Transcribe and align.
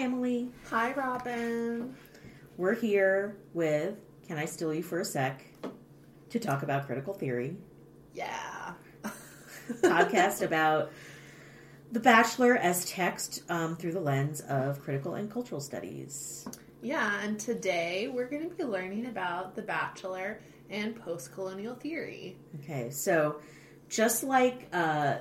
Hi, 0.00 0.06
Emily. 0.06 0.48
Hi, 0.70 0.94
Robin. 0.94 1.94
We're 2.56 2.74
here 2.74 3.36
with 3.52 3.96
Can 4.26 4.38
I 4.38 4.46
Steal 4.46 4.72
You 4.72 4.82
for 4.82 5.00
a 5.00 5.04
Sec 5.04 5.44
to 6.30 6.38
talk 6.38 6.62
about 6.62 6.86
critical 6.86 7.12
theory. 7.12 7.58
Yeah. 8.14 8.72
Podcast 9.82 10.40
about 10.40 10.90
The 11.92 12.00
Bachelor 12.00 12.56
as 12.56 12.86
text 12.86 13.42
um, 13.50 13.76
through 13.76 13.92
the 13.92 14.00
lens 14.00 14.40
of 14.40 14.80
critical 14.80 15.16
and 15.16 15.30
cultural 15.30 15.60
studies. 15.60 16.48
Yeah, 16.80 17.20
and 17.22 17.38
today 17.38 18.08
we're 18.08 18.30
going 18.30 18.48
to 18.48 18.56
be 18.56 18.64
learning 18.64 19.04
about 19.04 19.54
The 19.54 19.60
Bachelor 19.60 20.40
and 20.70 20.96
post 20.96 21.34
colonial 21.34 21.74
theory. 21.74 22.38
Okay, 22.62 22.88
so 22.88 23.42
just 23.90 24.24
like 24.24 24.66
uh, 24.72 25.16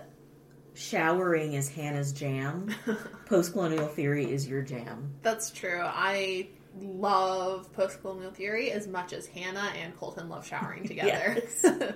showering 0.79 1.53
is 1.53 1.69
Hannah's 1.69 2.13
jam, 2.13 2.73
post 3.25 3.51
colonial 3.51 3.87
theory 3.87 4.31
is 4.31 4.47
your 4.47 4.61
jam. 4.61 5.13
That's 5.21 5.51
true. 5.51 5.81
I 5.83 6.47
love 6.79 7.71
post 7.73 8.01
colonial 8.01 8.31
theory 8.31 8.71
as 8.71 8.87
much 8.87 9.11
as 9.11 9.27
Hannah 9.27 9.71
and 9.81 9.97
Colton 9.99 10.29
love 10.29 10.47
showering 10.47 10.83
together. 10.87 11.43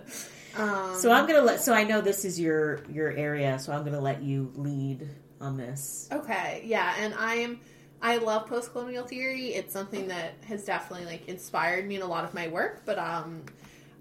um, 0.58 0.96
So 0.96 1.12
I'm 1.12 1.26
gonna 1.26 1.42
let. 1.42 1.62
So 1.62 1.74
I 1.74 1.84
know 1.84 2.02
this 2.02 2.26
is 2.26 2.40
your 2.40 2.84
your 2.92 3.12
area, 3.12 3.58
so 3.58 3.72
I'm 3.72 3.84
gonna 3.86 4.02
let 4.02 4.22
you 4.22 4.52
lead 4.56 5.08
on 5.40 5.58
this. 5.58 6.10
Okay, 6.12 6.64
yeah, 6.66 6.94
and 7.00 7.14
I'm 7.14 7.62
I 8.02 8.18
love 8.18 8.48
post 8.48 8.74
colonial 8.74 9.06
theory. 9.06 9.54
It's 9.54 9.72
something 9.72 10.10
that 10.10 10.34
has 10.46 10.66
definitely 10.66 11.06
like 11.06 11.30
inspired 11.30 11.88
me 11.88 11.96
in 11.96 12.02
a 12.02 12.08
lot 12.08 12.26
of 12.26 12.34
my 12.34 12.50
work, 12.50 12.82
but 12.86 13.00
um 13.00 13.44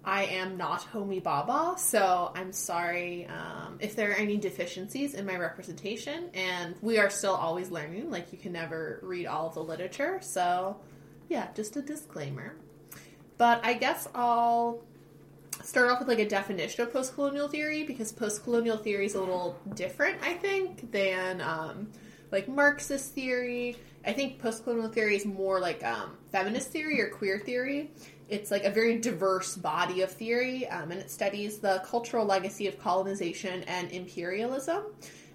I 0.05 0.25
am 0.25 0.57
not 0.57 0.85
Homi 0.91 1.21
Bhabha, 1.21 1.79
so 1.79 2.31
I'm 2.35 2.51
sorry 2.51 3.25
um, 3.27 3.77
if 3.79 3.95
there 3.95 4.11
are 4.11 4.15
any 4.15 4.35
deficiencies 4.37 5.13
in 5.13 5.25
my 5.25 5.37
representation. 5.37 6.29
And 6.33 6.75
we 6.81 6.97
are 6.97 7.09
still 7.09 7.35
always 7.35 7.71
learning; 7.71 8.11
like 8.11 8.33
you 8.33 8.37
can 8.37 8.51
never 8.51 8.99
read 9.01 9.27
all 9.27 9.47
of 9.47 9.53
the 9.53 9.63
literature. 9.63 10.19
So, 10.21 10.77
yeah, 11.29 11.47
just 11.55 11.77
a 11.77 11.81
disclaimer. 11.81 12.55
But 13.37 13.61
I 13.63 13.73
guess 13.73 14.07
I'll 14.13 14.81
start 15.61 15.89
off 15.89 15.99
with 15.99 16.07
like 16.09 16.19
a 16.19 16.27
definition 16.27 16.83
of 16.83 16.91
post-colonial 16.91 17.47
theory 17.47 17.83
because 17.83 18.11
post-colonial 18.11 18.77
theory 18.77 19.05
is 19.05 19.15
a 19.15 19.19
little 19.19 19.57
different, 19.73 20.17
I 20.21 20.33
think, 20.33 20.91
than 20.91 21.39
um, 21.39 21.89
like 22.31 22.49
Marxist 22.49 23.13
theory. 23.13 23.77
I 24.05 24.11
think 24.11 24.39
post-colonial 24.39 24.89
theory 24.89 25.15
is 25.15 25.25
more 25.25 25.61
like 25.61 25.81
um, 25.83 26.17
feminist 26.31 26.71
theory 26.71 26.99
or 26.99 27.09
queer 27.09 27.39
theory. 27.39 27.91
It's 28.29 28.51
like 28.51 28.63
a 28.63 28.71
very 28.71 28.99
diverse 28.99 29.55
body 29.55 30.01
of 30.01 30.11
theory, 30.11 30.67
um, 30.67 30.91
and 30.91 30.99
it 30.99 31.11
studies 31.11 31.59
the 31.59 31.83
cultural 31.85 32.25
legacy 32.25 32.67
of 32.67 32.79
colonization 32.79 33.63
and 33.63 33.91
imperialism. 33.91 34.83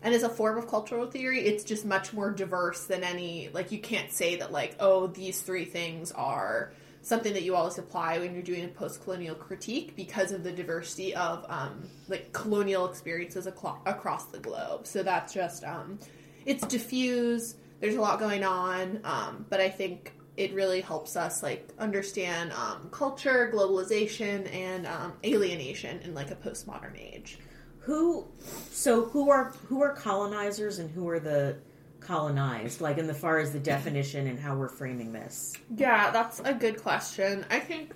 And 0.03 0.15
as 0.15 0.23
a 0.23 0.29
form 0.29 0.57
of 0.59 0.69
cultural 0.69 1.11
theory, 1.11 1.41
it's 1.41 1.65
just 1.65 1.85
much 1.85 2.13
more 2.13 2.31
diverse 2.31 2.87
than 2.87 3.03
any. 3.05 3.51
Like, 3.53 3.73
you 3.73 3.79
can't 3.79 4.11
say 4.13 4.37
that, 4.37 4.53
like, 4.53 4.77
oh, 4.81 5.09
these 5.09 5.41
three 5.43 5.65
things 5.65 6.13
are 6.13 6.73
something 7.03 7.33
that 7.33 7.43
you 7.43 7.55
always 7.55 7.79
apply 7.79 8.19
when 8.19 8.35
you're 8.35 8.43
doing 8.43 8.65
a 8.65 8.69
post-colonial 8.69 9.35
critique 9.35 9.95
because 9.97 10.33
of 10.33 10.43
the 10.43 10.53
diversity 10.53 11.15
of 11.15 11.45
um, 11.49 11.89
like 12.09 12.33
colonial 12.33 12.87
experiences 12.87 13.47
aclo- 13.47 13.79
across 13.87 14.27
the 14.27 14.39
globe. 14.39 14.87
So 14.87 15.03
that's 15.03 15.33
just 15.33 15.65
um, 15.65 15.99
it's 16.45 16.67
diffuse. 16.67 17.55
There's 17.81 17.95
a 17.95 18.01
lot 18.01 18.19
going 18.19 18.45
on, 18.45 19.01
um, 19.05 19.47
but 19.49 19.61
I 19.61 19.71
think 19.71 20.13
it 20.39 20.55
really 20.55 20.81
helps 20.81 21.17
us 21.17 21.43
like 21.43 21.69
understand 21.81 22.53
um, 22.53 22.89
culture, 22.93 23.51
globalization, 23.53 24.51
and 24.55 24.87
um, 24.87 25.13
alienation 25.25 25.99
in 26.03 26.15
like 26.15 26.31
a 26.31 26.37
postmodern 26.37 26.97
age. 26.97 27.39
Who? 27.81 28.29
So 28.71 29.07
who 29.07 29.31
are 29.31 29.53
who 29.67 29.83
are 29.83 29.95
colonizers 29.95 30.79
and 30.79 30.89
who 30.91 31.09
are 31.09 31.19
the 31.19 31.57
colonized? 31.99 32.81
Like 32.81 32.99
in 32.99 33.09
the 33.09 33.15
far 33.15 33.39
as 33.39 33.53
the 33.53 33.59
definition 33.59 34.29
and 34.29 34.39
how 34.39 34.57
we're 34.57 34.69
framing 34.69 35.13
this. 35.13 35.55
Yeah, 35.77 36.13
that's 36.13 36.41
a 36.45 36.55
good 36.55 36.81
question. 36.81 37.45
I 37.51 37.59
think 37.59 37.93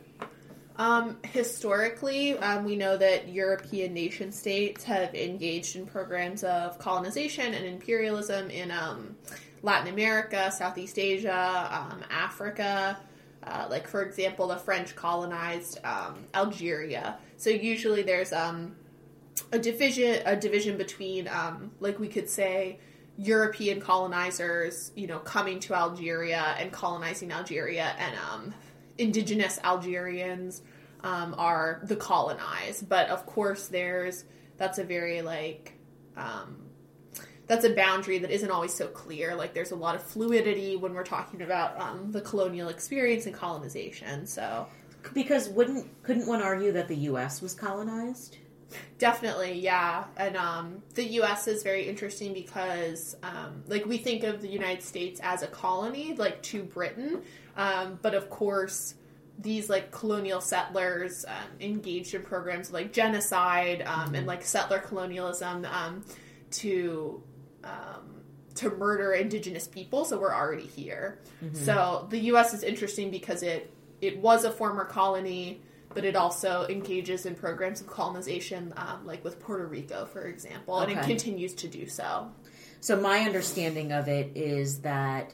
um, 0.77 1.19
historically, 1.23 2.37
um, 2.39 2.65
we 2.65 2.75
know 2.75 2.97
that 2.97 3.29
European 3.29 3.95
nation 3.95 4.33
states 4.33 4.83
have 4.83 5.15
engaged 5.15 5.77
in 5.77 5.87
programs 5.87 6.43
of 6.43 6.79
colonization 6.81 7.55
and 7.55 7.65
imperialism 7.67 8.51
in 8.51 8.73
um, 8.73 9.15
Latin 9.63 9.93
America, 9.93 10.51
Southeast 10.51 10.99
Asia, 10.99 11.89
um, 11.91 12.03
Africa. 12.11 12.99
Uh, 13.45 13.67
like, 13.69 13.89
for 13.89 14.03
example, 14.03 14.47
the 14.47 14.57
French 14.57 14.95
colonized 14.95 15.79
um, 15.85 16.27
Algeria. 16.35 17.17
So 17.37 17.51
usually 17.51 18.03
there's 18.03 18.33
um, 18.33 18.77
a 19.51 19.59
division, 19.59 20.23
a 20.27 20.37
division 20.37 20.77
between, 20.77 21.29
like 21.81 21.99
we 21.99 22.07
could 22.07 22.29
say, 22.29 22.79
European 23.19 23.81
colonizers, 23.81 24.91
you 24.97 25.07
know, 25.07 25.19
coming 25.19 25.61
to 25.61 25.75
Algeria 25.75 26.55
and 26.59 26.73
colonizing 26.73 27.31
Algeria, 27.31 27.95
and 27.99 28.17
um, 28.31 28.55
indigenous 28.99 29.59
Algerians 29.65 30.63
um, 31.03 31.35
are 31.37 31.81
the 31.85 31.97
colonized. 31.97 32.89
But 32.89 33.09
of 33.09 33.27
course, 33.27 33.69
there's 33.69 34.25
that's 34.57 34.79
a 34.79 34.85
very 34.85 35.23
like 35.23 35.75
um, 36.17 36.62
that's 37.47 37.65
a 37.65 37.75
boundary 37.75 38.19
that 38.19 38.31
isn't 38.31 38.51
always 38.51 38.73
so 38.73 38.87
clear. 38.89 39.35
Like 39.35 39.55
there's 39.55 39.73
a 39.73 39.77
lot 39.77 39.95
of 39.95 40.03
fluidity 40.03 40.77
when 40.77 40.95
we're 40.95 41.05
talking 41.05 41.43
about 41.43 41.81
um, 41.81 42.13
the 42.13 42.21
colonial 42.21 42.69
experience 42.69 43.27
and 43.27 43.35
colonization. 43.35 44.27
So 44.27 44.67
because 45.15 45.49
wouldn't 45.49 46.03
couldn't 46.03 46.27
one 46.27 46.43
argue 46.43 46.73
that 46.73 46.89
the 46.89 46.97
U.S. 46.97 47.43
was 47.43 47.55
colonized? 47.55 48.37
Definitely, 48.99 49.59
yeah. 49.59 50.05
And 50.17 50.37
um, 50.37 50.83
the 50.95 51.05
U.S. 51.05 51.47
is 51.47 51.63
very 51.63 51.89
interesting 51.89 52.33
because, 52.33 53.17
um, 53.23 53.65
like, 53.67 53.85
we 53.85 53.99
think 53.99 54.25
of 54.25 54.41
the 54.41 54.49
United 54.49 54.83
States 54.83 55.21
as 55.23 55.43
a 55.43 55.47
colony, 55.47 56.15
like, 56.17 56.43
to 56.45 56.63
Britain. 56.63 57.23
Um, 57.57 57.99
but 58.01 58.15
of 58.15 58.31
course, 58.31 58.95
these, 59.39 59.69
like, 59.69 59.91
colonial 59.91 60.41
settlers 60.41 61.25
um, 61.27 61.35
engaged 61.61 62.15
in 62.15 62.23
programs 62.23 62.73
like 62.73 62.93
genocide 62.93 63.81
mm-hmm. 63.81 64.15
and, 64.15 64.27
like, 64.27 64.43
settler 64.43 64.79
colonialism 64.79 65.67
um, 67.65 68.23
to. 68.55 68.71
murder 68.71 69.13
indigenous 69.13 69.67
people, 69.67 70.05
so 70.05 70.19
we're 70.19 70.35
already 70.35 70.67
here. 70.67 71.21
Mm-hmm. 71.45 71.57
So 71.57 72.07
the 72.11 72.19
U.S. 72.19 72.55
is 72.55 72.63
interesting 72.63 73.11
because 73.11 73.43
it 73.43 73.73
it 74.01 74.19
was 74.19 74.45
a 74.45 74.51
former 74.51 74.85
colony, 74.85 75.63
but 75.95 76.05
it 76.05 76.17
also 76.17 76.67
engages 76.69 77.27
in 77.27 77.35
programs 77.35 77.81
of 77.81 77.87
colonization, 77.87 78.73
um, 78.77 79.07
like 79.07 79.25
with 79.25 79.39
Puerto 79.41 79.67
Rico, 79.67 80.07
for 80.07 80.23
example, 80.23 80.77
okay. 80.77 80.93
and 80.93 81.01
it 81.01 81.07
continues 81.07 81.55
to 81.55 81.69
do 81.69 81.89
so. 81.89 82.31
So, 82.81 83.01
my 83.01 83.21
understanding 83.21 83.93
of 83.93 84.09
it 84.09 84.37
is 84.37 84.81
that 84.81 85.33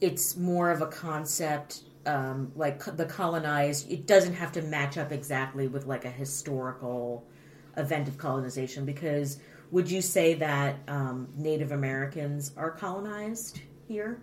it's 0.00 0.36
more 0.36 0.70
of 0.70 0.82
a 0.82 0.86
concept 0.86 1.82
um, 2.06 2.52
like 2.54 2.84
the 2.96 3.06
colonized, 3.06 3.90
it 3.90 4.06
doesn't 4.06 4.34
have 4.34 4.52
to 4.52 4.62
match 4.62 4.98
up 4.98 5.12
exactly 5.12 5.68
with 5.68 5.86
like 5.86 6.04
a 6.04 6.10
historical 6.10 7.26
event 7.76 8.08
of 8.08 8.18
colonization 8.18 8.84
because 8.84 9.38
would 9.70 9.90
you 9.90 10.02
say 10.02 10.34
that 10.34 10.76
um, 10.88 11.28
Native 11.36 11.72
Americans 11.72 12.52
are 12.56 12.70
colonized 12.70 13.60
here? 13.88 14.22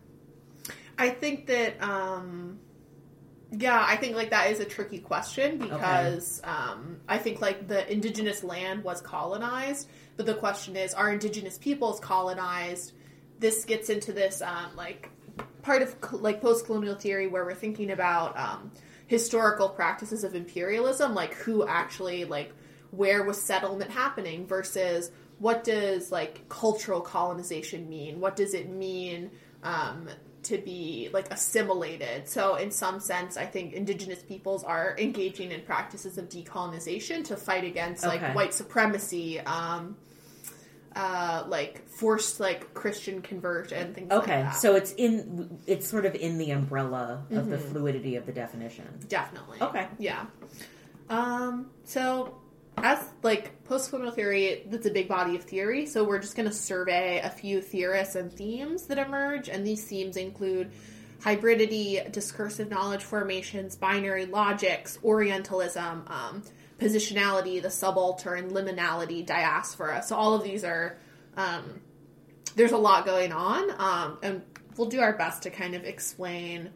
I 0.97 1.09
think 1.09 1.47
that 1.47 1.81
um, 1.81 2.59
yeah, 3.52 3.84
I 3.85 3.97
think 3.97 4.16
like 4.16 4.29
that 4.29 4.50
is 4.50 4.59
a 4.59 4.66
tricky 4.66 5.00
question 5.00 5.57
because 5.57 6.41
okay. 6.41 6.52
um, 6.52 7.02
I 7.07 7.18
think 7.18 7.41
like 7.41 7.68
the 7.68 7.91
indigenous 7.91 8.44
land 8.44 8.84
was 8.84 9.02
colonized, 9.02 9.90
but 10.16 10.25
the 10.25 10.35
question 10.35 10.78
is, 10.78 10.94
are 10.94 11.12
indigenous 11.12 11.58
peoples 11.58 12.00
colonized? 12.00 12.94
This 13.40 13.66
gets 13.66 13.90
into 13.90 14.13
this 14.13 14.41
um, 14.41 14.75
like 14.78 15.09
part 15.63 15.81
of 15.81 15.96
like 16.13 16.41
post 16.41 16.66
colonial 16.66 16.96
theory 16.96 17.28
where 17.28 17.44
we're 17.44 17.53
thinking 17.53 17.91
about 17.91 18.38
um, 18.40 18.72
historical 19.08 19.68
practices 19.68 20.23
of 20.23 20.34
imperialism, 20.34 21.13
like 21.13 21.34
who 21.34 21.68
actually 21.68 22.23
like 22.23 22.53
where 22.91 23.23
was 23.23 23.41
settlement 23.41 23.91
happening 23.91 24.46
versus 24.46 25.12
what 25.41 25.63
does 25.63 26.12
like 26.12 26.47
cultural 26.50 27.02
colonization 27.02 27.90
mean? 27.90 28.19
What 28.19 28.35
does 28.35 28.53
it 28.53 28.69
mean? 28.69 29.31
Um, 29.63 30.07
to 30.44 30.57
be 30.57 31.09
like 31.14 31.32
assimilated. 31.32 32.28
So 32.28 32.55
in 32.55 32.72
some 32.72 32.99
sense, 32.99 33.38
I 33.38 33.46
think 33.46 33.73
indigenous 33.73 34.23
peoples 34.23 34.64
are 34.64 34.96
engaging 34.97 35.52
in 35.52 35.61
practices 35.61 36.17
of 36.17 36.29
decolonization 36.29 37.23
to 37.26 37.35
fight 37.35 37.64
against 37.64 38.03
like 38.03 38.23
okay. 38.23 38.34
white 38.34 38.53
supremacy, 38.53 39.40
um, 39.41 39.97
uh, 40.96 41.43
like 41.47 41.88
forced 41.88 42.40
like 42.40 42.73
Christian 42.73 43.22
convert 43.22 43.72
and 43.72 43.93
things 43.93 44.11
okay. 44.11 44.43
like 44.43 44.55
so 44.55 44.76
it's 44.76 44.93
in 44.93 45.59
it's 45.67 45.88
sort 45.88 46.05
of 46.05 46.16
in 46.16 46.38
the 46.38 46.52
umbrella 46.52 47.23
of 47.29 47.38
mm-hmm. 47.38 47.52
the 47.52 47.58
fluidity 47.58 48.16
of 48.16 48.26
the 48.26 48.32
definition. 48.32 48.88
Definitely. 49.08 49.61
Okay. 49.61 49.88
Yeah. 49.99 50.26
Um, 51.09 51.70
so 51.84 52.41
as 52.83 53.09
like 53.23 53.63
post-colonial 53.63 54.11
theory 54.11 54.63
that's 54.67 54.85
a 54.85 54.91
big 54.91 55.07
body 55.07 55.35
of 55.35 55.43
theory 55.43 55.85
so 55.85 56.03
we're 56.03 56.19
just 56.19 56.35
going 56.35 56.47
to 56.47 56.53
survey 56.53 57.19
a 57.23 57.29
few 57.29 57.61
theorists 57.61 58.16
and 58.16 58.31
themes 58.31 58.87
that 58.87 58.97
emerge 58.97 59.49
and 59.49 59.66
these 59.66 59.83
themes 59.83 60.17
include 60.17 60.72
hybridity 61.22 62.11
discursive 62.11 62.69
knowledge 62.69 63.03
formations 63.03 63.75
binary 63.75 64.25
logics 64.25 64.97
orientalism 65.03 66.03
um, 66.07 66.43
positionality 66.79 67.61
the 67.61 67.69
subaltern 67.69 68.49
liminality 68.51 69.25
diaspora 69.25 70.01
so 70.01 70.16
all 70.16 70.33
of 70.33 70.43
these 70.43 70.63
are 70.63 70.97
um, 71.37 71.81
there's 72.55 72.72
a 72.72 72.78
lot 72.78 73.05
going 73.05 73.31
on 73.31 73.72
um, 73.79 74.17
and 74.23 74.41
we'll 74.78 74.89
do 74.89 74.99
our 74.99 75.13
best 75.13 75.43
to 75.43 75.49
kind 75.49 75.75
of 75.75 75.83
explain 75.83 76.69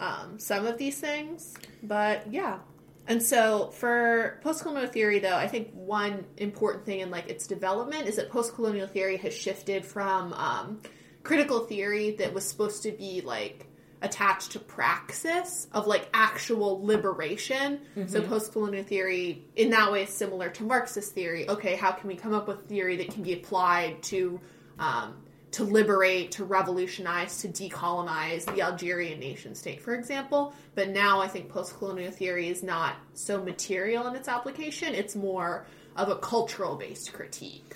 um, 0.00 0.38
some 0.38 0.66
of 0.66 0.78
these 0.78 0.98
things. 0.98 1.54
But 1.82 2.32
yeah. 2.32 2.58
And 3.06 3.22
so 3.22 3.70
for 3.70 4.38
post-colonial 4.42 4.88
theory, 4.88 5.18
though, 5.18 5.36
I 5.36 5.48
think 5.48 5.72
one 5.72 6.24
important 6.36 6.84
thing 6.84 7.00
in 7.00 7.10
like 7.10 7.28
its 7.28 7.46
development 7.46 8.06
is 8.06 8.16
that 8.16 8.30
post-colonial 8.30 8.86
theory 8.86 9.16
has 9.16 9.34
shifted 9.34 9.84
from 9.84 10.32
um, 10.34 10.80
critical 11.22 11.60
theory 11.60 12.12
that 12.12 12.32
was 12.32 12.44
supposed 12.46 12.84
to 12.84 12.92
be 12.92 13.20
like 13.20 13.66
attached 14.02 14.52
to 14.52 14.58
praxis 14.58 15.66
of 15.72 15.86
like 15.86 16.08
actual 16.14 16.84
liberation. 16.86 17.80
So 18.06 18.22
post-colonial 18.22 18.84
theory 18.84 19.44
in 19.56 19.70
that 19.70 19.92
way 19.92 20.04
is 20.04 20.10
similar 20.10 20.48
to 20.50 20.62
Marxist 20.62 21.12
theory. 21.12 21.48
Okay, 21.48 21.76
how 21.76 21.92
can 21.92 22.08
we 22.08 22.16
come 22.16 22.32
up 22.32 22.48
with 22.48 22.66
theory 22.66 22.96
that 22.96 23.10
can 23.10 23.22
be 23.22 23.34
applied 23.34 24.02
to 24.04 24.40
um, 24.78 25.16
to 25.52 25.64
liberate, 25.64 26.30
to 26.32 26.44
revolutionize, 26.44 27.38
to 27.42 27.48
decolonize 27.48 28.44
the 28.54 28.62
Algerian 28.62 29.18
nation 29.18 29.54
state, 29.54 29.82
for 29.82 29.94
example. 29.94 30.54
But 30.74 30.90
now 30.90 31.20
I 31.20 31.28
think 31.28 31.48
post-colonial 31.48 32.12
theory 32.12 32.48
is 32.48 32.62
not 32.62 32.94
so 33.14 33.42
material 33.42 34.06
in 34.06 34.14
its 34.14 34.28
application. 34.28 34.94
It's 34.94 35.16
more 35.16 35.66
of 35.96 36.08
a 36.08 36.16
cultural-based 36.16 37.12
critique. 37.12 37.74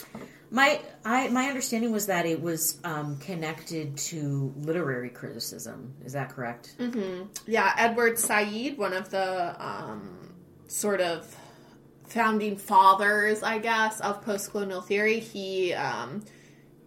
My 0.50 0.81
I 1.05 1.29
my 1.29 1.47
understanding 1.47 1.91
was 1.91 2.06
that 2.06 2.26
it 2.26 2.41
was 2.41 2.79
um, 2.85 3.19
connected 3.19 3.97
to 3.97 4.55
literary 4.59 5.11
criticism. 5.11 5.94
Is 6.05 6.12
that 6.12 6.29
correct? 6.29 6.77
Yeah, 7.47 7.75
Edward 7.77 8.20
Said, 8.20 8.79
one 8.79 8.93
of 8.93 9.11
the 9.11 9.56
um, 9.59 10.32
sort 10.69 11.00
of 11.00 11.37
founding 12.06 12.56
fathers, 12.56 13.43
I 13.43 13.59
guess, 13.59 13.99
of 13.99 14.23
post-colonial 14.23 14.82
theory, 14.82 15.19
he 15.19 15.73
um, 15.73 16.23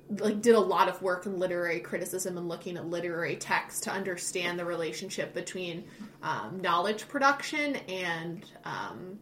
like 0.09 0.41
did 0.41 0.55
a 0.55 0.59
lot 0.59 0.87
of 0.87 1.01
work 1.01 1.25
in 1.25 1.37
literary 1.37 1.79
criticism 1.79 2.37
and 2.37 2.47
looking 2.47 2.77
at 2.77 2.85
literary 2.85 3.35
text 3.35 3.83
to 3.83 3.91
understand 3.91 4.57
the 4.57 4.65
relationship 4.65 5.33
between 5.33 5.83
um, 6.23 6.61
knowledge 6.61 7.07
production 7.07 7.75
and 7.75 8.45
um, 8.63 9.19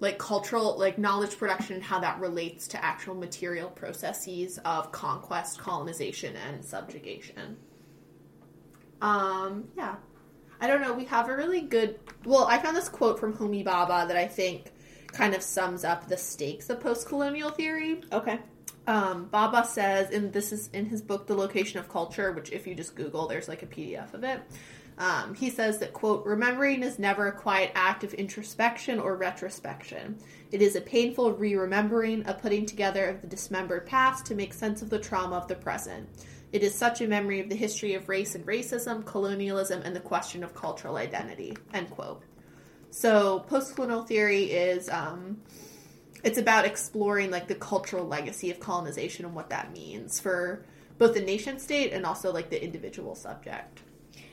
like 0.00 0.18
cultural 0.18 0.78
like 0.78 0.98
knowledge 0.98 1.38
production 1.38 1.74
and 1.76 1.82
how 1.82 2.00
that 2.00 2.18
relates 2.20 2.68
to 2.68 2.84
actual 2.84 3.14
material 3.14 3.68
processes 3.70 4.58
of 4.64 4.92
conquest 4.92 5.58
colonization 5.58 6.34
and 6.36 6.64
subjugation. 6.64 7.56
Um 9.00 9.68
yeah. 9.76 9.96
I 10.60 10.66
don't 10.66 10.80
know. 10.80 10.94
We 10.94 11.04
have 11.04 11.28
a 11.28 11.36
really 11.36 11.60
good 11.60 11.98
well 12.24 12.46
i 12.46 12.58
found 12.58 12.76
this 12.76 12.88
quote 12.88 13.18
from 13.18 13.32
homi 13.34 13.64
bhabha 13.64 14.08
that 14.08 14.16
i 14.16 14.26
think 14.26 14.72
kind 15.08 15.34
of 15.34 15.42
sums 15.42 15.84
up 15.84 16.08
the 16.08 16.16
stakes 16.16 16.68
of 16.68 16.80
post-colonial 16.80 17.50
theory. 17.50 18.02
Okay. 18.12 18.38
Um, 18.86 19.28
Bhabha 19.32 19.66
says, 19.66 20.10
and 20.10 20.32
this 20.32 20.52
is 20.52 20.70
in 20.72 20.86
his 20.86 21.02
book, 21.02 21.26
The 21.26 21.34
Location 21.34 21.80
of 21.80 21.88
Culture, 21.88 22.32
which 22.32 22.52
if 22.52 22.66
you 22.66 22.74
just 22.74 22.94
Google, 22.94 23.26
there's 23.26 23.48
like 23.48 23.62
a 23.62 23.66
PDF 23.66 24.14
of 24.14 24.22
it. 24.22 24.40
Um, 24.98 25.34
he 25.34 25.50
says 25.50 25.78
that, 25.78 25.92
quote, 25.92 26.24
remembering 26.24 26.82
is 26.82 26.98
never 26.98 27.26
a 27.26 27.32
quiet 27.32 27.72
act 27.74 28.02
of 28.02 28.14
introspection 28.14 28.98
or 28.98 29.16
retrospection. 29.16 30.16
It 30.52 30.62
is 30.62 30.74
a 30.74 30.80
painful 30.80 31.32
re 31.32 31.54
remembering, 31.54 32.26
a 32.26 32.32
putting 32.32 32.64
together 32.64 33.06
of 33.06 33.20
the 33.20 33.26
dismembered 33.26 33.86
past 33.86 34.24
to 34.26 34.34
make 34.34 34.54
sense 34.54 34.80
of 34.80 34.88
the 34.88 34.98
trauma 34.98 35.36
of 35.36 35.48
the 35.48 35.54
present. 35.54 36.08
It 36.52 36.62
is 36.62 36.74
such 36.74 37.00
a 37.00 37.08
memory 37.08 37.40
of 37.40 37.50
the 37.50 37.56
history 37.56 37.94
of 37.94 38.08
race 38.08 38.34
and 38.34 38.46
racism, 38.46 39.04
colonialism, 39.04 39.82
and 39.82 39.94
the 39.94 40.00
question 40.00 40.42
of 40.42 40.54
cultural 40.54 40.96
identity, 40.96 41.56
end 41.74 41.90
quote. 41.90 42.22
So, 42.90 43.40
post-colonial 43.40 44.04
theory 44.04 44.44
is 44.44 44.88
um, 44.88 45.42
it's 46.26 46.38
about 46.38 46.64
exploring 46.64 47.30
like 47.30 47.46
the 47.46 47.54
cultural 47.54 48.04
legacy 48.04 48.50
of 48.50 48.58
colonization 48.58 49.24
and 49.24 49.32
what 49.32 49.48
that 49.50 49.72
means 49.72 50.18
for 50.18 50.66
both 50.98 51.14
the 51.14 51.20
nation 51.20 51.56
state 51.60 51.92
and 51.92 52.04
also 52.04 52.32
like 52.32 52.50
the 52.50 52.60
individual 52.62 53.14
subject. 53.14 53.82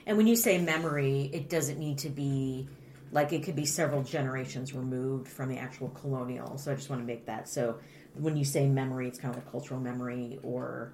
And 0.08 0.18
when 0.18 0.26
you 0.26 0.36
say 0.36 0.58
memory, 0.58 1.30
it 1.32 1.50
doesn't 1.50 1.78
need 1.78 2.00
to 2.00 2.10
be 2.10 2.68
like 3.12 3.32
it 3.32 3.44
could 3.44 3.56
be 3.56 3.66
several 3.66 4.02
generations 4.02 4.74
removed 4.74 5.28
from 5.28 5.50
the 5.50 5.60
actual 5.60 5.90
colonial. 5.90 6.58
So 6.58 6.72
I 6.72 6.76
just 6.76 6.90
want 6.90 7.04
to 7.04 7.06
make 7.06 7.28
that. 7.28 7.48
So 7.48 7.78
when 8.16 8.36
you 8.36 8.44
say 8.44 8.68
memory, 8.68 9.08
it's 9.08 9.20
kind 9.20 9.36
of 9.36 9.44
like 9.44 9.52
cultural 9.52 9.80
memory 9.80 10.40
or 10.42 10.94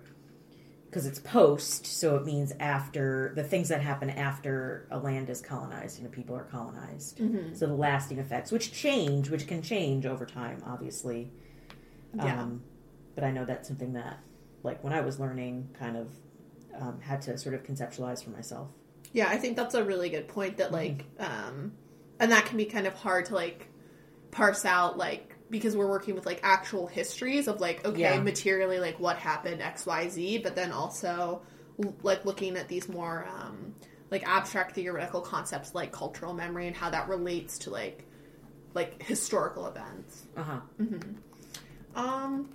because 0.89 1.05
it's 1.05 1.19
post, 1.19 1.85
so 1.85 2.15
it 2.15 2.25
means 2.25 2.51
after 2.59 3.31
the 3.35 3.43
things 3.43 3.69
that 3.69 3.81
happen 3.81 4.09
after 4.09 4.87
a 4.89 4.97
land 4.97 5.29
is 5.29 5.39
colonized 5.39 6.01
and 6.01 6.11
people 6.11 6.35
are 6.35 6.45
colonized. 6.45 7.19
So 7.53 7.67
the 7.67 7.75
lasting 7.75 8.17
effects, 8.17 8.51
which 8.51 8.71
change, 8.71 9.29
which 9.29 9.45
can 9.45 9.61
change 9.61 10.07
over 10.07 10.25
time, 10.25 10.63
obviously. 10.65 11.31
Yeah. 12.15 12.41
Um, 12.41 12.63
but 13.13 13.23
I 13.23 13.31
know 13.31 13.45
that's 13.45 13.67
something 13.67 13.93
that, 13.93 14.19
like 14.63 14.83
when 14.83 14.93
I 14.93 15.01
was 15.01 15.19
learning, 15.19 15.69
kind 15.77 15.95
of 15.95 16.07
um, 16.79 16.99
had 17.01 17.21
to 17.23 17.37
sort 17.37 17.53
of 17.53 17.63
conceptualize 17.63 18.23
for 18.23 18.31
myself. 18.31 18.69
Yeah, 19.13 19.27
I 19.27 19.37
think 19.37 19.57
that's 19.57 19.75
a 19.75 19.83
really 19.83 20.09
good 20.09 20.27
point 20.27 20.57
that 20.57 20.71
like 20.71 21.05
um 21.19 21.73
and 22.19 22.31
that 22.31 22.45
can 22.45 22.57
be 22.57 22.65
kind 22.65 22.85
of 22.87 22.93
hard 22.93 23.25
to 23.25 23.35
like 23.35 23.67
parse 24.31 24.65
out 24.65 24.97
like 24.97 25.28
because 25.49 25.75
we're 25.75 25.87
working 25.89 26.15
with 26.15 26.25
like 26.25 26.39
actual 26.43 26.87
histories 26.87 27.47
of 27.47 27.59
like 27.61 27.85
okay, 27.85 27.99
Yeah. 28.01 28.21
materially 28.21 28.79
like 28.79 28.99
what 28.99 29.17
happened 29.17 29.61
XYZ, 29.61 30.43
but 30.43 30.55
then 30.55 30.71
also 30.71 31.41
like 32.03 32.25
looking 32.25 32.57
at 32.57 32.67
these 32.67 32.89
more 32.89 33.27
um 33.39 33.73
like 34.11 34.27
abstract 34.27 34.75
theoretical 34.75 35.21
concepts 35.21 35.73
like 35.75 35.91
cultural 35.91 36.33
memory 36.33 36.67
and 36.67 36.75
how 36.75 36.89
that 36.89 37.07
relates 37.09 37.57
to 37.59 37.69
like 37.69 38.05
like 38.73 39.01
historical 39.03 39.67
events. 39.67 40.23
Uh 40.37 40.43
huh. 40.43 40.59
Um, 41.95 42.49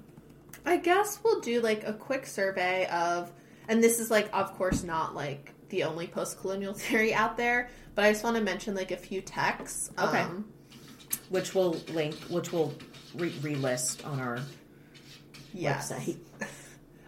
I 0.64 0.76
guess 0.76 1.18
we'll 1.22 1.40
do 1.40 1.60
like 1.60 1.86
a 1.86 1.92
quick 1.92 2.26
survey 2.26 2.86
of, 2.86 3.32
and 3.68 3.82
this 3.82 3.98
is 3.98 4.10
like, 4.10 4.28
of 4.32 4.54
course, 4.54 4.82
not 4.84 5.14
like 5.14 5.52
the 5.70 5.84
only 5.84 6.06
post-colonial 6.06 6.72
theory 6.84 7.12
out 7.14 7.36
there, 7.36 7.68
but 7.94 8.04
I 8.04 8.12
just 8.12 8.24
want 8.24 8.36
to 8.36 8.42
mention 8.42 8.74
like 8.74 8.90
a 8.90 8.96
few 8.96 9.20
texts. 9.20 9.90
Okay. 9.98 10.20
Um, 10.20 10.46
Which 11.28 11.54
we'll 11.54 11.72
link, 11.92 12.14
which 12.28 12.52
we'll 12.52 12.74
re- 13.14 13.30
relist 13.30 14.06
on 14.06 14.20
our 14.20 14.40
yes. 15.52 15.92
website. 15.92 16.18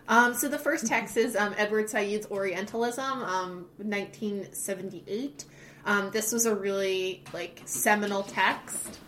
Um, 0.08 0.34
so 0.34 0.48
the 0.48 0.58
first 0.58 0.86
text 0.86 1.16
is 1.16 1.34
um, 1.34 1.54
Edward 1.58 1.90
Said's 1.90 2.26
Orientalism, 2.26 3.04
um, 3.24 3.66
1978. 3.78 5.44
Um, 5.84 6.10
this 6.10 6.32
was 6.32 6.46
a 6.46 6.54
really 6.54 7.24
like 7.32 7.62
seminal 7.64 8.22
text 8.22 8.98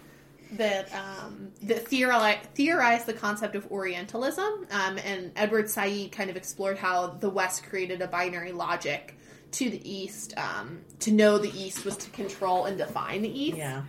that 0.53 0.93
um, 0.95 1.53
that 1.63 1.85
theori- 1.87 2.43
theorized 2.55 3.07
the 3.07 3.13
concept 3.13 3.55
of 3.55 3.71
Orientalism, 3.71 4.67
um, 4.71 4.99
and 5.05 5.33
Edward 5.37 5.69
Said 5.69 6.11
kind 6.13 6.31
of 6.31 6.37
explored 6.37 6.79
how 6.79 7.09
the 7.09 7.29
West 7.29 7.65
created 7.65 8.01
a 8.01 8.09
binary 8.09 8.53
logic 8.53 9.17
to 9.53 9.71
the 9.71 9.91
East. 9.91 10.35
Um, 10.37 10.81
to 11.01 11.13
know 11.13 11.39
the 11.39 11.51
East 11.51 11.85
was 11.85 11.97
to 11.99 12.11
control 12.11 12.65
and 12.65 12.79
define 12.79 13.23
the 13.23 13.41
East. 13.41 13.59
Yeah. 13.59 13.83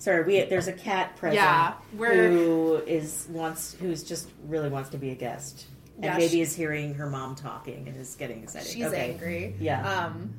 Sorry, 0.00 0.24
we 0.24 0.40
there's 0.44 0.66
a 0.66 0.72
cat 0.72 1.14
present 1.16 1.34
Yeah, 1.42 1.74
who 1.98 2.76
is 2.86 3.26
wants 3.30 3.76
who's 3.78 4.02
just 4.02 4.30
really 4.48 4.70
wants 4.70 4.88
to 4.90 4.96
be 4.98 5.10
a 5.10 5.14
guest. 5.14 5.66
And 5.96 6.06
Yeah, 6.06 6.16
maybe 6.16 6.28
she- 6.28 6.40
is 6.40 6.56
hearing 6.56 6.94
her 6.94 7.08
mom 7.08 7.34
talking 7.34 7.86
and 7.86 7.94
is 8.00 8.14
getting 8.14 8.42
excited. 8.42 8.66
she's 8.66 8.86
okay. 8.86 9.10
angry. 9.12 9.54
Yeah. 9.60 10.06
Um, 10.06 10.32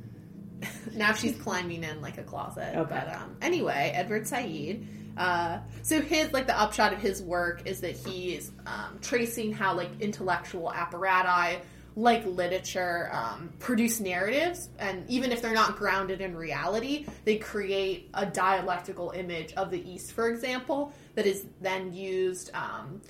now 0.94 1.14
she's 1.14 1.36
climbing 1.40 1.84
in 1.84 2.02
like 2.02 2.18
a 2.18 2.24
closet. 2.24 2.76
Okay. 2.76 2.90
But 3.06 3.16
um, 3.16 3.38
anyway, 3.42 3.92
Edward 3.94 4.28
Said. 4.28 4.84
Uh, 5.16 5.60
so 5.84 6.02
his 6.02 6.34
like 6.34 6.48
the 6.48 6.60
upshot 6.60 6.92
of 6.92 7.00
his 7.00 7.22
work 7.22 7.62
is 7.66 7.82
that 7.82 7.96
he's 7.96 8.52
um, 8.66 8.98
tracing 9.00 9.54
how 9.54 9.76
like 9.76 9.90
intellectual 10.00 10.74
apparati 10.76 11.60
like 11.96 12.26
literature 12.26 13.10
um, 13.12 13.52
produce 13.60 14.00
narratives 14.00 14.70
and 14.80 15.04
even 15.10 15.32
if 15.32 15.42
they're 15.42 15.54
not 15.54 15.76
grounded 15.76 16.22
in 16.22 16.36
reality 16.36 17.06
they 17.26 17.36
create 17.36 18.10
a 18.14 18.26
dialectical 18.26 19.12
image 19.12 19.52
of 19.54 19.70
the 19.70 19.92
east 19.92 20.14
for 20.14 20.30
example 20.30 20.94
that 21.16 21.26
is 21.26 21.46
then 21.60 21.94
used 21.94 22.50
um, 22.54 23.02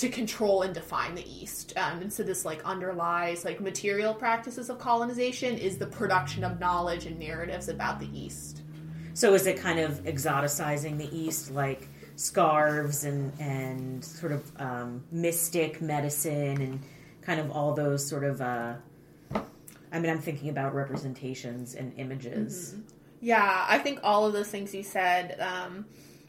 to 0.00 0.08
control 0.08 0.62
and 0.62 0.72
define 0.72 1.14
the 1.14 1.30
East. 1.30 1.76
Um, 1.76 2.00
and 2.00 2.10
so 2.10 2.22
this 2.22 2.46
like 2.46 2.64
underlies 2.64 3.44
like 3.44 3.60
material 3.60 4.14
practices 4.14 4.70
of 4.70 4.78
colonization 4.78 5.58
is 5.58 5.76
the 5.76 5.86
production 5.86 6.42
of 6.42 6.58
knowledge 6.58 7.04
and 7.04 7.18
narratives 7.18 7.68
about 7.68 8.00
the 8.00 8.08
East. 8.18 8.62
So 9.12 9.34
is 9.34 9.46
it 9.46 9.58
kind 9.58 9.78
of 9.78 10.02
exoticizing 10.04 10.96
the 10.96 11.14
East, 11.14 11.50
like 11.50 11.86
scarves 12.16 13.04
and 13.04 13.30
and 13.38 14.02
sort 14.02 14.32
of 14.32 14.50
um, 14.58 15.04
mystic 15.12 15.82
medicine 15.82 16.62
and 16.62 16.80
kind 17.22 17.40
of 17.40 17.50
all 17.50 17.74
those 17.74 18.06
sort 18.06 18.24
of. 18.24 18.40
Uh, 18.40 18.74
I 19.92 19.98
mean, 19.98 20.10
I'm 20.10 20.20
thinking 20.20 20.50
about 20.50 20.74
representations 20.74 21.74
and 21.74 21.92
images. 21.98 22.76
Yeah, 23.20 23.66
I 23.68 23.78
think 23.78 24.00
all 24.02 24.26
of 24.26 24.32
those 24.32 24.48
things 24.48 24.74
you 24.74 24.82
said, 24.82 25.38
um, 25.40 25.86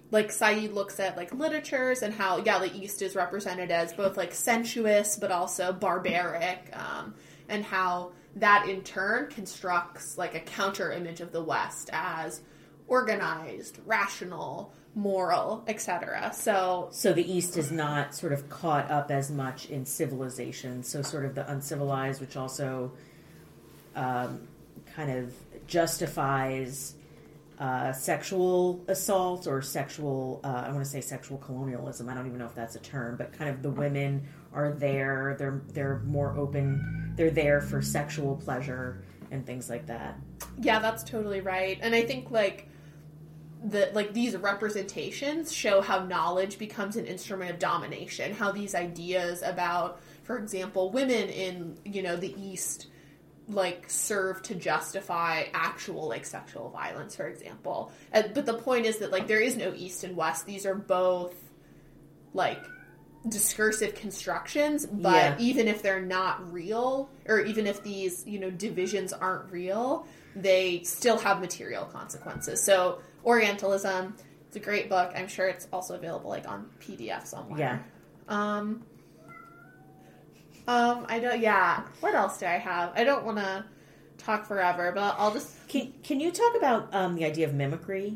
like 0.10 0.31
Said 0.31 0.74
looks 0.74 1.00
at 1.00 1.15
like 1.15 1.33
literatures 1.33 2.01
and 2.01 2.13
how 2.13 2.38
yeah 2.43 2.60
the 2.60 2.74
East 2.75 3.01
is 3.01 3.15
represented 3.15 3.71
as 3.71 3.93
both 3.93 4.17
like 4.17 4.33
sensuous 4.33 5.15
but 5.15 5.31
also 5.31 5.71
barbaric, 5.71 6.69
um, 6.74 7.13
and 7.48 7.63
how 7.63 8.12
that 8.36 8.67
in 8.69 8.81
turn 8.81 9.29
constructs 9.29 10.17
like 10.17 10.36
a 10.36 10.39
counter 10.39 10.91
image 10.91 11.21
of 11.21 11.31
the 11.31 11.43
West 11.43 11.89
as 11.93 12.41
organized, 12.91 13.79
rational, 13.86 14.74
moral, 14.95 15.63
etc. 15.65 16.29
So 16.33 16.89
So 16.91 17.13
the 17.13 17.24
East 17.24 17.55
is 17.57 17.71
not 17.71 18.13
sort 18.13 18.33
of 18.33 18.50
caught 18.50 18.91
up 18.91 19.10
as 19.10 19.31
much 19.31 19.69
in 19.69 19.86
civilization. 19.86 20.83
So 20.83 21.01
sort 21.01 21.24
of 21.24 21.33
the 21.33 21.50
uncivilized, 21.50 22.19
which 22.19 22.36
also 22.36 22.91
um, 23.95 24.45
kind 24.93 25.10
of 25.10 25.33
justifies 25.67 26.95
uh, 27.60 27.93
sexual 27.93 28.83
assault 28.89 29.48
or 29.48 29.62
sexual, 29.62 30.41
uh, 30.43 30.65
I 30.67 30.71
want 30.71 30.83
to 30.83 30.89
say 30.89 31.00
sexual 31.00 31.38
colonialism. 31.38 32.10
I 32.10 32.13
don't 32.13 32.27
even 32.27 32.39
know 32.39 32.45
if 32.45 32.55
that's 32.55 32.75
a 32.75 32.79
term, 32.79 33.15
but 33.15 33.31
kind 33.31 33.50
of 33.50 33.62
the 33.62 33.69
women 33.69 34.27
are 34.51 34.74
there. 34.74 35.38
They're 35.39 35.62
they're 35.69 36.00
more 36.00 36.36
open. 36.38 37.13
They're 37.15 37.31
there 37.31 37.62
for 37.62 37.81
sexual 37.81 38.36
pleasure 38.36 39.05
and 39.29 39.45
things 39.45 39.69
like 39.69 39.86
that. 39.86 40.19
Yeah, 40.60 40.79
that's 40.79 41.03
totally 41.03 41.39
right. 41.39 41.79
And 41.81 41.95
I 41.95 42.01
think 42.01 42.31
like 42.31 42.67
the 43.63 43.89
like 43.94 44.13
these 44.13 44.36
representations 44.38 45.51
show 45.53 45.82
how 45.82 46.03
knowledge 46.06 46.58
becomes 46.58 46.96
an 46.96 47.06
instrument 47.06 47.51
of 47.51 47.60
domination. 47.60 48.34
How 48.34 48.51
these 48.51 48.74
ideas 48.75 49.41
about, 49.44 50.00
for 50.24 50.38
example, 50.38 50.91
women 50.91 51.30
in 51.30 51.77
you 51.86 52.01
know 52.01 52.15
the 52.15 52.34
East 52.41 52.88
like 53.48 53.86
serve 53.89 54.41
to 54.44 54.56
justify 54.56 55.44
actual 55.53 56.08
like 56.08 56.24
sexual 56.25 56.70
violence 56.70 57.15
for 57.15 57.27
example 57.27 57.91
uh, 58.13 58.22
but 58.34 58.46
the 58.46 58.53
point 58.53 58.86
is 58.86 59.00
that 59.00 59.12
like 59.12 59.27
there 59.27 59.41
is 59.41 59.58
no 59.58 59.74
east 59.75 60.03
and 60.06 60.15
west 60.15 60.46
these 60.46 60.65
are 60.65 60.75
both 60.75 61.34
like 62.34 62.63
discursive 63.27 63.94
constructions 63.96 64.86
but 64.86 65.13
Yeah. 65.13 65.36
even 65.39 65.68
if 65.68 65.82
they're 65.82 66.01
not 66.06 66.53
real 66.53 67.10
or 67.27 67.39
even 67.39 67.68
if 67.68 67.84
these 67.84 68.25
you 68.25 68.39
know 68.39 68.51
divisions 68.51 69.12
aren't 69.12 69.51
real 69.51 70.06
they 70.36 70.84
still 70.84 71.18
have 71.18 71.41
material 71.41 71.86
consequences 71.86 72.63
so 72.63 73.00
orientalism 73.24 74.16
it's 74.48 74.56
a 74.56 74.60
great 74.60 74.90
book 74.90 75.12
i'm 75.16 75.28
sure 75.28 75.48
it's 75.48 75.68
also 75.72 75.96
available 75.96 76.30
like 76.30 76.48
on 76.48 76.70
pdf 76.82 77.25
somewhere 77.25 77.60
Yeah. 77.60 77.80
um, 78.28 78.84
um, 80.68 81.06
I 81.10 81.20
don't. 81.20 81.40
Yeah. 81.42 81.84
What 82.01 82.13
else 82.13 82.38
do 82.38 82.46
I 82.46 82.58
have? 82.60 82.92
I 82.96 83.04
don't 83.04 83.25
want 83.25 83.40
to 83.40 83.66
talk 84.20 84.46
forever, 84.46 84.92
but 84.94 85.16
I'll 85.18 85.34
just. 85.34 85.68
Can 85.68 85.92
Can 86.04 86.20
you 86.20 86.32
talk 86.32 86.56
about 86.56 86.94
um, 86.94 87.16
the 87.16 87.25
idea 87.25 87.48
of 87.48 87.54
mimicry? 87.56 88.16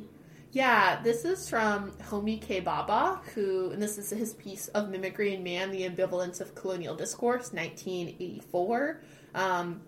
Yeah, 0.52 1.02
this 1.02 1.26
is 1.26 1.50
from 1.50 1.92
Homi 2.04 2.40
K. 2.42 2.62
Bhabha, 2.62 3.20
who, 3.34 3.72
and 3.72 3.82
this 3.82 3.98
is 3.98 4.12
his 4.12 4.36
piece 4.36 4.68
of 4.70 4.90
Mimicry 4.90 5.34
and 5.34 5.44
Man: 5.44 5.72
The 5.72 5.90
Ambivalence 5.90 6.40
of 6.40 6.54
Colonial 6.56 6.96
Discourse, 6.96 7.52
1984. 7.52 9.02
Um, 9.34 9.82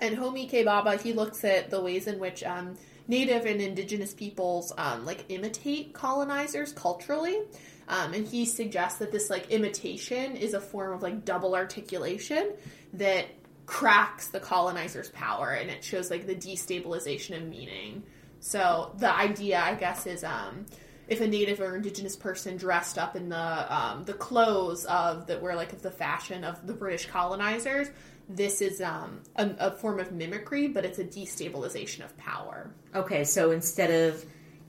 and 0.00 0.16
Homi 0.16 0.48
K. 0.48 0.64
Bhabha, 0.64 1.00
he 1.00 1.14
looks 1.14 1.42
at 1.42 1.70
the 1.70 1.80
ways 1.80 2.06
in 2.06 2.18
which 2.20 2.44
um, 2.44 2.76
Native 3.08 3.46
and 3.46 3.60
Indigenous 3.60 4.14
peoples 4.14 4.72
um, 4.76 5.04
like 5.04 5.24
imitate 5.30 5.94
colonizers 5.94 6.72
culturally. 6.72 7.40
Um, 7.88 8.12
and 8.12 8.26
he 8.26 8.44
suggests 8.44 8.98
that 8.98 9.10
this 9.10 9.30
like 9.30 9.50
imitation 9.50 10.36
is 10.36 10.52
a 10.52 10.60
form 10.60 10.92
of 10.92 11.02
like 11.02 11.24
double 11.24 11.54
articulation 11.54 12.52
that 12.92 13.26
cracks 13.64 14.28
the 14.28 14.40
colonizer's 14.40 15.10
power 15.10 15.50
and 15.50 15.70
it 15.70 15.82
shows 15.82 16.10
like 16.10 16.26
the 16.26 16.34
destabilization 16.34 17.36
of 17.36 17.48
meaning. 17.48 18.02
So 18.40 18.94
the 18.98 19.14
idea, 19.14 19.58
I 19.58 19.74
guess, 19.74 20.06
is 20.06 20.22
um, 20.22 20.66
if 21.08 21.20
a 21.20 21.26
native 21.26 21.60
or 21.60 21.76
indigenous 21.76 22.14
person 22.14 22.56
dressed 22.56 22.98
up 22.98 23.16
in 23.16 23.30
the 23.30 23.74
um, 23.74 24.04
the 24.04 24.12
clothes 24.12 24.84
of 24.84 25.26
that 25.26 25.40
were 25.40 25.54
like 25.54 25.72
of 25.72 25.82
the 25.82 25.90
fashion 25.90 26.44
of 26.44 26.66
the 26.66 26.74
British 26.74 27.06
colonizers, 27.06 27.88
this 28.28 28.60
is 28.60 28.80
um, 28.80 29.20
a, 29.36 29.50
a 29.58 29.70
form 29.70 29.98
of 30.00 30.12
mimicry, 30.12 30.68
but 30.68 30.84
it's 30.84 30.98
a 30.98 31.04
destabilization 31.04 32.04
of 32.04 32.16
power. 32.18 32.70
Okay, 32.94 33.24
so 33.24 33.50
instead 33.50 33.90
of 33.90 34.24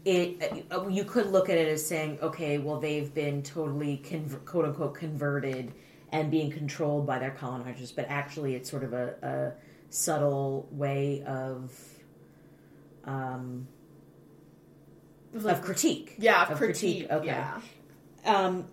it, 0.05 0.65
uh, 0.71 0.87
you 0.87 1.03
could 1.03 1.27
look 1.27 1.49
at 1.49 1.57
it 1.57 1.67
as 1.67 1.85
saying, 1.85 2.19
okay, 2.21 2.57
well, 2.57 2.79
they've 2.79 3.13
been 3.13 3.43
totally 3.43 4.01
quote 4.45 4.65
unquote 4.65 4.95
converted 4.95 5.73
and 6.11 6.31
being 6.31 6.51
controlled 6.51 7.05
by 7.05 7.19
their 7.19 7.31
colonizers, 7.31 7.91
but 7.91 8.05
actually, 8.09 8.55
it's 8.55 8.69
sort 8.69 8.83
of 8.83 8.93
a, 8.93 9.13
a 9.21 9.93
subtle 9.93 10.67
way 10.71 11.23
of 11.27 11.71
um, 13.05 13.67
of 15.33 15.61
critique. 15.61 16.15
yeah, 16.17 16.43
of 16.43 16.57
critique. 16.57 17.07
critique, 17.07 17.11
okay. 17.11 17.25
Yeah, 17.27 17.61
Um, 18.25 18.65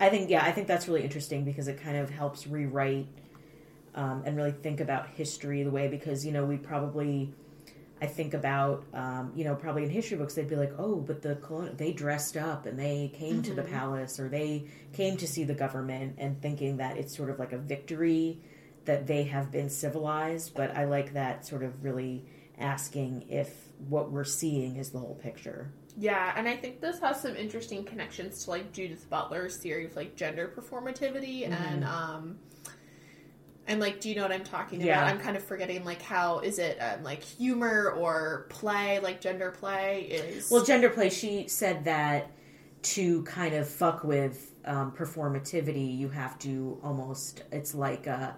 I 0.00 0.08
think 0.08 0.30
yeah, 0.30 0.42
I 0.44 0.50
think 0.50 0.66
that's 0.66 0.88
really 0.88 1.02
interesting 1.02 1.44
because 1.44 1.68
it 1.68 1.80
kind 1.80 1.98
of 1.98 2.10
helps 2.10 2.46
rewrite 2.46 3.06
um, 3.94 4.22
and 4.24 4.36
really 4.36 4.52
think 4.52 4.80
about 4.80 5.08
history 5.08 5.62
the 5.62 5.70
way 5.70 5.88
because 5.88 6.24
you 6.24 6.32
know 6.32 6.44
we 6.44 6.56
probably 6.56 7.34
I 8.00 8.06
think 8.06 8.32
about 8.32 8.84
um, 8.94 9.32
you 9.36 9.44
know 9.44 9.54
probably 9.54 9.84
in 9.84 9.90
history 9.90 10.16
books 10.16 10.34
they'd 10.34 10.48
be 10.48 10.56
like 10.56 10.72
oh 10.78 10.96
but 10.96 11.20
the 11.20 11.36
colon- 11.36 11.76
they 11.76 11.92
dressed 11.92 12.38
up 12.38 12.64
and 12.64 12.78
they 12.78 13.12
came 13.14 13.42
to 13.42 13.54
the 13.54 13.62
palace 13.62 14.18
or 14.18 14.28
they 14.28 14.64
came 14.94 15.18
to 15.18 15.26
see 15.26 15.44
the 15.44 15.54
government 15.54 16.14
and 16.16 16.40
thinking 16.40 16.78
that 16.78 16.96
it's 16.96 17.14
sort 17.14 17.28
of 17.28 17.38
like 17.38 17.52
a 17.52 17.58
victory 17.58 18.40
that 18.86 19.06
they 19.06 19.24
have 19.24 19.52
been 19.52 19.68
civilized 19.68 20.54
but 20.54 20.74
I 20.74 20.86
like 20.86 21.12
that 21.12 21.46
sort 21.46 21.62
of 21.62 21.84
really 21.84 22.24
asking 22.58 23.26
if 23.28 23.52
what 23.88 24.10
we're 24.10 24.24
seeing 24.24 24.76
is 24.76 24.90
the 24.90 24.98
whole 24.98 25.14
picture. 25.14 25.72
Yeah, 25.96 26.32
and 26.36 26.48
I 26.48 26.56
think 26.56 26.80
this 26.80 27.00
has 27.00 27.20
some 27.20 27.36
interesting 27.36 27.84
connections 27.84 28.44
to 28.44 28.50
like 28.50 28.72
Judith 28.72 29.08
Butler's 29.10 29.56
theory 29.56 29.86
of 29.86 29.96
like 29.96 30.16
gender 30.16 30.52
performativity 30.54 31.50
and 31.50 31.84
um. 31.84 32.38
And 33.66 33.78
like, 33.78 34.00
do 34.00 34.08
you 34.08 34.16
know 34.16 34.22
what 34.22 34.32
I'm 34.32 34.42
talking 34.42 34.80
Yeah. 34.80 34.98
about? 34.98 35.14
I'm 35.14 35.20
kind 35.20 35.36
of 35.36 35.44
forgetting 35.44 35.84
like 35.84 36.02
how 36.02 36.40
is 36.40 36.58
it 36.58 36.78
um, 36.78 37.04
like 37.04 37.22
humor 37.22 37.90
or 37.96 38.46
play, 38.48 38.98
like 38.98 39.20
gender 39.20 39.52
play 39.52 40.02
is 40.10 40.50
Well, 40.50 40.64
gender 40.64 40.90
play. 40.90 41.08
She 41.08 41.46
said 41.46 41.84
that 41.84 42.32
to 42.82 43.22
kind 43.24 43.54
of 43.54 43.68
fuck 43.68 44.02
with 44.02 44.54
um, 44.64 44.90
performativity, 44.92 45.96
you 45.96 46.08
have 46.08 46.36
to 46.40 46.80
almost. 46.82 47.44
It's 47.52 47.72
like 47.74 48.08
uh, 48.08 48.32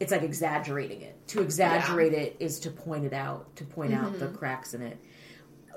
it's 0.00 0.10
like 0.10 0.22
exaggerating 0.22 1.02
it. 1.02 1.16
To 1.28 1.40
exaggerate 1.40 2.14
it 2.14 2.36
is 2.40 2.58
to 2.60 2.70
point 2.70 3.04
it 3.04 3.12
out, 3.12 3.54
to 3.56 3.64
point 3.64 3.94
out 3.94 4.18
the 4.18 4.28
cracks 4.28 4.74
in 4.74 4.82
it. 4.82 4.98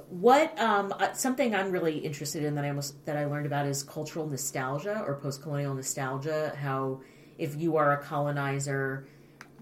What 0.10 0.58
um, 0.60 0.94
uh, 0.98 1.14
something 1.14 1.56
I'm 1.56 1.72
really 1.72 1.98
interested 1.98 2.44
in 2.44 2.56
that 2.56 2.64
I 2.64 2.70
almost 2.70 3.06
that 3.06 3.18
I 3.18 3.26
learned 3.26 3.46
about 3.46 3.66
is 3.66 3.84
cultural 3.84 4.28
nostalgia 4.28 5.04
or 5.06 5.16
post-colonial 5.16 5.74
nostalgia. 5.74 6.54
How 6.56 7.02
if 7.38 7.56
you 7.56 7.78
are 7.78 8.00
a 8.00 8.04
colonizer, 8.04 9.08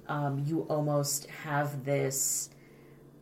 um, 0.07 0.43
you 0.45 0.61
almost 0.69 1.27
have 1.27 1.83
this 1.83 2.49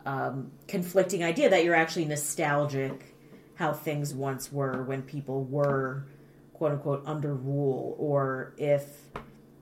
um, 0.06 0.52
conflicting 0.68 1.24
idea 1.24 1.50
that 1.50 1.64
you're 1.64 1.76
actually 1.76 2.06
nostalgic 2.06 3.16
how 3.56 3.72
things 3.72 4.14
once 4.14 4.52
were 4.52 4.84
when 4.84 5.02
people 5.02 5.44
were 5.46 6.06
quote 6.54 6.72
unquote 6.72 7.04
under 7.06 7.34
rule 7.34 7.96
or 8.00 8.54
if 8.58 8.84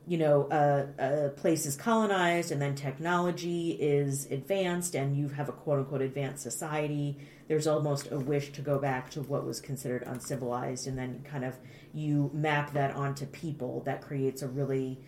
you 0.08 0.18
know 0.18 0.48
a, 0.52 1.26
a 1.26 1.30
place 1.30 1.66
is 1.66 1.76
colonized 1.76 2.52
and 2.52 2.62
then 2.62 2.76
technology 2.76 3.72
is 3.72 4.26
advanced 4.32 4.96
and 4.96 5.16
you 5.16 5.30
have 5.30 5.48
a 5.48 5.52
quote 5.52 5.80
unquote 5.80 6.02
advanced 6.02 6.42
society 6.42 7.18
there's 7.48 7.68
almost 7.68 8.12
a 8.12 8.20
wish 8.20 8.52
to 8.52 8.62
go 8.62 8.80
back 8.80 9.10
to 9.12 9.22
what 9.22 9.46
was 9.46 9.60
considered 9.62 10.04
uncivilized 10.08 10.88
and 10.88 10.98
then 10.98 11.24
kind 11.30 11.46
of 11.46 11.56
you 11.94 12.32
map 12.34 12.74
that 12.74 12.96
onto 12.96 13.26
people 13.28 13.82
that 13.86 14.02
creates 14.02 14.42
a 14.42 14.48
really 14.48 15.00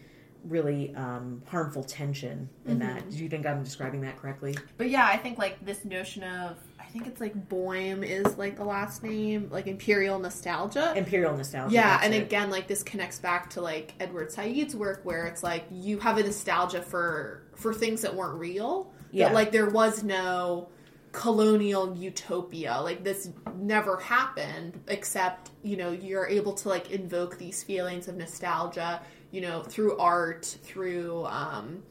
really 0.46 0.94
um, 0.96 1.42
harmful 1.48 1.84
tension 1.84 2.50
in 2.66 2.80
that. 2.80 3.10
Do 3.10 3.18
you 3.18 3.30
think 3.30 3.46
i'm 3.46 3.64
describing 3.64 4.02
that 4.02 4.18
correctly? 4.18 4.56
But 4.78 4.90
yeah, 4.90 5.06
I 5.06 5.18
think 5.18 5.38
like 5.38 5.64
this 5.66 5.86
notion 5.86 6.24
of 6.24 6.58
think 6.94 7.08
it's 7.08 7.20
like 7.20 7.50
Boehm 7.50 8.04
is 8.04 8.38
like 8.38 8.56
the 8.56 8.64
last 8.64 9.02
name, 9.02 9.50
like 9.52 9.66
imperial 9.66 10.20
nostalgia. 10.20 10.94
imperial 10.96 11.36
nostalgia 11.36 11.74
yeah, 11.74 12.00
and 12.04 12.14
it. 12.14 12.22
again, 12.22 12.52
like 12.52 12.68
this 12.68 12.84
connects 12.84 13.18
back 13.18 13.50
to 13.52 13.62
like 13.62 13.96
Edward 14.00 14.32
Said's 14.32 14.76
work, 14.76 15.02
where 15.04 15.26
it's 15.26 15.42
like 15.42 15.66
you 15.72 15.98
have 16.00 16.20
a 16.20 16.24
nostalgia 16.24 16.84
for 16.84 17.48
for 17.56 17.74
things 17.74 18.02
that 18.02 18.14
weren't 18.14 18.40
real. 18.40 18.94
Yeah. 19.12 19.30
That, 19.30 19.34
like 19.34 19.52
there 19.52 19.72
was 19.72 20.04
no 20.04 20.70
colonial 21.14 21.96
utopia. 21.96 22.80
Like 22.80 23.04
this 23.04 23.32
never 23.56 23.98
happened, 23.98 24.80
except 24.88 25.50
you 25.64 25.78
know 25.78 25.92
you're 25.92 26.28
able 26.28 26.54
to 26.54 26.70
like 26.70 26.92
invoke 26.92 27.40
these 27.40 27.64
feelings 27.64 28.08
of 28.08 28.18
nostalgia, 28.18 29.02
you 29.32 29.42
know, 29.42 29.64
through 29.64 29.98
art, 29.98 30.46
through 30.62 31.26
um, 31.26 31.82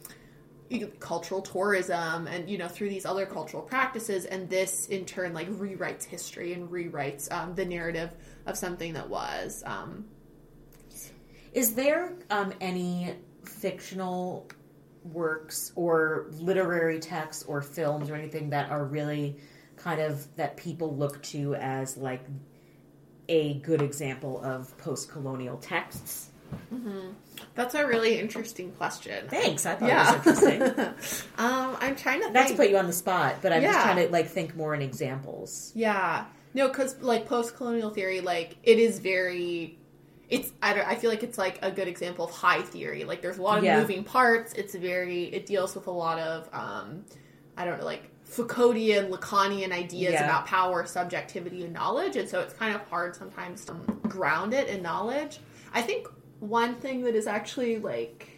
cultural 1.01 1.43
tourism 1.43 2.27
and 2.27 2.49
you 2.49 2.59
know 2.59 2.69
through 2.69 2.89
these 2.89 3.07
other 3.07 3.27
cultural 3.27 3.63
practices 3.63 4.25
and 4.25 4.49
this 4.49 4.87
in 4.87 5.05
turn 5.05 5.33
like 5.33 5.49
rewrites 5.51 6.05
history 6.05 6.53
and 6.53 6.69
rewrites 6.71 7.31
um, 7.33 7.55
the 7.55 7.65
narrative 7.65 8.11
of 8.47 8.57
something 8.57 8.93
that 8.93 9.09
was 9.09 9.63
um, 9.67 10.05
Is 11.53 11.75
there 11.75 12.15
um, 12.31 12.53
any 12.61 13.15
fictional 13.45 14.49
works 15.05 15.73
or 15.75 16.27
literary 16.31 17.01
texts 17.01 17.43
or 17.45 17.61
films 17.61 18.09
or 18.11 18.15
anything 18.15 18.51
that 18.51 18.71
are 18.71 18.85
really 18.85 19.37
kind 19.77 20.01
of 20.01 20.35
that 20.37 20.57
people 20.57 20.97
look 20.97 21.23
to 21.23 21.55
as 21.57 21.97
like 21.97 22.25
a 23.29 23.55
good 23.55 23.83
example 23.83 24.43
of 24.43 24.77
post-colonial 24.79 25.57
texts? 25.59 26.31
That's 27.55 27.75
a 27.75 27.87
really 27.87 28.19
interesting 28.19 28.73
question 28.73 29.29
Thanks, 29.29 29.67
I 29.67 29.75
thought 29.75 29.89
yeah 29.89 30.17
it 30.17 30.25
was 30.25 30.43
interesting. 30.43 30.85
um, 31.39 31.77
i'm 31.81 31.97
trying 31.97 32.21
to 32.23 32.31
Not 32.31 32.49
to 32.49 32.55
put 32.55 32.71
you 32.71 32.77
on 32.79 32.87
the 32.87 32.93
spot, 32.93 33.37
but 33.43 33.53
I'm 33.53 33.63
just 33.63 33.79
trying 33.81 34.05
to 34.07 34.13
like 34.13 34.29
think 34.29 34.57
more 34.57 34.75
in 34.75 34.83
examples. 34.83 35.73
yeah 35.75 36.25
no 36.55 36.69
because 36.69 37.01
like 37.01 37.27
post-colonial 37.27 37.91
theory 37.91 38.21
like 38.21 38.57
it 38.63 38.79
is 38.79 38.99
very 38.99 39.79
it's 40.29 40.51
I, 40.63 40.73
don't, 40.73 40.87
I 40.89 40.95
feel 40.95 41.11
like 41.11 41.23
it's 41.23 41.37
like 41.37 41.59
a 41.63 41.71
good 41.71 41.89
example 41.89 42.25
of 42.25 42.31
high 42.31 42.63
theory. 42.63 43.05
Like 43.05 43.21
there's 43.21 43.37
a 43.37 43.43
lot 43.43 43.59
of 43.59 43.65
Yeah. 43.65 43.79
moving 43.81 44.03
parts. 44.03 44.55
It's 44.55 44.75
very 44.75 45.25
it 45.25 45.45
deals 45.45 45.75
with 45.75 45.89
a 45.89 45.91
lot 45.91 46.19
of 46.19 46.49
um, 46.55 47.05
I 47.55 47.67
don't 47.67 47.79
know 47.79 47.85
like 47.85 48.05
Foucauldian, 48.27 49.11
Lacanian 49.11 49.73
ideas 49.73 50.15
Yeah. 50.15 50.25
about 50.25 50.47
power, 50.47 50.87
subjectivity, 50.87 51.65
and 51.65 51.75
knowledge, 51.75 52.17
and 52.17 52.27
so 52.27 52.41
it's 52.41 52.55
kind 52.55 52.75
of 52.75 52.81
hard 52.89 53.15
sometimes 53.15 53.67
to 53.67 53.75
ground 54.09 54.55
it 54.55 54.69
in 54.69 54.81
knowledge. 54.83 55.39
I 55.75 55.83
think 55.83 56.09
one 56.43 56.75
thing 56.75 57.03
that 57.05 57.15
is 57.15 57.29
actually 57.29 57.79
like 57.79 58.29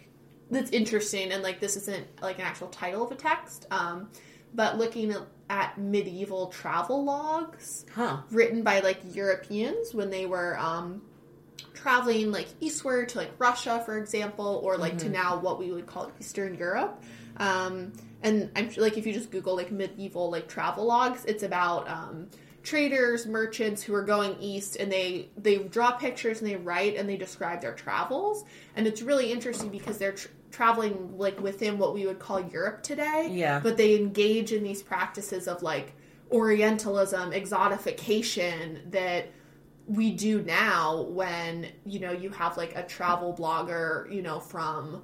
that's 0.50 0.70
interesting, 0.70 1.32
and 1.32 1.42
like 1.42 1.58
this 1.58 1.76
isn't 1.76 2.06
like 2.20 2.38
an 2.38 2.44
actual 2.44 2.68
title 2.68 3.02
of 3.02 3.10
a 3.10 3.14
text, 3.14 3.66
um, 3.70 4.10
but 4.52 4.76
looking 4.76 5.10
at, 5.10 5.22
at 5.48 5.78
medieval 5.78 6.48
travel 6.48 7.02
logs 7.02 7.86
Huh. 7.94 8.18
written 8.30 8.62
by 8.62 8.80
like 8.80 8.98
Europeans 9.14 9.94
when 9.94 10.10
they 10.10 10.26
were 10.26 10.58
um, 10.58 11.02
traveling 11.72 12.30
like 12.30 12.48
eastward 12.60 13.08
to 13.10 13.18
like 13.18 13.32
Russia, 13.38 13.82
for 13.86 13.96
example, 13.96 14.60
or 14.62 14.76
like 14.76 14.98
to 14.98 15.08
now 15.08 15.38
what 15.38 15.58
we 15.58 15.72
would 15.72 15.86
call 15.86 16.12
Eastern 16.20 16.54
Europe. 16.54 17.02
Um, 17.38 17.92
and 18.22 18.50
I'm 18.54 18.70
like 18.76 18.98
if 18.98 19.06
you 19.06 19.14
just 19.14 19.30
Google 19.30 19.56
like 19.56 19.72
medieval 19.72 20.30
like 20.30 20.46
travel 20.46 20.84
logs, 20.84 21.24
it's 21.24 21.42
about 21.42 21.88
um, 21.88 22.28
traders, 22.64 23.26
merchants 23.26 23.82
who 23.82 23.94
are 23.94 24.02
going 24.02 24.36
east, 24.40 24.76
and 24.76 24.90
they 24.90 25.28
they 25.36 25.58
draw 25.58 25.92
pictures 25.92 26.40
and 26.40 26.50
they 26.50 26.56
write 26.56 26.96
and 26.96 27.08
they 27.08 27.16
describe 27.16 27.60
their 27.60 27.74
travels, 27.74 28.44
and 28.74 28.86
it's 28.86 29.02
really 29.02 29.30
interesting 29.30 29.68
because 29.68 29.98
they're 29.98 30.12
tr- 30.12 30.28
traveling 30.50 31.16
like 31.16 31.38
within 31.40 31.78
what 31.78 31.94
we 31.94 32.06
would 32.06 32.18
call 32.18 32.40
Europe 32.40 32.82
today. 32.82 33.28
Yeah. 33.30 33.60
but 33.60 33.76
they 33.76 33.96
engage 33.96 34.52
in 34.52 34.64
these 34.64 34.82
practices 34.82 35.46
of 35.46 35.62
like 35.62 35.94
Orientalism, 36.32 37.32
exotification 37.32 38.90
that 38.90 39.26
we 39.86 40.10
do 40.10 40.42
now 40.42 41.02
when 41.02 41.70
you 41.84 42.00
know 42.00 42.10
you 42.10 42.30
have 42.30 42.56
like 42.56 42.74
a 42.74 42.82
travel 42.82 43.34
blogger 43.34 44.10
you 44.12 44.22
know 44.22 44.40
from 44.40 45.02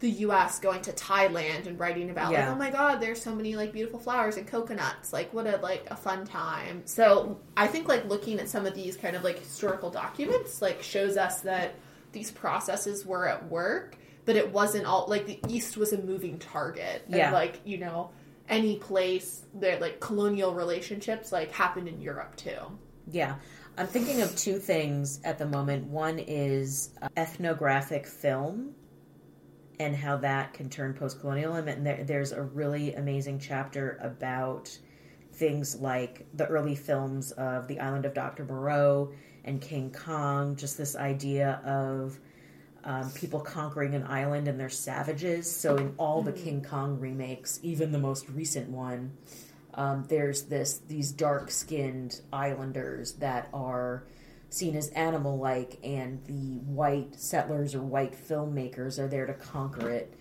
the 0.00 0.10
US 0.10 0.58
going 0.58 0.82
to 0.82 0.92
Thailand 0.92 1.66
and 1.66 1.78
writing 1.78 2.10
about 2.10 2.32
Yeah. 2.32 2.46
like 2.48 2.54
oh 2.54 2.58
my 2.58 2.70
god 2.70 3.00
there's 3.00 3.20
so 3.22 3.34
many 3.34 3.56
like 3.56 3.72
beautiful 3.72 3.98
flowers 3.98 4.36
and 4.36 4.46
coconuts 4.46 5.12
like 5.12 5.32
what 5.32 5.46
a 5.46 5.56
like 5.58 5.86
a 5.90 5.96
fun 5.96 6.26
time 6.26 6.82
so 6.84 7.38
I 7.56 7.66
think 7.66 7.88
like 7.88 8.04
looking 8.06 8.38
at 8.38 8.48
some 8.48 8.66
of 8.66 8.74
these 8.74 8.96
kind 8.96 9.16
of 9.16 9.24
like 9.24 9.38
historical 9.38 9.90
documents 9.90 10.60
like 10.60 10.82
shows 10.82 11.16
us 11.16 11.40
that 11.42 11.74
these 12.12 12.30
processes 12.30 13.06
were 13.06 13.26
at 13.26 13.48
work 13.50 13.96
but 14.26 14.36
it 14.36 14.52
wasn't 14.52 14.84
all 14.86 15.06
like 15.08 15.26
the 15.26 15.38
east 15.48 15.76
was 15.76 15.92
a 15.92 15.98
moving 16.02 16.38
target 16.38 17.02
and 17.06 17.16
Yeah. 17.16 17.32
like 17.32 17.60
you 17.64 17.78
know 17.78 18.10
any 18.48 18.76
place 18.76 19.42
that 19.54 19.80
like 19.80 19.98
colonial 20.00 20.54
relationships 20.54 21.32
like 21.32 21.50
happened 21.52 21.88
in 21.88 22.00
Europe 22.00 22.36
too 22.36 22.60
Yeah. 23.10 23.36
I'm 23.78 23.86
thinking 23.86 24.22
of 24.22 24.34
two 24.36 24.58
things 24.58 25.20
at 25.22 25.36
the 25.36 25.44
moment. 25.44 25.86
One 25.88 26.18
is 26.18 26.90
uh, 27.02 27.08
ethnographic 27.14 28.06
film 28.06 28.74
and 29.78 29.94
how 29.94 30.16
that 30.18 30.54
can 30.54 30.68
turn 30.68 30.94
post 30.94 31.20
colonial. 31.20 31.54
And 31.54 31.86
there, 31.86 32.04
there's 32.04 32.32
a 32.32 32.42
really 32.42 32.94
amazing 32.94 33.38
chapter 33.38 33.98
about 34.02 34.76
things 35.32 35.76
like 35.76 36.26
the 36.34 36.46
early 36.46 36.74
films 36.74 37.32
of 37.32 37.68
The 37.68 37.80
Island 37.80 38.06
of 38.06 38.14
Dr. 38.14 38.44
Moreau 38.44 39.12
and 39.44 39.60
King 39.60 39.92
Kong, 39.92 40.56
just 40.56 40.78
this 40.78 40.96
idea 40.96 41.60
of 41.64 42.18
um, 42.84 43.10
people 43.12 43.40
conquering 43.40 43.94
an 43.94 44.04
island 44.04 44.48
and 44.48 44.58
they're 44.58 44.68
savages. 44.68 45.50
So 45.50 45.76
in 45.76 45.94
all 45.98 46.22
the 46.22 46.32
King 46.32 46.62
Kong 46.62 46.98
remakes, 46.98 47.60
even 47.62 47.92
the 47.92 47.98
most 47.98 48.28
recent 48.28 48.70
one, 48.70 49.12
um, 49.74 50.06
there's 50.08 50.44
this 50.44 50.78
these 50.88 51.12
dark 51.12 51.50
skinned 51.50 52.20
islanders 52.32 53.12
that 53.14 53.48
are 53.52 54.04
seen 54.50 54.76
as 54.76 54.88
animal 54.88 55.38
like, 55.38 55.78
and 55.82 56.24
the 56.26 56.58
white 56.64 57.18
settlers 57.18 57.74
or 57.74 57.82
white 57.82 58.14
filmmakers 58.14 58.98
are 58.98 59.08
there 59.08 59.26
to 59.26 59.34
conquer 59.34 59.90
it. 59.90 60.14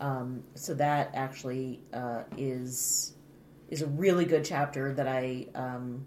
Um, 0.00 0.42
so 0.54 0.74
that 0.74 1.10
actually 1.14 1.80
uh, 1.92 2.22
is 2.36 3.14
is 3.68 3.82
a 3.82 3.86
really 3.86 4.24
good 4.24 4.44
chapter 4.44 4.92
that 4.92 5.08
I 5.08 5.46
um, 5.54 6.04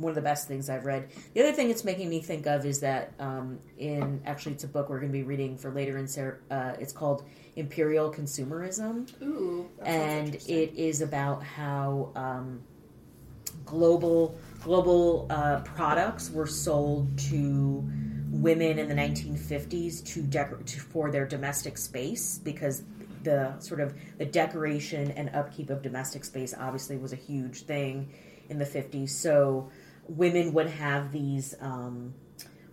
one 0.00 0.10
of 0.10 0.14
the 0.14 0.22
best 0.22 0.48
things 0.48 0.70
I've 0.70 0.86
read. 0.86 1.10
The 1.34 1.42
other 1.42 1.52
thing 1.52 1.70
it's 1.70 1.84
making 1.84 2.08
me 2.08 2.20
think 2.20 2.46
of 2.46 2.64
is 2.64 2.80
that 2.80 3.12
um, 3.18 3.58
in 3.78 4.20
actually 4.24 4.52
it's 4.52 4.64
a 4.64 4.68
book 4.68 4.88
we're 4.88 4.98
going 4.98 5.12
to 5.12 5.18
be 5.18 5.22
reading 5.22 5.58
for 5.58 5.70
later 5.70 5.98
in 5.98 6.08
Sarah, 6.08 6.38
uh, 6.50 6.72
it's 6.78 6.92
called 6.92 7.24
Imperial 7.56 8.12
Consumerism 8.12 9.10
Ooh, 9.22 9.68
and 9.82 10.34
it 10.34 10.74
is 10.74 11.02
about 11.02 11.42
how 11.42 12.12
um, 12.14 12.60
global 13.64 14.38
global 14.62 15.26
uh, 15.30 15.60
products 15.60 16.30
were 16.30 16.46
sold 16.46 17.18
to 17.18 17.88
women 18.30 18.78
in 18.78 18.88
the 18.88 18.94
1950s 18.94 20.04
to, 20.04 20.22
decor- 20.22 20.62
to 20.64 20.80
for 20.80 21.10
their 21.10 21.26
domestic 21.26 21.76
space 21.76 22.38
because 22.38 22.84
the 23.22 23.58
sort 23.58 23.80
of 23.80 23.94
the 24.18 24.24
decoration 24.24 25.10
and 25.12 25.30
upkeep 25.34 25.68
of 25.70 25.82
domestic 25.82 26.24
space 26.24 26.54
obviously 26.58 26.96
was 26.96 27.12
a 27.12 27.16
huge 27.16 27.62
thing 27.62 28.10
in 28.48 28.58
the 28.58 28.64
50s 28.64 29.10
so 29.10 29.70
women 30.08 30.52
would 30.54 30.68
have 30.68 31.12
these 31.12 31.54
um, 31.60 32.14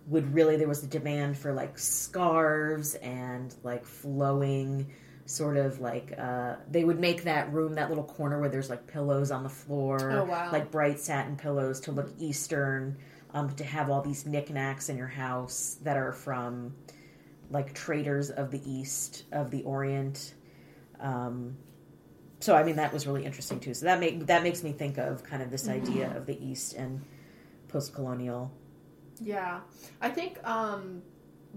would 0.06 0.32
really 0.32 0.56
there 0.56 0.68
was 0.68 0.82
a 0.82 0.86
demand 0.86 1.36
for 1.36 1.52
like 1.52 1.78
scarves 1.78 2.94
and 2.96 3.54
like 3.62 3.84
flowing 3.84 4.86
sort 5.28 5.58
of 5.58 5.78
like 5.78 6.14
uh, 6.18 6.54
they 6.70 6.82
would 6.84 6.98
make 6.98 7.24
that 7.24 7.52
room 7.52 7.74
that 7.74 7.90
little 7.90 8.02
corner 8.04 8.40
where 8.40 8.48
there's 8.48 8.70
like 8.70 8.86
pillows 8.86 9.30
on 9.30 9.42
the 9.42 9.48
floor 9.50 10.10
Oh, 10.10 10.24
wow. 10.24 10.48
like 10.50 10.70
bright 10.70 10.98
satin 10.98 11.36
pillows 11.36 11.80
to 11.80 11.92
look 11.92 12.08
eastern 12.18 12.96
um, 13.34 13.54
to 13.56 13.62
have 13.64 13.90
all 13.90 14.00
these 14.00 14.24
knickknacks 14.24 14.88
in 14.88 14.96
your 14.96 15.06
house 15.06 15.76
that 15.82 15.98
are 15.98 16.12
from 16.12 16.74
like 17.50 17.74
traders 17.74 18.30
of 18.30 18.50
the 18.50 18.62
east 18.70 19.24
of 19.30 19.50
the 19.50 19.62
orient. 19.64 20.32
Um, 20.98 21.58
so 22.40 22.54
i 22.56 22.62
mean 22.62 22.76
that 22.76 22.92
was 22.92 23.06
really 23.06 23.24
interesting 23.26 23.60
too. 23.60 23.74
So 23.74 23.84
that 23.84 24.00
make 24.00 24.26
that 24.26 24.42
makes 24.42 24.62
me 24.62 24.72
think 24.72 24.96
of 24.96 25.22
kind 25.24 25.42
of 25.42 25.50
this 25.50 25.68
idea 25.68 26.16
of 26.16 26.24
the 26.24 26.42
east 26.42 26.72
and 26.72 27.02
post-colonial. 27.68 28.50
Yeah, 29.20 29.60
I 30.00 30.08
think 30.08 30.38
um, 30.48 31.02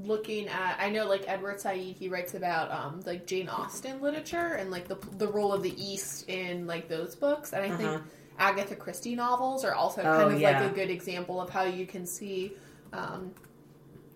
looking 0.05 0.47
at 0.47 0.77
I 0.79 0.89
know 0.89 1.05
like 1.07 1.23
Edward 1.27 1.59
Said 1.61 1.77
he 1.77 2.09
writes 2.09 2.33
about 2.33 2.71
um, 2.71 3.01
like 3.05 3.25
Jane 3.27 3.49
Austen 3.49 4.01
literature 4.01 4.53
and 4.53 4.71
like 4.71 4.87
the 4.87 4.97
the 5.17 5.27
role 5.27 5.53
of 5.53 5.63
the 5.63 5.73
East 5.81 6.27
in 6.29 6.67
like 6.67 6.87
those 6.87 7.15
books, 7.15 7.53
and 7.53 7.63
I 7.63 7.69
Uh-huh. 7.69 7.77
think 7.77 8.01
Agatha 8.37 8.75
Christie 8.75 9.15
novels 9.15 9.63
are 9.65 9.73
also 9.75 10.01
Oh, 10.01 10.17
kind 10.17 10.31
of 10.31 10.39
yeah. 10.39 10.59
like 10.61 10.71
a 10.71 10.73
good 10.73 10.89
example 10.89 11.39
of 11.41 11.49
how 11.49 11.63
you 11.63 11.85
can 11.85 12.05
see. 12.05 12.53
Um, 12.93 13.31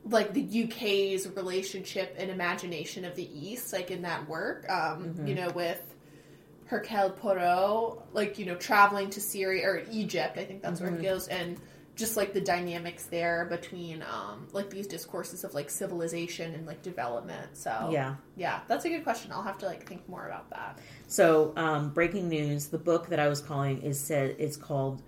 like 0.07 0.33
the 0.33 0.41
UK's 0.41 1.27
relationship 1.35 2.15
and 2.19 2.29
imagination 2.29 3.05
of 3.05 3.15
the 3.15 3.27
East, 3.47 3.73
like 3.73 3.89
in 3.89 4.03
that 4.03 4.27
work, 4.29 4.69
um, 4.69 5.05
Mm-hmm. 5.05 5.27
you 5.27 5.33
know, 5.35 5.49
with 5.49 5.81
Hercule 6.65 7.11
Poirot, 7.11 8.13
like 8.13 8.37
you 8.39 8.45
know, 8.45 8.55
traveling 8.55 9.09
to 9.11 9.21
Syria 9.21 9.67
or 9.67 9.83
Egypt, 9.91 10.37
I 10.37 10.45
think 10.45 10.61
that's 10.61 10.79
where 10.79 10.89
Mm-hmm. 10.89 10.99
it 10.99 11.03
goes, 11.03 11.27
and 11.27 11.57
just 11.95 12.17
like 12.17 12.33
the 12.33 12.41
dynamics 12.41 13.05
there 13.05 13.45
between 13.45 14.03
um, 14.03 14.47
like 14.51 14.69
these 14.69 14.87
discourses 14.87 15.43
of 15.43 15.53
like 15.53 15.69
civilization 15.69 16.53
and 16.53 16.67
like 16.67 16.81
development. 16.81 17.57
So 17.57 17.89
yeah 17.91 18.15
yeah, 18.37 18.61
that's 18.67 18.85
a 18.85 18.89
good 18.89 19.03
question. 19.03 19.31
I'll 19.31 19.43
have 19.43 19.57
to 19.59 19.65
like 19.65 19.87
think 19.87 20.07
more 20.09 20.25
about 20.27 20.49
that. 20.49 20.79
So, 21.07 21.53
um, 21.55 21.89
breaking 21.91 22.29
news: 22.29 22.67
the 22.67 22.77
book 22.77 23.07
that 23.07 23.19
I 23.19 23.27
was 23.27 23.41
calling 23.41 23.81
is 23.81 23.99
said 23.99 24.35
it's 24.39 24.57
called 24.57 25.01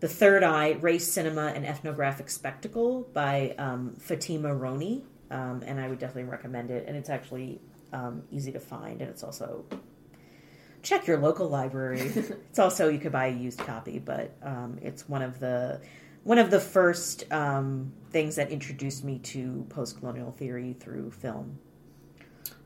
"The 0.00 0.08
Third 0.08 0.42
Eye: 0.42 0.72
Race, 0.72 1.10
Cinema, 1.10 1.52
and 1.54 1.64
Ethnographic 1.64 2.28
Spectacle" 2.28 3.08
by 3.12 3.54
um, 3.58 3.96
Fatimah 4.00 4.58
Rony, 4.58 5.04
um, 5.30 5.62
and 5.64 5.80
I 5.80 5.88
would 5.88 5.98
definitely 5.98 6.30
recommend 6.30 6.70
it. 6.70 6.86
And 6.88 6.96
it's 6.96 7.10
actually 7.10 7.60
um, 7.92 8.24
easy 8.30 8.52
to 8.52 8.60
find, 8.60 9.00
and 9.00 9.10
it's 9.10 9.22
also 9.22 9.64
check 10.84 11.06
your 11.06 11.18
local 11.18 11.48
library. 11.48 12.00
it's 12.00 12.58
also 12.58 12.88
you 12.88 12.98
could 12.98 13.12
buy 13.12 13.26
a 13.26 13.32
used 13.32 13.58
copy, 13.58 13.98
but 13.98 14.36
um, 14.42 14.78
it's 14.82 15.08
one 15.08 15.22
of 15.22 15.40
the 15.40 15.80
one 16.22 16.38
of 16.38 16.50
the 16.50 16.60
first 16.60 17.30
um, 17.32 17.92
things 18.10 18.36
that 18.36 18.50
introduced 18.50 19.04
me 19.04 19.18
to 19.18 19.66
post 19.68 19.98
colonial 19.98 20.30
theory 20.32 20.74
through 20.78 21.10
film. 21.10 21.58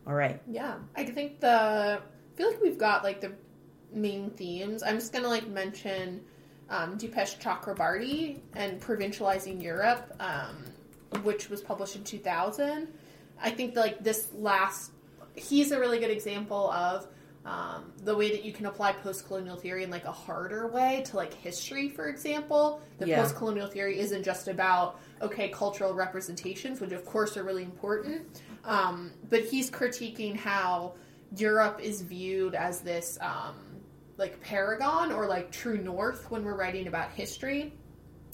All 0.06 0.14
right. 0.14 0.40
Yeah, 0.46 0.76
I 0.96 1.04
think 1.04 1.40
the 1.40 2.00
I 2.00 2.36
feel 2.36 2.50
like 2.50 2.60
we've 2.60 2.78
got 2.78 3.04
like 3.04 3.20
the 3.20 3.32
main 3.92 4.30
themes. 4.30 4.82
I'm 4.82 4.96
just 4.96 5.12
gonna 5.12 5.28
like 5.28 5.48
mention 5.48 6.20
um, 6.70 6.98
Dipesh 6.98 7.40
Chakrabarty 7.40 8.40
and 8.54 8.80
provincializing 8.80 9.62
Europe, 9.62 10.14
um, 10.20 10.64
which 11.22 11.48
was 11.48 11.62
published 11.62 11.96
in 11.96 12.04
2000. 12.04 12.88
I 13.40 13.50
think 13.50 13.76
like 13.76 14.02
this 14.02 14.28
last, 14.34 14.90
he's 15.34 15.70
a 15.70 15.78
really 15.78 15.98
good 15.98 16.10
example 16.10 16.70
of 16.70 17.06
um, 17.44 17.92
the 18.04 18.14
way 18.14 18.30
that 18.30 18.44
you 18.44 18.52
can 18.52 18.66
apply 18.66 18.92
post-colonial 18.92 19.56
theory 19.56 19.84
in 19.84 19.90
like 19.90 20.04
a 20.04 20.12
harder 20.12 20.68
way 20.68 21.02
to 21.06 21.16
like 21.16 21.32
history, 21.32 21.88
for 21.88 22.08
example. 22.08 22.82
The 22.98 23.06
Yeah. 23.08 23.22
post-colonial 23.22 23.68
theory 23.68 23.98
isn't 23.98 24.22
just 24.22 24.48
about 24.48 25.00
okay 25.22 25.48
cultural 25.48 25.94
representations, 25.94 26.80
which 26.80 26.92
of 26.92 27.04
course 27.04 27.36
are 27.36 27.44
really 27.44 27.62
important, 27.64 28.26
um, 28.64 29.12
but 29.30 29.44
he's 29.44 29.70
critiquing 29.70 30.36
how 30.36 30.94
Europe 31.36 31.80
is 31.82 32.02
viewed 32.02 32.54
as 32.54 32.80
this 32.80 33.18
um, 33.20 33.54
like 34.16 34.40
paragon 34.40 35.12
or 35.12 35.26
like 35.26 35.50
true 35.50 35.78
north 35.78 36.30
when 36.30 36.44
we're 36.44 36.56
writing 36.56 36.86
about 36.88 37.10
history, 37.12 37.72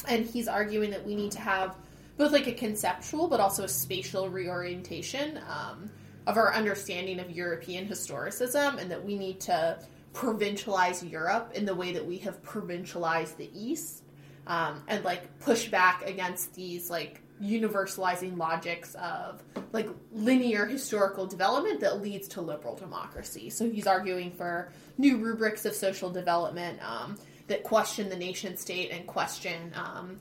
and 0.09 0.25
he's 0.27 0.49
arguing 0.49 0.91
that 0.91 1.05
we 1.05 1.15
need 1.15 1.31
to 1.33 1.41
have 1.41 1.77
both 2.17 2.33
like 2.33 2.47
a 2.47 2.53
conceptual 2.53 3.29
but 3.29 3.41
also 3.41 3.65
a 3.65 3.69
spatial 3.69 4.29
reorientation 4.29 5.39
um, 5.49 5.91
of 6.27 6.37
our 6.37 6.55
understanding 6.55 7.21
of 7.21 7.31
European 7.31 7.87
historicism, 7.87 8.79
and 8.81 8.91
that 8.91 9.05
we 9.05 9.17
need 9.17 9.41
to 9.41 9.79
provincialize 10.13 11.09
Europe 11.11 11.53
in 11.55 11.65
the 11.65 11.75
way 11.75 11.93
that 11.93 12.07
we 12.07 12.19
have 12.19 12.43
provincialized 12.43 13.37
the 13.37 13.51
East, 13.53 14.05
um, 14.47 14.83
and 14.89 15.05
like 15.05 15.39
push 15.41 15.69
back 15.69 16.07
against 16.07 16.55
these 16.55 16.91
like 16.91 17.21
universalizing 17.43 18.39
logics 18.39 18.95
of 18.95 19.43
like 19.73 19.89
linear 20.13 20.67
historical 20.67 21.27
development 21.27 21.81
that 21.81 22.01
leads 22.01 22.29
to 22.29 22.41
liberal 22.41 22.77
democracy. 22.77 23.51
So 23.51 23.69
he's 23.69 23.87
arguing 23.87 24.31
for 24.31 24.73
new 24.99 25.19
rubrics 25.19 25.65
of 25.65 25.75
social 25.75 26.11
development 26.11 26.79
um, 26.89 27.19
that 27.49 27.65
question 27.65 28.09
the 28.09 28.17
nation 28.17 28.57
state 28.57 28.91
and 28.93 29.07
question, 29.07 29.73
um, 29.75 30.19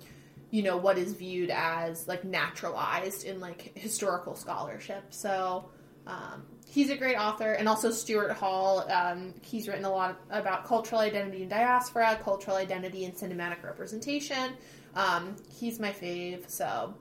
you 0.49 0.63
know, 0.63 0.75
what 0.75 0.97
is 0.97 1.13
viewed 1.13 1.51
as 1.51 2.07
like 2.07 2.23
naturalized 2.23 3.25
in 3.25 3.39
like 3.39 3.77
historical 3.77 4.35
scholarship. 4.35 5.05
So 5.09 5.69
um, 6.07 6.43
he's 6.67 6.89
a 6.89 6.97
great 6.97 7.15
author, 7.15 7.53
and 7.53 7.67
also 7.67 7.91
Stuart 7.91 8.31
Hall. 8.33 8.89
Um, 8.89 9.33
he's 9.41 9.67
written 9.67 9.85
a 9.85 9.91
lot 9.91 10.19
about 10.29 10.65
cultural 10.65 11.01
identity 11.01 11.41
and 11.41 11.49
diaspora, 11.49 12.19
cultural 12.23 12.57
identity 12.57 13.05
and 13.05 13.13
cinematic 13.13 13.63
representation. 13.63 14.53
Um, 14.95 15.35
he's 15.51 15.79
my 15.79 15.91
fave. 15.91 16.49
So 16.49 16.93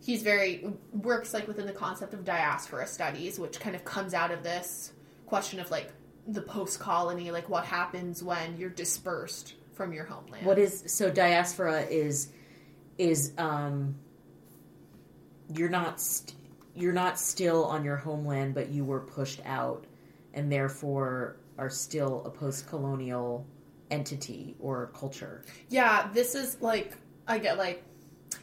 he's 0.00 0.22
very 0.22 0.72
works 0.92 1.32
like 1.32 1.46
within 1.46 1.66
the 1.66 1.72
concept 1.72 2.14
of 2.14 2.24
diaspora 2.24 2.86
studies, 2.86 3.38
which 3.38 3.60
kind 3.60 3.76
of 3.76 3.84
comes 3.84 4.14
out 4.14 4.30
of 4.30 4.42
this 4.42 4.92
question 5.26 5.60
of 5.60 5.70
like 5.70 5.92
the 6.26 6.42
post 6.42 6.78
colony, 6.78 7.30
like 7.30 7.48
what 7.48 7.64
happens 7.64 8.22
when 8.22 8.56
you're 8.56 8.70
dispersed 8.70 9.54
from 9.72 9.92
your 9.92 10.04
homeland. 10.04 10.46
What 10.46 10.58
is 10.58 10.84
so 10.86 11.10
diaspora 11.10 11.82
is 11.82 12.28
is 12.98 13.32
um 13.38 13.96
you're 15.54 15.70
not 15.70 16.00
st- 16.00 16.34
you're 16.74 16.92
not 16.92 17.18
still 17.18 17.64
on 17.64 17.84
your 17.84 17.96
homeland, 17.96 18.54
but 18.54 18.68
you 18.70 18.84
were 18.84 19.00
pushed 19.00 19.40
out, 19.44 19.84
and 20.34 20.50
therefore 20.50 21.36
are 21.58 21.70
still 21.70 22.22
a 22.24 22.30
post-colonial 22.30 23.46
entity 23.90 24.56
or 24.58 24.90
culture. 24.94 25.42
Yeah, 25.68 26.08
this 26.14 26.34
is 26.34 26.56
like 26.60 26.96
I 27.28 27.38
get 27.38 27.58
like 27.58 27.84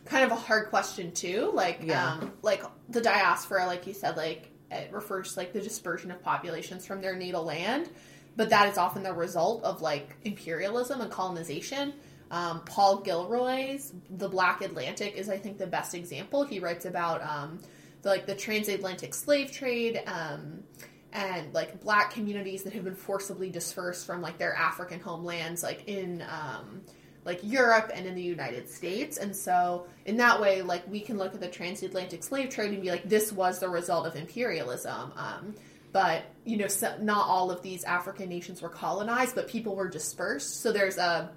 kind 0.06 0.24
of 0.24 0.32
a 0.32 0.36
hard 0.36 0.70
question 0.70 1.12
too. 1.12 1.52
Like, 1.54 1.80
Yeah. 1.84 2.14
um, 2.14 2.32
like 2.44 2.64
the 2.90 3.02
diaspora, 3.02 3.66
like 3.66 3.88
you 3.88 3.94
said, 3.94 4.16
like 4.16 4.52
it 4.72 4.92
refers 4.92 5.34
to 5.34 5.40
like 5.40 5.52
the 5.54 5.62
dispersion 5.62 6.12
of 6.12 6.22
populations 6.22 6.86
from 6.86 7.02
their 7.02 7.16
natal 7.16 7.44
land, 7.44 7.90
but 8.36 8.50
that 8.52 8.70
is 8.70 8.78
often 8.78 9.02
the 9.02 9.14
result 9.14 9.64
of 9.64 9.82
like 9.82 10.16
imperialism 10.24 11.02
and 11.02 11.12
colonization. 11.12 11.94
Um, 12.32 12.62
Paul 12.66 12.98
Gilroy's 13.02 13.92
"The 14.12 14.30
Black 14.30 14.62
Atlantic" 14.62 15.16
is, 15.16 15.30
I 15.30 15.38
think, 15.38 15.58
the 15.58 15.66
best 15.66 15.96
example. 15.96 16.44
He 16.44 16.60
writes 16.60 16.86
about 16.86 17.24
um, 17.24 17.58
like 18.04 18.26
the 18.26 18.36
transatlantic 18.36 19.14
slave 19.14 19.52
trade. 19.52 20.02
Um, 20.06 20.64
and 21.12 21.52
like 21.54 21.82
black 21.82 22.12
communities 22.12 22.64
that 22.64 22.74
have 22.74 22.84
been 22.84 22.96
forcibly 22.96 23.50
dispersed 23.50 24.06
from 24.06 24.22
like 24.22 24.38
their 24.38 24.54
African 24.54 25.00
homelands, 25.00 25.64
like 25.64 25.88
in 25.88 26.24
um, 26.30 26.82
like 27.26 27.40
Europe 27.44 27.92
and 27.94 28.06
in 28.06 28.16
the 28.16 28.22
United 28.22 28.70
States. 28.70 29.18
And 29.18 29.36
so 29.36 29.88
in 30.06 30.18
that 30.18 30.40
way, 30.40 30.62
like 30.62 30.88
we 30.88 31.00
can 31.00 31.18
look 31.18 31.34
at 31.34 31.40
the 31.40 31.48
transatlantic 31.48 32.24
slave 32.24 32.50
trade 32.50 32.72
and 32.72 32.82
be 32.82 32.92
like, 32.92 33.08
this 33.10 33.32
was 33.32 33.60
the 33.60 33.70
result 33.70 34.06
of 34.06 34.16
imperialism. 34.16 35.12
Um, 35.16 35.56
but 35.92 36.24
you 36.46 36.58
know, 36.58 36.68
so, 36.68 36.96
not 37.02 37.28
all 37.28 37.50
of 37.52 37.62
these 37.62 37.84
African 37.84 38.30
nations 38.30 38.62
were 38.62 38.70
colonized, 38.70 39.36
but 39.36 39.48
people 39.48 39.76
were 39.76 39.90
dispersed. 39.90 40.62
So 40.62 40.72
there's 40.72 40.98
a 40.98 41.32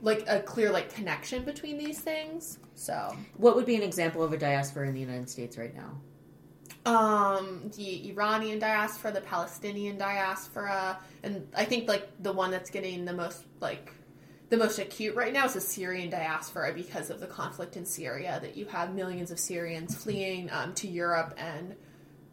like 0.00 0.24
a 0.28 0.40
clear 0.40 0.70
like 0.70 0.92
connection 0.94 1.44
between 1.44 1.78
these 1.78 2.00
things. 2.00 2.58
So 2.74 3.16
What 3.36 3.56
would 3.56 3.66
be 3.66 3.76
an 3.76 3.82
example 3.82 4.22
of 4.22 4.32
a 4.32 4.38
diaspora 4.38 4.88
in 4.88 4.94
the 4.94 5.00
United 5.00 5.30
States 5.30 5.56
right 5.58 5.74
now? 5.74 6.00
um 6.86 7.70
the 7.76 8.10
Iranian 8.10 8.58
diaspora, 8.58 9.10
the 9.12 9.20
Palestinian 9.22 9.96
diaspora, 9.96 10.98
and 11.22 11.48
I 11.56 11.64
think 11.64 11.88
like 11.88 12.10
the 12.22 12.32
one 12.32 12.50
that's 12.50 12.68
getting 12.70 13.04
the 13.06 13.12
most 13.14 13.44
like 13.60 13.92
the 14.50 14.58
most 14.58 14.78
acute 14.78 15.14
right 15.16 15.32
now 15.32 15.46
is 15.46 15.54
the 15.54 15.60
Syrian 15.60 16.10
diaspora 16.10 16.74
because 16.74 17.08
of 17.08 17.20
the 17.20 17.26
conflict 17.26 17.76
in 17.76 17.86
Syria 17.86 18.38
that 18.42 18.56
you 18.56 18.66
have 18.66 18.94
millions 18.94 19.30
of 19.30 19.38
Syrians 19.38 19.94
fleeing 19.96 20.50
um, 20.50 20.74
to 20.74 20.86
Europe 20.86 21.34
and 21.38 21.74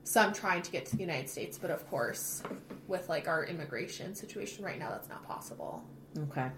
some 0.03 0.33
trying 0.33 0.61
to 0.63 0.71
get 0.71 0.85
to 0.87 0.95
the 0.97 1.01
United 1.01 1.29
States, 1.29 1.57
but 1.57 1.71
of 1.71 1.87
course 1.89 2.43
with 2.87 3.07
like 3.07 3.29
our 3.29 3.45
immigration 3.45 4.13
situation 4.15 4.65
right 4.65 4.77
now 4.77 4.89
that's 4.89 5.07
not 5.07 5.25
possible. 5.25 5.81
Okay. 6.29 6.49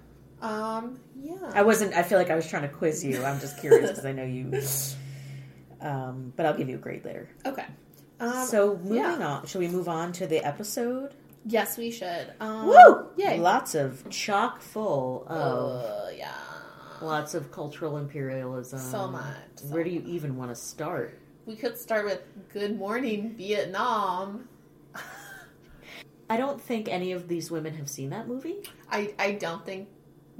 Um 0.43 0.99
yeah. 1.21 1.51
I 1.53 1.61
wasn't. 1.63 1.93
I 1.95 2.03
feel 2.03 2.17
like 2.17 2.29
I 2.29 2.35
was 2.35 2.47
trying 2.47 2.63
to 2.63 2.67
quiz 2.67 3.03
you. 3.03 3.23
I'm 3.23 3.39
just 3.39 3.59
curious 3.59 3.89
because 3.91 4.05
I 4.05 4.11
know 4.11 4.25
you. 4.25 4.51
Um, 5.81 6.31
but 6.35 6.45
I'll 6.45 6.53
give 6.53 6.69
you 6.69 6.75
a 6.75 6.79
grade 6.79 7.03
later. 7.05 7.29
okay. 7.45 7.65
Um, 8.19 8.45
so 8.45 8.77
moving 8.77 8.95
yeah. 8.97 9.27
on, 9.27 9.45
shall 9.47 9.59
we 9.59 9.67
move 9.67 9.89
on 9.89 10.11
to 10.13 10.27
the 10.27 10.45
episode? 10.45 11.13
yes, 11.45 11.77
we 11.77 11.91
should. 11.91 12.31
Um, 12.39 12.67
Woo! 12.67 13.07
Yay. 13.17 13.37
Lots 13.39 13.75
of 13.75 14.09
chock 14.09 14.61
full 14.61 15.25
of 15.27 15.83
Uh, 15.83 16.09
yeah. 16.15 16.31
lots 17.01 17.33
of 17.33 17.51
cultural 17.51 17.97
imperialism. 17.97 18.79
So 18.79 19.07
much, 19.07 19.35
so 19.55 19.65
Where 19.67 19.83
do 19.83 19.89
you 19.89 20.01
even 20.05 20.37
want 20.37 20.51
to 20.51 20.55
start? 20.55 21.19
We 21.45 21.57
could 21.57 21.77
start 21.77 22.05
with 22.05 22.21
Good 22.53 22.77
Morning 22.77 23.33
Vietnam. 23.35 24.47
I 26.29 26.37
don't 26.37 26.61
think 26.61 26.87
any 26.87 27.11
of 27.11 27.27
these 27.27 27.51
women 27.51 27.73
have 27.75 27.89
seen 27.89 28.11
that 28.11 28.27
movie. 28.29 28.61
I, 28.89 29.13
I 29.19 29.31
don't 29.33 29.65
think. 29.65 29.89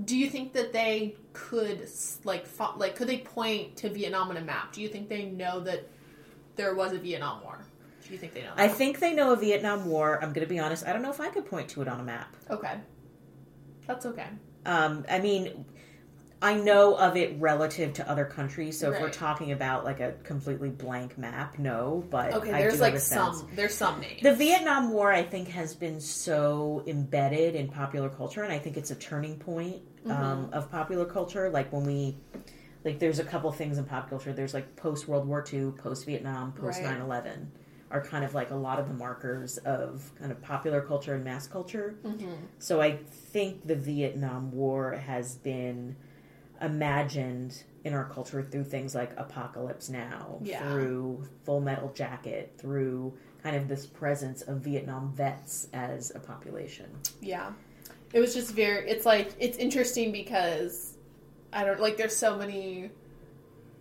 Do 0.03 0.17
you 0.17 0.29
think 0.29 0.53
that 0.53 0.73
they 0.73 1.15
could 1.33 1.87
like 2.23 2.45
fo- 2.45 2.75
like 2.77 2.95
could 2.95 3.07
they 3.07 3.19
point 3.19 3.77
to 3.77 3.89
Vietnam 3.89 4.29
on 4.29 4.37
a 4.37 4.41
map? 4.41 4.73
Do 4.73 4.81
you 4.81 4.89
think 4.89 5.09
they 5.09 5.25
know 5.25 5.59
that 5.61 5.87
there 6.55 6.73
was 6.75 6.93
a 6.93 6.97
Vietnam 6.97 7.43
War? 7.43 7.59
Do 8.05 8.11
you 8.11 8.17
think 8.17 8.33
they 8.33 8.41
know? 8.41 8.53
I 8.57 8.67
think 8.67 8.99
they 8.99 9.13
know 9.13 9.33
a 9.33 9.35
Vietnam 9.35 9.85
War. 9.85 10.15
I'm 10.21 10.33
going 10.33 10.45
to 10.45 10.49
be 10.53 10.59
honest. 10.59 10.85
I 10.85 10.93
don't 10.93 11.01
know 11.01 11.11
if 11.11 11.21
I 11.21 11.29
could 11.29 11.45
point 11.45 11.69
to 11.69 11.81
it 11.81 11.87
on 11.87 11.99
a 11.99 12.03
map. 12.03 12.35
okay, 12.49 12.77
that's 13.85 14.05
okay. 14.05 14.27
Um, 14.65 15.05
I 15.09 15.19
mean, 15.19 15.65
I 16.43 16.55
know 16.55 16.95
of 16.95 17.15
it 17.15 17.35
relative 17.39 17.93
to 17.93 18.09
other 18.09 18.25
countries. 18.25 18.77
So 18.77 18.91
if 18.91 18.99
we're 19.01 19.09
talking 19.09 19.53
about 19.53 19.85
like 19.85 20.01
a 20.01 20.11
completely 20.23 20.69
blank 20.69 21.17
map, 21.17 21.57
no. 21.57 22.03
But 22.09 22.33
Okay, 22.33 22.51
I 22.51 22.59
there's 22.59 22.81
like 22.81 22.93
have 22.93 23.01
a 23.01 23.03
sense. 23.05 23.39
some 23.39 23.49
there's 23.55 23.73
some 23.73 23.99
names. 24.01 24.21
The 24.21 24.35
Vietnam 24.35 24.91
War, 24.91 25.11
I 25.11 25.23
think, 25.23 25.47
has 25.47 25.73
been 25.73 26.01
so 26.01 26.83
embedded 26.85 27.55
in 27.55 27.69
popular 27.69 28.09
culture, 28.09 28.43
and 28.43 28.51
I 28.51 28.59
think 28.59 28.75
it's 28.77 28.91
a 28.91 28.95
turning 28.95 29.37
point 29.39 29.77
um, 30.05 30.11
Mm-hmm. 30.11 30.53
of 30.53 30.69
popular 30.69 31.05
culture. 31.05 31.49
Like 31.49 31.71
when 31.71 31.85
we, 31.85 32.17
like, 32.83 32.99
there's 32.99 33.19
a 33.19 33.23
couple 33.23 33.49
things 33.53 33.77
in 33.77 33.85
pop 33.85 34.09
culture. 34.09 34.33
There's 34.33 34.53
like 34.53 34.75
post 34.75 35.07
World 35.07 35.25
War 35.25 35.43
II, 35.51 35.71
post 35.71 36.05
Vietnam, 36.05 36.51
post 36.51 36.81
Right. 36.81 36.91
9 36.91 37.01
11 37.01 37.51
are 37.89 38.01
kind 38.01 38.25
of 38.25 38.33
like 38.33 38.49
a 38.49 38.55
lot 38.55 38.79
of 38.79 38.87
the 38.87 38.93
markers 38.95 39.59
of 39.59 40.11
kind 40.19 40.31
of 40.31 40.41
popular 40.41 40.81
culture 40.81 41.13
and 41.13 41.23
mass 41.23 41.45
culture. 41.47 41.93
Mm-hmm. 42.03 42.31
So 42.57 42.81
I 42.81 42.97
think 43.13 43.67
the 43.67 43.75
Vietnam 43.75 44.51
War 44.51 44.93
has 44.93 45.35
been 45.35 45.95
imagined 46.63 47.63
in 47.83 47.93
our 47.93 48.05
culture 48.05 48.41
through 48.41 48.63
things 48.63 48.95
like 48.95 49.11
Apocalypse 49.17 49.89
Now, 49.89 50.39
Yeah. 50.41 50.59
through 50.71 51.23
Full 51.43 51.59
Metal 51.61 51.91
Jacket, 51.93 52.53
through 52.57 53.13
kind 53.43 53.55
of 53.57 53.67
this 53.67 53.85
presence 53.85 54.41
of 54.43 54.57
Vietnam 54.61 55.11
vets 55.15 55.67
as 55.73 56.11
a 56.15 56.19
population. 56.19 56.89
Yeah. 57.21 57.51
It 58.13 58.19
was 58.19 58.33
just 58.33 58.51
very 58.53 58.89
it's 58.89 59.05
like 59.05 59.31
it's 59.39 59.57
interesting 59.57 60.11
because 60.11 60.95
I 61.51 61.65
don't 61.65 61.79
like 61.79 61.97
there's 61.97 62.15
so 62.15 62.37
many 62.37 62.91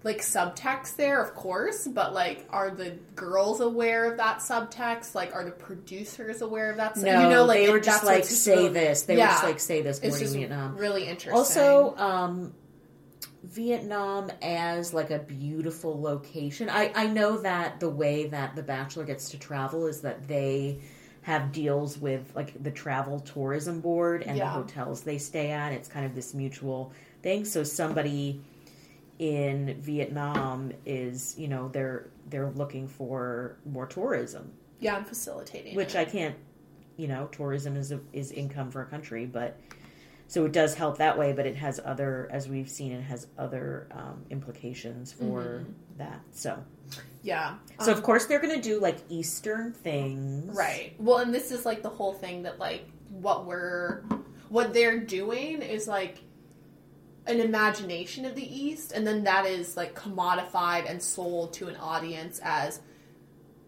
like 0.04 0.18
subtext 0.20 0.96
there, 0.96 1.22
of 1.22 1.32
course, 1.36 1.86
but 1.86 2.12
like 2.12 2.44
are 2.50 2.70
the 2.70 2.98
girls 3.14 3.60
aware 3.60 4.10
of 4.10 4.16
that 4.16 4.38
subtext? 4.38 5.14
Like 5.14 5.32
are 5.32 5.44
the 5.44 5.52
producers 5.52 6.42
aware 6.42 6.70
of 6.72 6.78
that? 6.78 6.96
No, 6.96 7.22
you 7.22 7.28
know, 7.28 7.44
like 7.44 7.60
they 7.60 7.70
were 7.70 7.78
just 7.78 8.04
like 8.04 8.24
say 8.24 8.56
really- 8.56 8.68
this. 8.70 9.02
They 9.02 9.14
were 9.16 9.22
just 9.22 9.44
like 9.44 9.60
say 9.60 9.80
this. 9.82 10.00
It's 10.02 10.18
just 10.18 10.34
Vietnam. 10.34 10.76
really 10.76 11.04
interesting. 11.06 11.34
Also, 11.38 11.94
um, 11.98 12.52
Vietnam 13.42 14.30
as 14.40 14.94
like 14.94 15.10
a 15.10 15.18
beautiful 15.18 16.00
location. 16.00 16.68
I, 16.70 16.92
I 16.94 17.06
know 17.06 17.38
that 17.38 17.80
the 17.80 17.88
way 17.88 18.26
that 18.28 18.54
The 18.56 18.62
Bachelor 18.62 19.04
gets 19.04 19.30
to 19.30 19.38
travel 19.38 19.86
is 19.86 20.00
that 20.02 20.28
they 20.28 20.80
have 21.22 21.52
deals 21.52 21.98
with 21.98 22.30
like 22.34 22.60
the 22.62 22.70
travel 22.70 23.20
tourism 23.20 23.80
board 23.80 24.22
and 24.22 24.38
the 24.38 24.46
hotels 24.46 25.02
they 25.02 25.18
stay 25.18 25.50
at. 25.50 25.72
It's 25.72 25.88
kind 25.88 26.04
of 26.04 26.14
this 26.14 26.34
mutual 26.34 26.92
thing. 27.22 27.44
So 27.44 27.62
somebody 27.64 28.40
in 29.18 29.80
Vietnam 29.80 30.72
is, 30.84 31.36
you 31.38 31.46
know, 31.48 31.68
they're 31.68 32.08
they're 32.28 32.50
looking 32.50 32.88
for 32.88 33.56
more 33.64 33.86
tourism, 33.86 34.52
yeah, 34.80 34.96
I'm 34.96 35.04
facilitating. 35.04 35.76
which 35.76 35.94
it. 35.94 35.98
I 35.98 36.04
can't, 36.04 36.34
you 36.96 37.06
know, 37.06 37.28
tourism 37.30 37.76
is 37.76 37.92
a, 37.92 38.00
is 38.12 38.32
income 38.32 38.70
for 38.70 38.82
a 38.82 38.86
country, 38.86 39.26
but 39.26 39.58
so 40.32 40.46
it 40.46 40.52
does 40.52 40.74
help 40.74 40.96
that 40.96 41.18
way. 41.18 41.34
But 41.34 41.44
it 41.44 41.56
has 41.56 41.78
other, 41.84 42.26
as 42.32 42.48
we've 42.48 42.70
seen, 42.70 42.90
it 42.90 43.02
has 43.02 43.26
other 43.36 43.86
um, 43.90 44.24
implications 44.30 45.12
for 45.12 45.66
that. 45.98 46.22
So, 46.30 46.64
yeah. 47.22 47.56
so 47.78 47.92
Um, 47.92 47.98
of 47.98 48.02
course 48.02 48.24
they're 48.24 48.40
going 48.40 48.54
to 48.54 48.62
do 48.62 48.80
like 48.80 48.96
Eastern 49.10 49.72
things, 49.74 50.56
Right. 50.56 50.94
Well, 50.98 51.18
and 51.18 51.34
this 51.34 51.52
is 51.52 51.66
like 51.66 51.82
the 51.82 51.90
whole 51.90 52.14
thing 52.14 52.44
that 52.44 52.58
like 52.58 52.88
what 53.10 53.44
we're 53.44 54.04
what 54.48 54.72
they're 54.72 55.00
doing 55.00 55.60
is 55.60 55.86
like 55.86 56.22
an 57.26 57.38
imagination 57.38 58.24
of 58.24 58.34
the 58.34 58.42
East, 58.42 58.92
and 58.92 59.06
then 59.06 59.24
that 59.24 59.44
is 59.44 59.76
like 59.76 59.94
commodified 59.94 60.90
and 60.90 61.02
sold 61.02 61.52
to 61.52 61.68
an 61.68 61.76
audience 61.76 62.40
as 62.42 62.80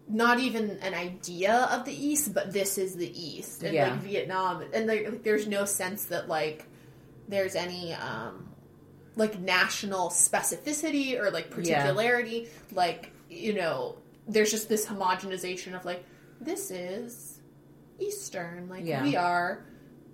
not 0.07 0.39
even 0.39 0.71
an 0.81 0.93
idea 0.93 1.67
of 1.71 1.85
the 1.85 1.93
East, 1.93 2.33
but 2.33 2.53
this 2.53 2.77
is 2.77 2.95
the 2.95 3.11
East, 3.19 3.63
and 3.63 3.73
Yeah. 3.73 3.89
like 3.91 4.01
Vietnam, 4.01 4.63
and 4.73 4.85
like, 4.87 5.23
there's 5.23 5.47
no 5.47 5.65
sense 5.65 6.05
that 6.05 6.27
like 6.27 6.65
there's 7.27 7.55
any 7.55 7.93
um 7.93 8.47
like 9.15 9.39
national 9.39 10.09
specificity 10.09 11.17
or 11.19 11.31
like 11.31 11.49
particularity, 11.49 12.47
like 12.73 13.11
you 13.29 13.53
know, 13.53 13.95
there's 14.27 14.51
just 14.51 14.69
this 14.69 14.85
homogenization 14.85 15.75
of 15.75 15.85
like 15.85 16.03
this 16.39 16.69
is 16.69 17.39
Eastern, 17.99 18.67
like 18.69 18.85
Yeah. 18.85 19.01
we 19.01 19.15
are 19.15 19.63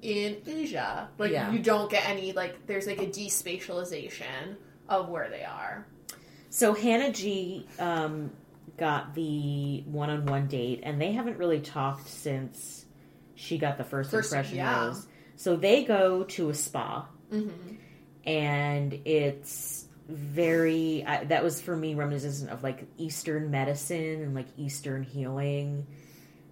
in 0.01 0.37
Asia. 0.47 1.09
Like 1.17 1.31
Yeah. 1.31 1.51
you 1.51 1.59
don't 1.59 1.89
get 1.91 2.07
any 2.07 2.31
like 2.31 2.65
there's 2.67 2.87
like 2.87 3.01
a 3.01 3.07
despatialization 3.07 4.55
of 4.87 5.09
where 5.09 5.29
they 5.29 5.43
are. 5.43 5.85
So 6.49 6.73
Hannah 6.73 7.11
G 7.11 7.65
um, 7.79 8.31
got 8.81 9.13
the 9.15 9.83
one-on-one 9.85 10.47
date, 10.47 10.79
and 10.83 10.99
they 10.99 11.11
haven't 11.13 11.37
really 11.37 11.61
talked 11.61 12.09
since 12.09 12.83
she 13.35 13.57
got 13.57 13.77
the 13.77 13.83
first, 13.83 14.11
First- 14.11 14.31
impression 14.33 14.57
yeah. 14.57 14.85
rose. 14.87 15.07
So 15.37 15.55
they 15.55 15.83
go 15.83 16.23
to 16.35 16.49
a 16.49 16.53
spa, 16.53 17.07
Mm-hmm. 17.31 17.75
and 18.25 18.93
it's 19.05 19.85
very. 20.09 21.03
I, 21.05 21.23
that 21.25 21.43
was 21.43 21.61
for 21.61 21.75
me 21.75 21.95
reminiscent 21.95 22.49
of 22.49 22.61
like 22.63 22.83
Eastern 22.97 23.49
medicine 23.51 24.21
and 24.21 24.35
like 24.35 24.47
Eastern 24.57 25.03
healing 25.03 25.87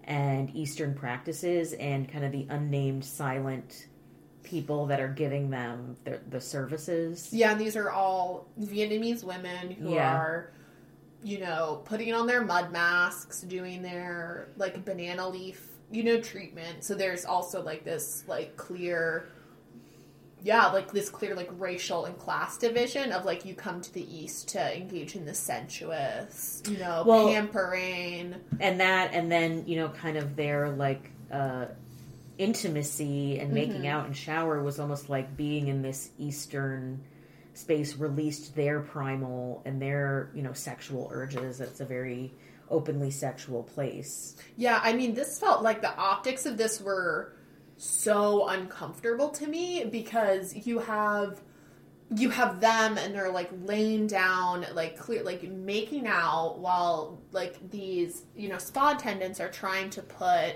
and 0.06 0.56
Eastern 0.56 0.94
practices, 0.96 1.74
and 1.74 2.10
kind 2.12 2.24
of 2.26 2.32
the 2.32 2.48
unnamed 2.50 3.04
silent 3.06 3.88
people 4.44 4.88
that 4.88 5.00
are 5.00 5.10
giving 5.10 5.50
them 5.52 5.98
the, 6.06 6.20
the 6.30 6.42
services. 6.42 7.30
Yeah, 7.32 7.52
and 7.52 7.62
these 7.62 7.76
are 7.76 7.92
all 7.92 8.48
Vietnamese 8.60 9.24
women 9.24 9.70
who 9.72 9.94
Yeah. 9.94 10.16
are, 10.16 10.52
you 11.24 11.40
know, 11.40 11.82
putting 11.86 12.14
on 12.14 12.28
their 12.28 12.42
mud 12.44 12.72
masks, 12.72 13.42
doing 13.42 13.82
their 13.82 14.50
like 14.58 14.84
banana 14.86 15.28
leaf, 15.28 15.66
you 15.92 16.04
know, 16.04 16.20
treatment. 16.22 16.84
So 16.84 16.96
there's 16.96 17.26
also 17.26 17.62
like 17.62 17.84
this 17.84 18.24
like 18.28 18.56
clear 18.58 19.28
yeah, 20.42 20.68
like 20.68 20.92
this 20.94 21.10
clear 21.10 21.36
like 21.36 21.50
racial 21.58 22.06
and 22.06 22.18
class 22.18 22.58
division 22.58 23.12
of 23.12 23.26
like 23.26 23.44
you 23.44 23.54
come 23.54 23.82
to 23.82 23.94
the 23.94 24.16
east 24.18 24.48
to 24.50 24.78
engage 24.78 25.16
in 25.18 25.26
the 25.26 25.34
sensuous, 25.34 26.64
you 26.70 26.78
know, 26.78 27.04
Well- 27.06 27.28
pampering. 27.28 28.36
and 28.62 28.80
that 28.80 29.14
and 29.14 29.30
then 29.30 29.66
you 29.68 29.76
know 29.76 29.90
kind 29.90 30.16
of 30.18 30.36
their 30.38 30.70
like 30.70 31.12
uh 31.32 31.66
intimacy 32.38 33.38
and 33.40 33.52
making 33.52 33.86
out 33.86 34.06
and 34.06 34.16
shower 34.16 34.64
was 34.64 34.80
almost 34.80 35.10
like 35.10 35.36
being 35.36 35.68
in 35.68 35.82
this 35.82 36.10
eastern 36.18 37.02
space 37.60 37.96
released 37.96 38.56
their 38.56 38.80
primal 38.80 39.62
and 39.66 39.82
their 39.82 40.32
you 40.34 40.42
know 40.42 40.54
sexual 40.54 41.10
urges. 41.12 41.60
It's 41.62 41.80
a 41.80 41.86
very 41.86 42.34
openly 42.70 43.12
sexual 43.12 43.64
place. 43.64 44.36
Yeah, 44.56 44.80
I 44.84 44.94
mean, 44.94 45.14
this 45.14 45.40
felt 45.40 45.64
like 45.64 45.82
the 45.82 45.96
optics 45.96 46.46
of 46.46 46.58
this 46.58 46.80
were 46.80 47.34
so 47.78 48.48
uncomfortable 48.48 49.30
to 49.30 49.48
me 49.48 49.86
because 49.86 50.68
you 50.68 50.80
have 50.80 51.42
you 52.16 52.30
have 52.30 52.60
them 52.60 52.98
and 52.98 53.14
they're 53.14 53.32
like 53.32 53.50
laying 53.66 54.08
down 54.08 54.66
like 54.74 54.98
clear 54.98 55.24
like 55.24 55.44
making 55.44 56.08
out 56.08 56.58
while 56.60 57.22
like 57.32 57.70
these 57.70 58.24
you 58.36 58.50
know 58.50 58.58
spa 58.58 58.96
attendants 58.96 59.40
are 59.40 59.50
trying 59.50 59.90
to 59.90 60.02
put 60.02 60.56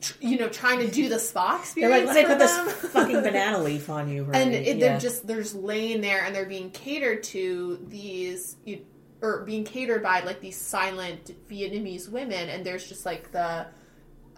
tr- 0.00 0.14
you 0.20 0.38
know 0.38 0.48
trying 0.48 0.78
to 0.80 0.88
do 0.90 1.08
the 1.08 1.18
spa 1.18 1.62
they're 1.76 1.88
like 1.90 2.04
experience 2.04 2.14
let 2.14 2.14
me 2.16 2.24
put 2.26 2.38
this 2.38 2.54
them. 2.56 2.68
fucking 2.92 3.22
banana 3.22 3.58
leaf 3.62 3.88
on 3.90 4.08
you 4.08 4.24
right? 4.24 4.36
and 4.36 4.54
it, 4.54 4.76
Yeah. 4.76 4.88
they're 4.90 4.98
just 5.00 5.26
they're 5.26 5.42
just 5.42 5.54
laying 5.54 6.00
there 6.00 6.24
and 6.24 6.34
they're 6.34 6.46
being 6.46 6.70
catered 6.70 7.22
to 7.24 7.78
these 7.88 8.56
you, 8.64 8.84
or 9.20 9.44
being 9.44 9.64
catered 9.64 10.02
by 10.02 10.20
like 10.20 10.40
these 10.40 10.56
silent 10.56 11.32
Vietnamese 11.48 12.08
women 12.08 12.48
and 12.48 12.64
there's 12.64 12.88
just 12.88 13.04
like 13.06 13.32
the 13.32 13.66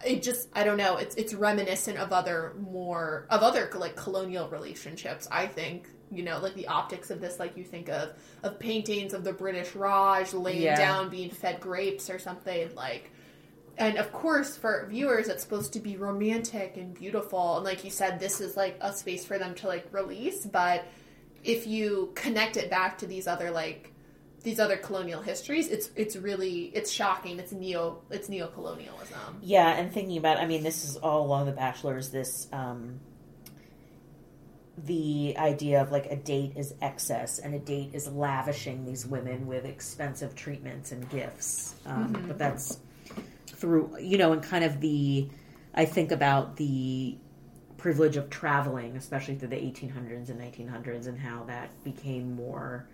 it 0.05 0.23
just 0.23 0.49
I 0.55 0.65
don't 0.65 0.79
know 0.79 0.97
it's 0.97 1.15
it's 1.17 1.35
reminiscent 1.35 1.99
of 1.99 2.13
other 2.13 2.55
more 2.59 3.27
of 3.31 3.43
other 3.43 3.71
like 3.75 3.97
colonial 3.97 4.49
relationships 4.49 5.29
I 5.31 5.47
think 5.47 5.89
you 6.11 6.23
know 6.23 6.39
like 6.41 6.55
the 6.55 6.67
optics 6.69 7.11
of 7.11 7.21
this 7.21 7.39
like 7.39 7.57
you 7.57 7.65
think 7.65 7.89
of 7.91 8.11
of 8.43 8.59
paintings 8.59 9.13
of 9.13 9.23
the 9.25 9.33
British 9.33 9.75
Raj 9.75 10.33
laying 10.33 10.63
Yeah. 10.63 10.77
down 10.77 11.11
being 11.11 11.31
fed 11.31 11.61
grapes 11.61 12.09
or 12.09 12.19
something 12.19 12.75
like 12.75 13.13
and 13.81 13.97
of 13.99 14.13
course 14.13 14.57
for 14.57 14.87
viewers 14.89 15.29
it's 15.29 15.43
supposed 15.43 15.73
to 15.73 15.81
be 15.81 15.97
romantic 15.97 16.77
and 16.77 16.95
beautiful 16.95 17.57
and 17.57 17.65
like 17.65 17.83
you 17.83 17.91
said 17.91 18.21
this 18.21 18.41
is 18.41 18.57
like 18.57 18.77
a 18.81 18.93
space 18.93 19.25
for 19.25 19.39
them 19.39 19.55
to 19.55 19.67
like 19.67 19.87
release 19.91 20.47
but 20.47 20.85
if 21.43 21.67
you 21.67 22.13
connect 22.15 22.57
it 22.57 22.71
back 22.71 22.99
to 22.99 23.07
these 23.07 23.27
other 23.27 23.51
like 23.51 23.93
these 24.43 24.61
other 24.61 24.77
colonial 24.77 25.21
histories 25.23 25.69
it's 25.69 25.91
it's 25.97 26.15
really 26.17 26.71
it's 26.75 26.91
shocking 26.91 27.39
it's 27.39 27.53
neo 27.53 28.01
it's 28.11 28.29
neo-colonialism 28.29 29.21
Yeah, 29.43 29.71
and 29.71 29.93
thinking 29.93 30.19
about, 30.19 30.39
I 30.39 30.47
mean, 30.47 30.63
this 30.63 30.85
is 30.85 30.97
all 30.97 31.25
along 31.25 31.47
the 31.47 31.53
Bachelors. 31.53 32.11
This, 32.11 32.49
um, 32.53 33.01
the 34.77 35.35
idea 35.37 35.81
of 35.83 35.91
like 35.91 36.07
a 36.07 36.17
date 36.17 36.53
is 36.57 36.75
excess, 36.81 37.39
and 37.39 37.55
a 37.55 37.59
date 37.59 37.91
is 37.95 38.09
lavishing 38.09 38.85
these 38.85 39.07
women 39.07 39.47
with 39.47 39.65
expensive 39.65 40.35
treatments 40.35 40.93
and 40.93 41.09
gifts. 41.11 41.75
Um, 41.87 42.25
But 42.27 42.39
that's 42.39 42.79
through, 43.61 43.97
you 44.01 44.19
know, 44.19 44.33
and 44.33 44.43
kind 44.43 44.65
of 44.65 44.81
the, 44.81 45.29
I 45.75 45.85
think 45.85 46.11
about 46.11 46.57
the 46.57 47.17
privilege 47.77 48.17
of 48.17 48.29
traveling, 48.31 48.97
especially 48.97 49.37
through 49.37 49.49
the 49.49 49.57
1800s 49.57 50.29
and 50.31 50.41
1900s, 50.41 51.07
and 51.07 51.19
how 51.19 51.45
that 51.45 51.71
became 51.85 52.35
more 52.35 52.89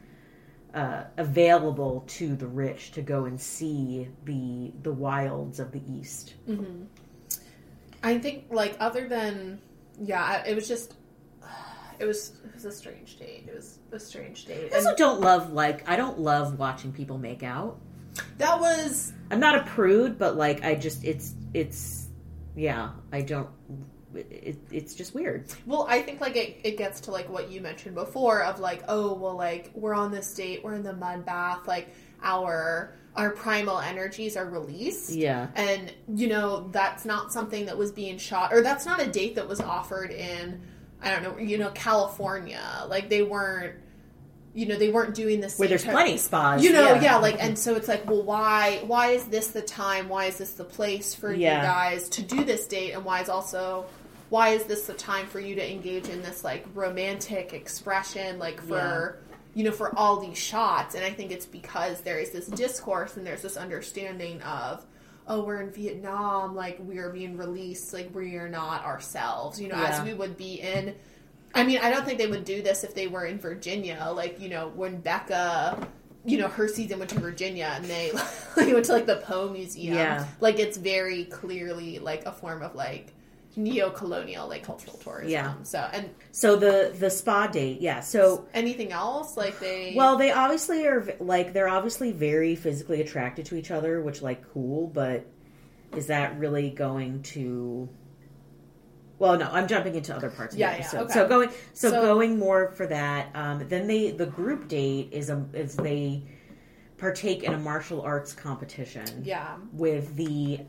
uh, 0.76 1.04
available 1.16 2.04
to 2.06 2.36
the 2.36 2.46
rich 2.46 2.92
to 2.92 3.00
go 3.00 3.24
and 3.24 3.40
see 3.40 4.08
the 4.24 4.72
the 4.82 4.92
wilds 4.92 5.58
of 5.58 5.72
the 5.72 5.80
East. 5.90 6.34
i 8.02 8.18
think 8.18 8.44
like 8.50 8.76
other 8.78 9.08
than 9.08 9.58
yeah 9.98 10.44
it 10.44 10.54
was 10.54 10.68
just 10.68 10.94
it 11.98 12.04
was 12.04 12.32
it 12.44 12.54
was 12.54 12.66
a 12.66 12.72
strange 12.72 13.18
date 13.18 13.44
it 13.48 13.54
was 13.54 13.78
a 13.92 13.98
strange 13.98 14.44
date 14.44 14.70
I 14.70 14.76
also 14.76 14.90
and 14.90 14.98
don't 14.98 15.20
love 15.20 15.52
like 15.52 15.88
I 15.88 15.96
don't 15.96 16.18
love 16.18 16.58
watching 16.58 16.92
people 16.92 17.16
make 17.16 17.42
out. 17.42 17.78
That 18.38 18.60
was 18.60 19.12
I'm 19.30 19.40
not 19.40 19.56
a 19.56 19.62
prude, 19.64 20.18
but 20.18 20.36
like 20.36 20.64
I 20.64 20.74
just 20.74 21.04
it's 21.04 21.34
it's 21.54 22.08
yeah 22.54 22.90
I 23.12 23.22
don't. 23.22 23.48
It, 24.14 24.58
it's 24.70 24.94
just 24.94 25.14
weird. 25.14 25.52
Well, 25.66 25.86
I 25.90 26.00
think 26.00 26.20
like 26.20 26.36
it, 26.36 26.60
it 26.64 26.78
gets 26.78 27.00
to 27.02 27.10
like 27.10 27.28
what 27.28 27.50
you 27.50 27.60
mentioned 27.60 27.94
before 27.94 28.42
of 28.42 28.60
like, 28.60 28.82
oh 28.88 29.12
well 29.14 29.36
like 29.36 29.70
we're 29.74 29.94
on 29.94 30.10
this 30.10 30.32
date, 30.34 30.64
we're 30.64 30.74
in 30.74 30.82
the 30.82 30.94
mud 30.94 31.26
bath, 31.26 31.66
like 31.66 31.88
our 32.22 32.94
our 33.14 33.30
primal 33.30 33.78
energies 33.80 34.36
are 34.36 34.46
released. 34.46 35.10
Yeah. 35.10 35.48
And 35.54 35.92
you 36.14 36.28
know, 36.28 36.68
that's 36.70 37.04
not 37.04 37.32
something 37.32 37.66
that 37.66 37.76
was 37.76 37.92
being 37.92 38.18
shot 38.18 38.52
or 38.52 38.62
that's 38.62 38.86
not 38.86 39.00
a 39.00 39.06
date 39.06 39.34
that 39.36 39.48
was 39.48 39.60
offered 39.60 40.10
in 40.10 40.62
I 41.02 41.10
don't 41.10 41.22
know, 41.22 41.38
you 41.38 41.58
know, 41.58 41.70
California. 41.70 42.62
Like 42.88 43.08
they 43.08 43.22
weren't 43.22 43.76
you 44.56 44.66
know, 44.66 44.76
they 44.76 44.88
weren't 44.88 45.14
doing 45.14 45.40
this 45.40 45.58
Where 45.58 45.68
there's 45.68 45.84
plenty 45.84 46.16
spas, 46.16 46.64
You 46.64 46.72
know, 46.72 46.94
yeah. 46.94 47.02
yeah. 47.02 47.16
like 47.18 47.36
and 47.42 47.58
so 47.58 47.74
it's 47.76 47.88
like, 47.88 48.06
well 48.08 48.22
why 48.22 48.80
why 48.86 49.08
is 49.08 49.24
this 49.26 49.48
the 49.48 49.62
time? 49.62 50.08
Why 50.08 50.24
is 50.26 50.38
this 50.38 50.52
the 50.52 50.64
place 50.64 51.14
for 51.14 51.32
Yeah. 51.32 51.56
you 51.60 51.62
guys 51.66 52.08
to 52.10 52.22
do 52.22 52.42
this 52.42 52.66
date 52.66 52.92
and 52.92 53.04
why 53.04 53.20
is 53.20 53.28
also 53.28 53.84
why 54.30 54.48
is 54.48 54.64
this 54.64 54.86
the 54.86 54.94
time 54.94 55.26
for 55.26 55.38
you 55.40 55.54
to 55.54 55.72
engage 55.72 56.08
in 56.08 56.22
this 56.22 56.42
like 56.42 56.64
romantic 56.74 57.52
expression 57.52 58.38
like 58.38 58.60
for 58.62 59.18
you 59.54 59.62
know 59.62 59.70
for 59.70 59.96
all 59.96 60.18
these 60.20 60.36
shots 60.36 60.94
and 60.96 61.04
i 61.04 61.10
think 61.10 61.30
it's 61.30 61.46
because 61.46 62.00
there 62.00 62.18
is 62.18 62.30
this 62.30 62.46
discourse 62.48 63.16
and 63.16 63.24
there's 63.26 63.42
this 63.42 63.56
understanding 63.56 64.42
of 64.42 64.84
oh 65.28 65.44
we're 65.44 65.60
in 65.60 65.70
vietnam 65.70 66.54
like 66.56 66.76
we 66.80 66.98
are 66.98 67.10
being 67.10 67.36
released 67.36 67.92
like 67.92 68.12
we 68.14 68.34
are 68.36 68.48
not 68.48 68.84
ourselves 68.84 69.60
you 69.60 69.68
know 69.68 69.76
Yeah. 69.80 69.90
as 69.90 70.02
we 70.02 70.12
would 70.12 70.36
be 70.36 70.54
in 70.60 70.94
i 71.56 71.64
mean 71.64 71.78
i 71.82 71.90
don't 71.90 72.04
think 72.04 72.18
they 72.18 72.26
would 72.26 72.44
do 72.44 72.62
this 72.62 72.84
if 72.84 72.94
they 72.94 73.06
were 73.06 73.24
in 73.26 73.38
virginia 73.38 74.10
like 74.14 74.40
you 74.40 74.48
know 74.48 74.68
when 74.74 75.00
becca 75.00 75.88
you 76.24 76.38
know 76.38 76.48
her 76.48 76.68
season 76.68 76.98
went 76.98 77.10
to 77.10 77.18
virginia 77.20 77.72
and 77.74 77.84
they 77.86 78.10
like, 78.56 78.72
went 78.72 78.84
to 78.84 78.92
like 78.92 79.06
the 79.06 79.16
poe 79.16 79.48
museum 79.48 79.94
Yeah. 79.94 80.26
like 80.40 80.58
it's 80.58 80.76
very 80.76 81.24
clearly 81.24 81.98
like 81.98 82.26
a 82.26 82.32
form 82.32 82.62
of 82.62 82.74
like 82.74 83.12
neo-colonial 83.58 84.46
like 84.48 84.62
cultural 84.62 84.96
tourism 84.98 85.30
Yeah. 85.30 85.54
so 85.62 85.88
and 85.92 86.10
So 86.30 86.56
the 86.56 86.94
the 86.98 87.08
spa 87.08 87.46
date, 87.46 87.80
yeah. 87.80 88.00
So 88.00 88.46
anything 88.52 88.92
else 88.92 89.36
like 89.36 89.58
they 89.60 89.94
well, 89.96 90.18
they 90.18 90.30
obviously 90.30 90.86
are 90.86 91.06
like 91.20 91.54
they're 91.54 91.68
obviously 91.68 92.12
very 92.12 92.54
physically 92.54 93.00
attracted 93.00 93.46
to 93.46 93.56
each 93.56 93.70
other, 93.70 94.02
which 94.02 94.20
like 94.20 94.44
cool, 94.52 94.88
but 94.88 95.24
is 95.96 96.08
that 96.08 96.38
really 96.38 96.68
going 96.68 97.22
to? 97.34 97.88
Well, 99.18 99.38
no, 99.38 99.48
I'm 99.50 99.66
jumping 99.66 99.94
into 99.94 100.14
other 100.14 100.30
parts 100.30 100.54
of 100.54 100.60
Yeah, 100.60 100.72
the 100.72 100.78
yeah, 100.78 100.82
episode. 100.84 101.00
okay. 101.04 101.12
So 101.14 101.28
going, 101.28 101.50
so, 101.72 101.90
So- 101.90 102.02
going 102.02 102.38
more 102.38 102.72
for 102.72 102.86
that. 102.86 103.28
Um, 103.34 103.66
then 103.68 103.86
they 103.86 104.10
the 104.10 104.26
group 104.26 104.68
date 104.68 105.08
is 105.12 105.30
a 105.30 105.44
is 105.54 105.74
they 105.76 106.22
partake 106.98 107.42
in 107.42 107.52
a 107.54 107.58
martial 107.58 108.00
arts 108.02 108.32
competition. 108.32 109.22
yeah 109.24 109.56
with 109.72 110.16
the 110.16 110.60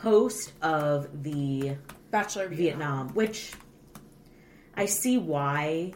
host 0.00 0.52
of 0.62 1.22
the 1.22 1.76
bachelor 2.10 2.48
Vietnam, 2.48 3.08
which 3.14 3.52
I 4.76 4.86
see 4.86 5.18
why 5.18 5.92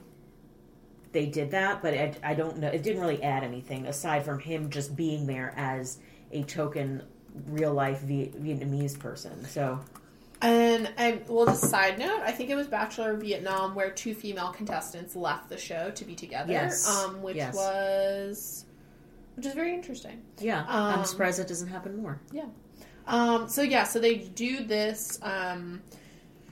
they 1.13 1.27
did 1.27 1.51
that, 1.51 1.83
but 1.83 1.95
I, 1.95 2.15
I 2.23 2.35
don't 2.35 2.59
know. 2.59 2.69
It 2.69 2.83
didn't 2.83 3.01
really 3.01 3.23
add 3.23 3.43
anything 3.45 3.87
aside 3.87 4.25
from 4.25 4.39
him 4.39 4.71
just 4.71 4.97
being 4.97 5.27
there 5.27 5.53
as 5.57 5.99
a 6.33 6.43
token 6.45 7.03
real 7.49 7.73
life 7.75 8.01
Viet- 8.01 8.43
Vietnamese 8.43 8.99
person. 8.99 9.45
So 9.45 9.81
And 10.43 10.91
I 10.99 11.21
well, 11.29 11.47
just 11.47 11.71
side 11.71 11.99
note, 11.99 12.21
I 12.25 12.33
think 12.33 12.51
it 12.51 12.57
was 12.57 12.67
Bachelor 12.67 13.13
of 13.13 13.21
Vietnam 13.21 13.75
where 13.77 13.91
two 13.91 14.13
female 14.15 14.49
contestants 14.51 15.15
left 15.15 15.49
the 15.49 15.57
show 15.57 15.91
to 15.93 16.05
be 16.05 16.15
together. 16.17 16.53
Yes. 16.53 16.87
Um, 16.89 17.23
which 17.23 17.37
Yes. 17.37 17.55
was 17.55 18.65
which 19.37 19.47
is 19.47 19.55
very 19.55 19.73
interesting. 19.73 20.21
yeah, 20.41 20.61
Um, 20.69 20.99
I'm 20.99 21.05
surprised 21.05 21.39
it 21.39 21.49
doesn't 21.49 21.69
happen 21.69 21.97
more. 22.03 22.21
Yeah. 22.33 22.45
Um, 23.07 23.49
so 23.49 23.63
yeah, 23.63 23.85
so 23.85 23.99
they 23.99 24.17
do 24.17 24.63
this 24.65 25.19
um, 25.23 25.81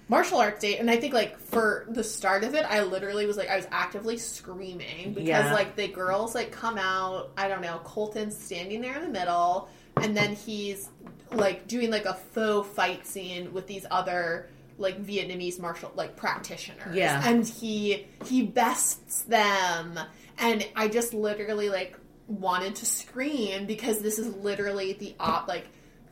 martial 0.08 0.38
arts 0.38 0.60
date, 0.60 0.78
and 0.78 0.90
I 0.90 0.96
think 0.96 1.12
like 1.12 1.38
for 1.38 1.86
the 1.90 2.02
start 2.04 2.42
of 2.44 2.54
it, 2.54 2.64
I 2.64 2.82
literally 2.84 3.26
was 3.26 3.36
like 3.36 3.50
I 3.50 3.56
was 3.56 3.66
actively 3.72 4.16
screaming 4.18 5.14
because 5.14 5.28
Yeah. 5.28 5.52
like 5.52 5.74
the 5.76 5.88
girls 5.88 6.34
like 6.34 6.52
come 6.52 6.78
out. 6.78 7.32
I 7.36 7.48
don't 7.48 7.60
know, 7.60 7.80
Colton's 7.84 8.36
standing 8.38 8.80
there 8.80 8.94
in 8.96 9.02
the 9.02 9.08
middle, 9.08 9.68
and 9.96 10.16
then 10.16 10.34
he's 10.34 10.88
like 11.32 11.66
doing 11.68 11.90
like 11.90 12.04
a 12.06 12.14
faux 12.14 12.68
fight 12.68 13.06
scene 13.06 13.52
with 13.52 13.66
these 13.66 13.86
other 13.90 14.48
like 14.78 15.02
Vietnamese 15.04 15.60
martial 15.60 15.92
like 15.94 16.16
practitioners. 16.16 16.94
Yeah. 16.94 17.22
and 17.26 17.46
he 17.46 18.06
he 18.24 18.42
bests 18.42 19.22
them, 19.24 19.98
and 20.38 20.66
I 20.74 20.88
just 20.88 21.12
literally 21.14 21.68
like 21.68 21.96
wanted 22.26 22.76
to 22.76 22.86
scream 22.86 23.66
because 23.66 24.00
this 24.00 24.18
is 24.18 24.34
literally 24.36 24.92
the 24.94 25.14
op 25.20 25.48
like 25.48 25.66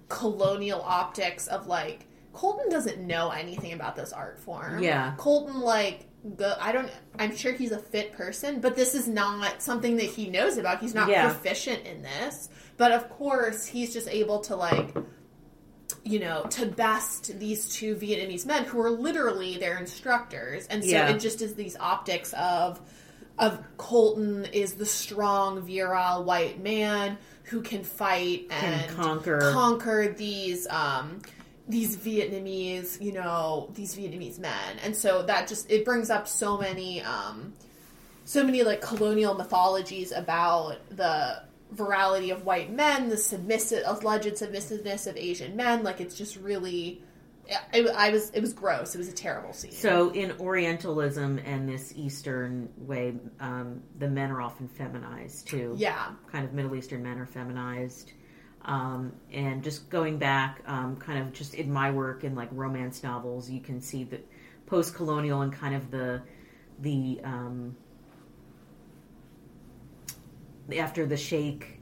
colonial 0.09 0.81
optics 0.83 1.47
of 1.47 1.67
like 1.67 2.05
Colton 2.33 2.71
doesn't 2.71 2.99
know 2.99 3.31
anything 3.31 3.73
about 3.73 3.97
this 3.97 4.13
art 4.13 4.39
form. 4.39 4.83
Yeah. 4.83 5.15
Colton 5.17 5.61
like 5.61 6.07
go 6.37 6.55
I 6.61 6.73
don't 6.73 6.91
I'm 7.19 7.35
sure 7.37 7.53
he's 7.53 7.73
a 7.73 7.79
fit 7.79 8.13
person, 8.13 8.61
but 8.61 8.75
this 8.77 8.95
is 8.95 9.07
not 9.09 9.63
something 9.63 9.97
that 9.97 10.07
he 10.07 10.29
knows 10.29 10.57
about. 10.59 10.81
He's 10.81 10.95
not 10.95 11.09
Yeah. 11.09 11.25
proficient 11.31 11.87
in 11.87 12.03
this. 12.03 12.49
But 12.79 12.93
of 12.93 13.11
course, 13.11 13.67
he's 13.67 13.93
just 13.93 14.09
able 14.09 14.41
to 14.43 14.57
like 14.57 14.95
you 16.05 16.19
know, 16.21 16.45
to 16.45 16.65
best 16.67 17.39
these 17.39 17.69
two 17.69 17.95
Vietnamese 17.97 18.47
men 18.47 18.65
who 18.65 18.81
are 18.81 18.91
literally 18.91 19.59
their 19.59 19.77
instructors. 19.79 20.67
And 20.69 20.83
so 20.83 20.91
Yeah. 20.91 21.09
it 21.11 21.19
just 21.21 21.43
is 21.43 21.55
these 21.55 21.77
optics 21.79 22.33
of 22.35 22.81
of 23.39 23.63
Colton 23.77 24.47
is 24.47 24.75
the 24.75 24.87
strong, 24.87 25.61
virile 25.63 26.25
white 26.25 26.61
man 26.61 27.17
who 27.45 27.61
can 27.61 27.85
fight 27.85 28.47
and 28.51 28.87
Can 28.89 28.97
conquer. 28.97 29.53
conquer 29.53 30.15
these 30.17 30.67
um 30.71 31.21
these 31.69 31.97
Vietnamese, 31.97 33.01
you 33.01 33.13
know, 33.13 33.69
these 33.75 33.95
Vietnamese 33.95 34.39
men. 34.39 34.79
And 34.83 34.97
so 34.97 35.23
that 35.25 35.47
just 35.49 35.71
it 35.71 35.85
brings 35.85 36.11
up 36.11 36.27
so 36.27 36.57
many 36.59 37.03
um 37.03 37.53
so 38.25 38.43
many 38.45 38.63
like 38.63 38.81
colonial 38.81 39.35
mythologies 39.35 40.11
about 40.13 40.77
the 40.97 41.43
virality 41.75 42.33
of 42.33 42.45
white 42.45 42.73
men, 42.73 43.09
the 43.09 43.17
submissive 43.17 43.83
alleged 43.87 44.39
submissiveness 44.39 45.07
of 45.07 45.17
Asian 45.17 45.57
men. 45.57 45.83
Like 45.83 46.01
it's 46.01 46.17
just 46.17 46.37
really 46.37 47.03
I, 47.73 47.87
I 47.95 48.11
was 48.11 48.31
it 48.31 48.41
was 48.41 48.53
gross. 48.53 48.95
It 48.95 48.99
was 48.99 49.09
a 49.09 49.13
terrible 49.13 49.53
scene. 49.53 49.73
So 49.73 50.11
in 50.11 50.33
Orientalism 50.39 51.39
and 51.45 51.69
this 51.69 51.93
Eastern 51.97 52.69
way, 52.77 53.15
um, 53.41 53.83
the 53.99 54.09
men 54.09 54.31
are 54.31 54.41
often 54.41 54.69
feminized 54.69 55.49
too. 55.49 55.75
yeah. 55.77 56.11
kind 56.31 56.45
of 56.45 56.53
Middle 56.53 56.75
Eastern 56.75 57.03
men 57.03 57.19
are 57.19 57.27
feminized. 57.27 58.13
Um, 58.65 59.13
and 59.33 59.63
just 59.63 59.89
going 59.89 60.19
back, 60.19 60.63
um, 60.67 60.97
kind 60.97 61.19
of 61.19 61.33
just 61.33 61.55
in 61.55 61.73
my 61.73 61.91
work 61.91 62.25
in 62.25 62.35
like 62.35 62.49
romance 62.53 63.03
novels, 63.03 63.49
you 63.49 63.61
can 63.61 63.81
see 63.81 64.05
that 64.05 64.27
post-colonial 64.67 65.41
and 65.41 65.53
kind 65.53 65.75
of 65.75 65.91
the 65.91 66.21
the 66.81 67.21
um, 67.25 67.77
after 70.77 71.07
the 71.07 71.17
Sheikh, 71.17 71.81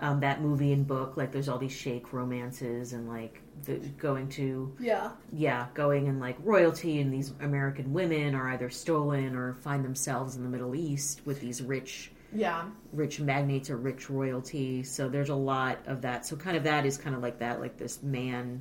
um, 0.00 0.20
that 0.20 0.42
movie 0.42 0.72
and 0.72 0.86
book, 0.86 1.16
like 1.16 1.32
there's 1.32 1.48
all 1.48 1.58
these 1.58 1.72
Sheikh 1.72 2.12
romances 2.12 2.92
and 2.92 3.08
like 3.08 3.40
the, 3.64 3.76
going 3.98 4.28
to 4.30 4.74
Yeah. 4.78 5.12
yeah, 5.32 5.66
going 5.74 6.08
and 6.08 6.20
like 6.20 6.36
royalty 6.42 7.00
and 7.00 7.12
these 7.12 7.32
American 7.40 7.92
women 7.94 8.34
are 8.34 8.50
either 8.50 8.68
stolen 8.68 9.34
or 9.34 9.54
find 9.54 9.84
themselves 9.84 10.36
in 10.36 10.42
the 10.42 10.48
Middle 10.50 10.74
East 10.74 11.22
with 11.24 11.40
these 11.40 11.62
rich 11.62 12.12
Yeah. 12.34 12.64
rich 12.92 13.20
magnates 13.20 13.70
or 13.70 13.78
rich 13.78 14.10
royalty. 14.10 14.82
So 14.82 15.08
there's 15.08 15.30
a 15.30 15.34
lot 15.34 15.78
of 15.86 16.02
that. 16.02 16.26
So 16.26 16.36
kind 16.36 16.56
of 16.58 16.64
that 16.64 16.84
is 16.84 16.98
kind 16.98 17.16
of 17.16 17.22
like 17.22 17.38
that, 17.38 17.60
like 17.60 17.78
this 17.78 18.02
man 18.02 18.60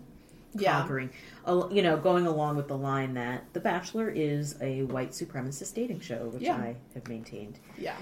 Yeah. 0.53 0.79
conquering. 0.79 1.09
You 1.45 1.81
know, 1.81 1.97
going 1.97 2.25
along 2.27 2.55
with 2.55 2.69
the 2.69 2.77
line 2.77 3.15
that 3.15 3.51
The 3.51 3.59
Bachelor 3.59 4.09
is 4.09 4.55
a 4.61 4.83
white 4.83 5.11
supremacist 5.11 5.73
dating 5.73 5.99
show, 5.99 6.29
which 6.29 6.43
Yeah. 6.43 6.55
I 6.55 6.77
have 6.93 7.09
maintained. 7.09 7.59
Yeah. 7.77 7.97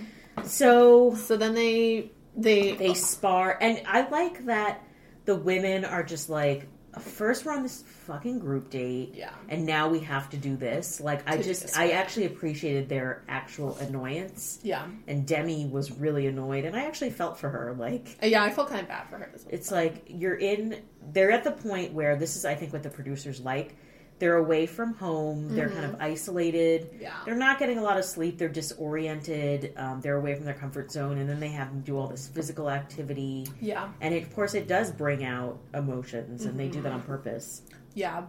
So 0.46 1.16
So 1.16 1.38
then 1.38 1.54
they 1.54 2.12
they 2.36 2.72
they 2.74 2.94
spar, 2.94 3.58
and 3.62 3.82
I 3.88 4.08
like 4.10 4.46
that 4.46 4.82
the 5.26 5.36
women 5.36 5.86
are 5.86 6.04
just 6.04 6.30
like, 6.30 6.68
first 7.00 7.46
we're 7.46 7.54
on 7.54 7.64
this 7.64 7.84
fucking 8.06 8.40
group 8.40 8.70
date. 8.70 9.14
yeah. 9.16 9.32
and 9.48 9.66
now 9.66 9.88
we 9.88 10.00
have 10.02 10.30
to 10.32 10.38
do 10.38 10.56
this. 10.58 11.00
Like 11.00 11.28
I 11.30 11.38
just 11.38 11.78
I 11.78 11.92
actually 11.92 12.26
appreciated 12.26 12.90
their 12.90 13.24
actual 13.30 13.78
annoyance. 13.78 14.60
Yeah. 14.64 14.86
And 15.08 15.26
Demi 15.26 15.66
was 15.66 15.92
really 15.92 16.28
annoyed 16.28 16.66
and 16.66 16.76
I 16.76 16.84
actually 16.86 17.12
felt 17.12 17.40
for 17.40 17.50
her. 17.50 17.74
Like 17.78 18.18
Uh, 18.22 18.26
Yeah, 18.28 18.44
I 18.44 18.50
felt 18.50 18.68
kind 18.70 18.82
of 18.82 18.88
bad 18.88 19.08
for 19.10 19.18
her 19.18 19.32
as 19.34 19.46
it's 19.50 19.72
like 19.72 20.04
you're 20.08 20.36
in 20.36 20.82
they're 21.12 21.32
at 21.32 21.44
the 21.44 21.52
point 21.52 21.94
where 21.94 22.16
this 22.16 22.36
is 22.36 22.44
I 22.46 22.56
think 22.56 22.74
what 22.74 22.84
the 22.84 22.90
producers 22.90 23.40
like. 23.40 23.76
They're 24.24 24.38
away 24.38 24.68
from 24.68 24.94
home, 24.94 25.54
they're 25.54 25.70
kind 25.70 25.84
of 25.84 25.98
isolated. 26.00 26.84
Mm-hmm. 26.84 27.02
Yeah. 27.02 27.16
They're 27.26 27.36
not 27.36 27.60
getting 27.60 27.78
a 27.78 27.82
lot 27.82 27.98
of 27.98 28.06
sleep, 28.06 28.38
they're 28.38 28.48
disoriented, 28.48 29.74
um, 29.76 30.00
they're 30.00 30.16
away 30.16 30.34
from 30.34 30.46
their 30.46 30.54
comfort 30.54 30.94
zone 30.94 31.18
and 31.18 31.30
then 31.30 31.42
they 31.42 31.50
have 31.50 31.68
them 31.68 31.82
do 31.82 31.98
all 31.98 32.08
this 32.08 32.30
physical 32.30 32.70
activity. 32.70 33.46
Yeah. 33.60 33.90
And 34.00 34.14
it, 34.14 34.24
of 34.24 34.34
course 34.34 34.54
it 34.54 34.66
does 34.66 34.94
bring 34.94 35.26
out 35.26 35.60
emotions 35.74 36.46
and 36.46 36.58
they 36.58 36.70
do 36.70 36.82
that 36.84 36.94
on 36.94 37.02
purpose. 37.02 37.64
Yeah. 37.96 38.28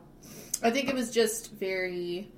I 0.65 0.73
think 0.73 0.89
it 0.89 0.97
was 0.97 1.13
just 1.13 1.53
very 1.53 2.29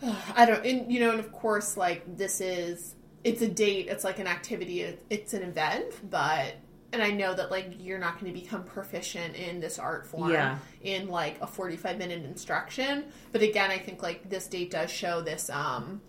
I 0.36 0.46
don't 0.46 0.64
and 0.64 0.92
you 0.92 1.00
know 1.00 1.10
and 1.10 1.18
of 1.18 1.32
course 1.32 1.76
like 1.76 2.16
this 2.16 2.40
is 2.40 2.94
it's 3.24 3.42
a 3.42 3.48
date, 3.48 3.88
it's 3.88 4.04
like 4.04 4.20
an 4.20 4.28
activity, 4.28 4.96
it's 5.10 5.34
an 5.34 5.42
event, 5.42 6.08
but 6.08 6.54
and 6.94 7.02
I 7.02 7.10
know 7.10 7.34
that 7.34 7.50
like 7.50 7.74
you're 7.78 7.98
not 7.98 8.18
going 8.20 8.32
to 8.32 8.40
become 8.40 8.64
proficient 8.64 9.34
in 9.36 9.60
this 9.60 9.78
art 9.78 10.06
form 10.06 10.30
Yeah. 10.30 10.58
in 10.82 11.08
like 11.08 11.40
a 11.42 11.46
45 11.46 11.98
minute 11.98 12.24
instruction, 12.24 13.04
but 13.32 13.42
again 13.42 13.70
I 13.70 13.78
think 13.78 14.02
like 14.02 14.30
this 14.30 14.46
date 14.46 14.70
does 14.70 14.90
show 14.90 15.20
this 15.20 15.50
um 15.50 16.00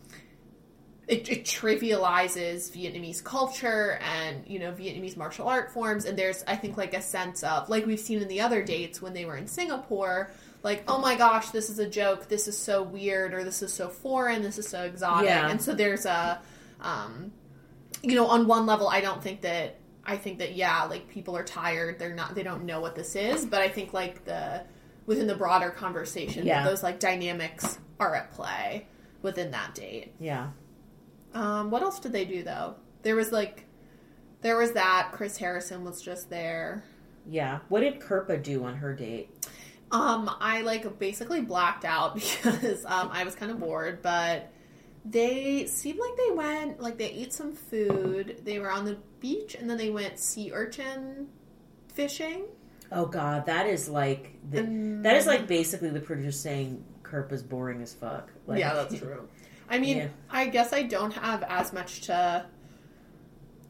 it, 1.08 1.30
it 1.30 1.44
trivializes 1.46 2.72
Vietnamese 2.76 3.24
culture 3.24 4.00
and 4.02 4.44
you 4.48 4.58
know 4.60 4.72
Vietnamese 4.72 5.16
martial 5.18 5.48
art 5.48 5.72
forms, 5.72 6.06
and 6.06 6.18
there's 6.18 6.44
I 6.48 6.56
think 6.56 6.78
like 6.78 6.94
a 6.96 7.02
sense 7.02 7.44
of 7.44 7.70
like 7.70 7.86
we've 7.86 8.00
seen 8.00 8.22
in 8.22 8.28
the 8.28 8.42
other 8.42 8.64
dates 8.64 9.02
when 9.02 9.14
they 9.14 9.26
were 9.26 9.36
in 9.38 9.48
Singapore, 9.48 10.32
like 10.64 10.84
oh 10.88 10.98
my 11.00 11.16
gosh, 11.16 11.50
this 11.50 11.70
is 11.70 11.78
a 11.78 11.88
joke, 11.88 12.28
this 12.28 12.48
is 12.48 12.58
so 12.58 12.82
weird, 12.82 13.34
or 13.36 13.44
this 13.44 13.62
is 13.62 13.72
so 13.72 13.88
foreign, 13.90 14.42
this 14.42 14.58
is 14.58 14.68
so 14.68 14.82
exotic, 14.84 15.30
Yeah. 15.30 15.48
and 15.50 15.62
so 15.62 15.76
there's 15.76 16.08
a, 16.08 16.42
um, 16.82 17.32
you 18.02 18.16
know, 18.16 18.26
on 18.26 18.48
one 18.48 18.66
level, 18.66 18.88
I 18.88 19.02
don't 19.02 19.22
think 19.22 19.42
that 19.42 19.76
I 20.06 20.18
think 20.18 20.40
that 20.40 20.56
yeah, 20.56 20.84
like 20.84 21.08
people 21.10 21.36
are 21.36 21.44
tired, 21.44 21.98
they're 22.00 22.14
not, 22.14 22.36
they 22.36 22.44
don't 22.44 22.66
know 22.66 22.80
what 22.82 22.96
this 22.96 23.16
is, 23.16 23.46
but 23.46 23.62
I 23.62 23.70
think 23.70 23.94
like 23.94 24.26
the 24.26 24.64
within 25.06 25.28
the 25.28 25.36
broader 25.36 25.70
conversation, 25.70 26.46
Yeah. 26.46 26.64
those 26.64 26.84
like 26.84 27.00
dynamics 27.00 27.78
are 28.00 28.16
at 28.16 28.32
play 28.32 28.88
within 29.22 29.52
that 29.52 29.74
date. 29.76 30.14
Yeah. 30.20 30.50
Um, 31.34 31.70
what 31.72 31.82
else 31.82 32.00
did 32.00 32.12
they 32.12 32.26
do 32.26 32.44
though? 32.44 32.76
There 33.04 33.16
was 33.16 33.32
like, 33.32 33.66
there 34.42 34.58
was 34.58 34.74
that. 34.74 35.10
Chris 35.12 35.38
Harrison 35.38 35.84
was 35.84 36.02
just 36.02 36.30
there. 36.30 36.84
Yeah. 37.28 37.60
What 37.70 37.82
did 37.82 38.00
Kirpa 38.00 38.42
do 38.42 38.64
on 38.64 38.76
her 38.78 38.94
date? 38.94 39.30
Um, 39.92 40.30
I 40.40 40.62
like 40.62 40.98
basically 41.00 41.42
blacked 41.42 41.86
out 41.86 42.16
because 42.16 42.86
um, 42.86 43.10
I 43.12 43.24
was 43.24 43.36
kind 43.36 43.52
of 43.52 43.60
bored, 43.60 44.02
but 44.02 44.52
they 45.04 45.68
seemed 45.68 46.00
like 46.00 46.18
they 46.18 46.32
went 46.36 46.82
like 46.82 46.98
they 46.98 47.10
ate 47.12 47.34
some 47.34 47.54
food. 47.54 48.42
They 48.44 48.58
were 48.60 48.72
on 48.72 48.86
the 48.86 48.98
beach 49.26 49.56
and 49.56 49.68
then 49.68 49.78
they 49.78 49.90
went 49.90 50.20
sea 50.20 50.52
urchin 50.54 51.28
fishing. 51.94 52.46
Oh 52.92 53.08
God, 53.08 53.48
that 53.48 53.66
is 53.66 53.90
like 53.90 54.36
the, 54.52 54.60
And- 54.60 55.04
that 55.04 55.16
is 55.16 55.26
like 55.26 55.48
basically 55.48 55.90
the 55.90 56.00
producer 56.00 56.32
saying 56.32 56.84
Kirpa's 57.02 57.42
boring 57.42 57.82
as 57.82 57.94
fuck. 57.94 58.32
Like, 58.46 58.60
yeah, 58.60 58.74
that's 58.76 59.00
true. 59.00 59.28
I 59.70 59.80
mean, 59.80 59.98
Yeah. 59.98 60.08
I 60.30 60.46
guess 60.48 60.74
I 60.74 60.84
don't 60.84 61.14
have 61.14 61.42
as 61.50 61.74
much 61.74 62.02
to 62.02 62.46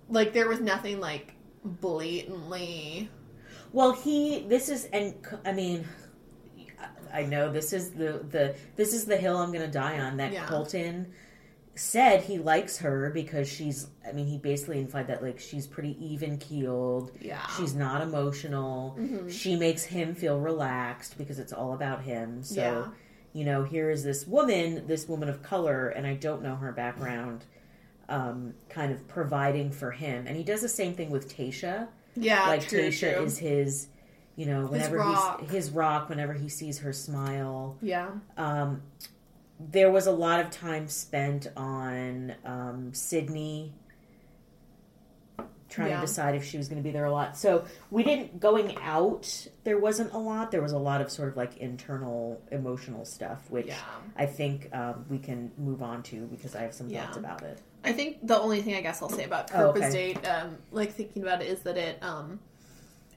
like. 0.09 0.33
There 0.33 0.49
was 0.49 0.59
nothing 0.59 0.99
like 0.99 1.33
blatantly. 1.63 3.09
Well, 3.71 3.93
he 3.93 4.41
this 4.49 4.67
is 4.67 4.85
and 4.91 5.15
I 5.45 5.53
mean, 5.53 5.87
I 7.13 7.23
know 7.23 7.49
this 7.49 7.71
is 7.71 7.91
the 7.91 8.25
the 8.29 8.55
this 8.75 8.93
is 8.93 9.05
the 9.05 9.15
hill 9.15 9.37
I'm 9.37 9.53
going 9.53 9.65
to 9.65 9.71
die 9.71 9.99
on. 10.01 10.17
That 10.17 10.33
Yeah. 10.33 10.45
Colton 10.47 11.13
said 11.75 12.23
he 12.23 12.37
likes 12.37 12.77
her 12.79 13.09
because 13.13 13.47
she's. 13.49 13.87
I 14.07 14.11
mean, 14.13 14.27
he 14.27 14.37
basically 14.37 14.79
implied 14.79 15.07
that 15.07 15.21
like 15.21 15.39
she's 15.39 15.67
pretty 15.67 15.97
even 16.03 16.37
keeled. 16.37 17.11
Yeah. 17.21 17.45
She's 17.57 17.73
not 17.75 18.01
emotional. 18.01 18.95
Mhm. 18.99 19.29
She 19.31 19.55
makes 19.55 19.83
him 19.83 20.15
feel 20.15 20.39
relaxed 20.39 21.17
because 21.17 21.37
it's 21.39 21.51
all 21.53 21.73
about 21.73 22.01
him. 22.03 22.43
So, 22.43 22.61
Yeah. 22.61 22.87
you 23.33 23.43
know, 23.45 23.63
here 23.63 23.89
is 23.89 24.03
this 24.03 24.25
woman, 24.25 24.87
this 24.87 25.07
woman 25.07 25.27
of 25.29 25.41
color, 25.43 25.89
and 25.89 26.07
I 26.07 26.13
don't 26.15 26.41
know 26.41 26.55
her 26.55 26.71
background. 26.71 27.45
um, 28.07 28.53
kind 28.69 28.91
of 28.91 29.07
providing 29.07 29.71
for 29.71 29.89
him, 29.89 30.27
and 30.27 30.37
he 30.37 30.43
does 30.43 30.61
the 30.61 30.69
same 30.69 30.93
thing 30.93 31.09
with 31.09 31.27
Tayshia. 31.35 31.87
Yeah, 32.15 32.45
like 32.47 32.67
true, 32.67 32.89
Tayshia 32.89 33.15
true. 33.15 33.23
is 33.23 33.39
his, 33.39 33.87
you 34.35 34.45
know, 34.45 34.67
whenever 34.67 34.97
rock. 34.97 35.41
he's 35.41 35.49
his 35.49 35.71
rock. 35.71 36.07
Whenever 36.07 36.33
he 36.33 36.47
sees 36.47 36.77
her 36.77 36.93
smile, 36.93 37.77
yeah, 37.81 38.11
um, 38.37 38.83
there 39.59 39.89
was 39.91 40.07
a 40.07 40.11
lot 40.11 40.39
of 40.39 40.51
time 40.51 40.87
spent 40.87 41.47
on 41.55 42.35
um, 42.45 42.93
Sydney 42.93 43.73
trying 45.69 45.89
Yeah. 45.89 46.01
to 46.01 46.05
decide 46.05 46.35
if 46.35 46.43
she 46.45 46.57
was 46.57 46.67
going 46.69 46.81
to 46.81 46.83
be 46.83 46.91
there 46.91 47.05
a 47.05 47.11
lot. 47.11 47.37
So 47.37 47.65
we 47.89 48.03
didn't 48.03 48.39
going 48.39 48.77
out. 48.81 49.47
There 49.63 49.77
wasn't 49.79 50.13
a 50.13 50.17
lot. 50.17 50.51
There 50.51 50.61
was 50.61 50.71
a 50.71 50.77
lot 50.77 51.01
of 51.01 51.11
sort 51.11 51.29
of 51.29 51.37
like 51.37 51.57
internal 51.57 52.41
emotional 52.51 53.03
stuff, 53.05 53.49
which 53.49 53.67
Yeah. 53.67 53.75
I 54.15 54.25
think 54.25 54.69
um, 54.73 55.05
we 55.09 55.17
can 55.19 55.51
move 55.57 55.81
on 55.81 56.03
to 56.03 56.27
because 56.27 56.55
I 56.55 56.61
have 56.61 56.73
some 56.73 56.89
Yeah. 56.89 57.05
thoughts 57.05 57.17
about 57.17 57.41
it. 57.43 57.59
I 57.83 57.93
think 57.93 58.25
the 58.25 58.39
only 58.39 58.61
thing 58.61 58.75
I 58.75 58.81
guess 58.81 59.01
I'll 59.01 59.09
say 59.09 59.25
about 59.25 59.51
Oh, 59.53 59.71
Purpose 59.71 59.93
okay. 59.93 60.13
Date, 60.13 60.25
um, 60.27 60.57
like 60.71 60.93
thinking 60.93 61.23
about 61.23 61.41
it, 61.41 61.47
is 61.47 61.59
that 61.61 61.77
it 61.77 62.01
um, 62.03 62.39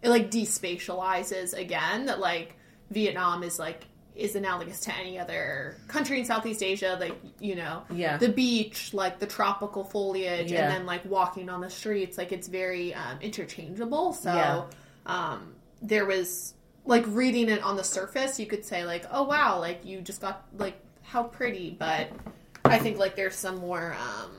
it 0.02 0.08
like 0.08 0.30
despatializes 0.30 1.52
again 1.58 2.06
that 2.06 2.18
like 2.20 2.54
Vietnam 2.90 3.42
is 3.42 3.58
like 3.58 3.84
is 4.18 4.34
analogous 4.34 4.80
to 4.80 4.94
any 4.96 5.18
other 5.18 5.76
country 5.86 6.18
in 6.18 6.24
Southeast 6.24 6.62
Asia, 6.62 6.96
like 7.00 7.14
you 7.40 7.54
know, 7.54 7.84
Yeah. 7.90 8.16
the 8.18 8.28
beach, 8.28 8.92
like 8.92 9.18
the 9.20 9.26
tropical 9.26 9.84
foliage, 9.84 10.50
Yeah. 10.50 10.62
and 10.64 10.72
then 10.72 10.86
like 10.86 11.04
walking 11.04 11.48
on 11.48 11.60
the 11.60 11.70
streets, 11.70 12.18
like 12.18 12.32
it's 12.32 12.48
very 12.48 12.92
um, 12.94 13.18
interchangeable. 13.20 14.12
So 14.12 14.32
Yeah. 14.34 14.62
um, 15.06 15.54
there 15.80 16.04
was 16.04 16.54
like 16.84 17.04
reading 17.06 17.48
it 17.48 17.62
on 17.62 17.76
the 17.76 17.84
surface, 17.84 18.40
you 18.40 18.46
could 18.46 18.64
say 18.64 18.84
like, 18.84 19.04
oh 19.12 19.22
wow, 19.22 19.60
like 19.60 19.84
you 19.84 20.00
just 20.00 20.20
got 20.20 20.44
like 20.58 20.78
how 21.02 21.22
pretty, 21.22 21.76
but 21.78 22.08
I 22.64 22.78
think 22.78 22.98
like 22.98 23.14
there's 23.14 23.36
some 23.36 23.58
more 23.58 23.94
um 24.00 24.37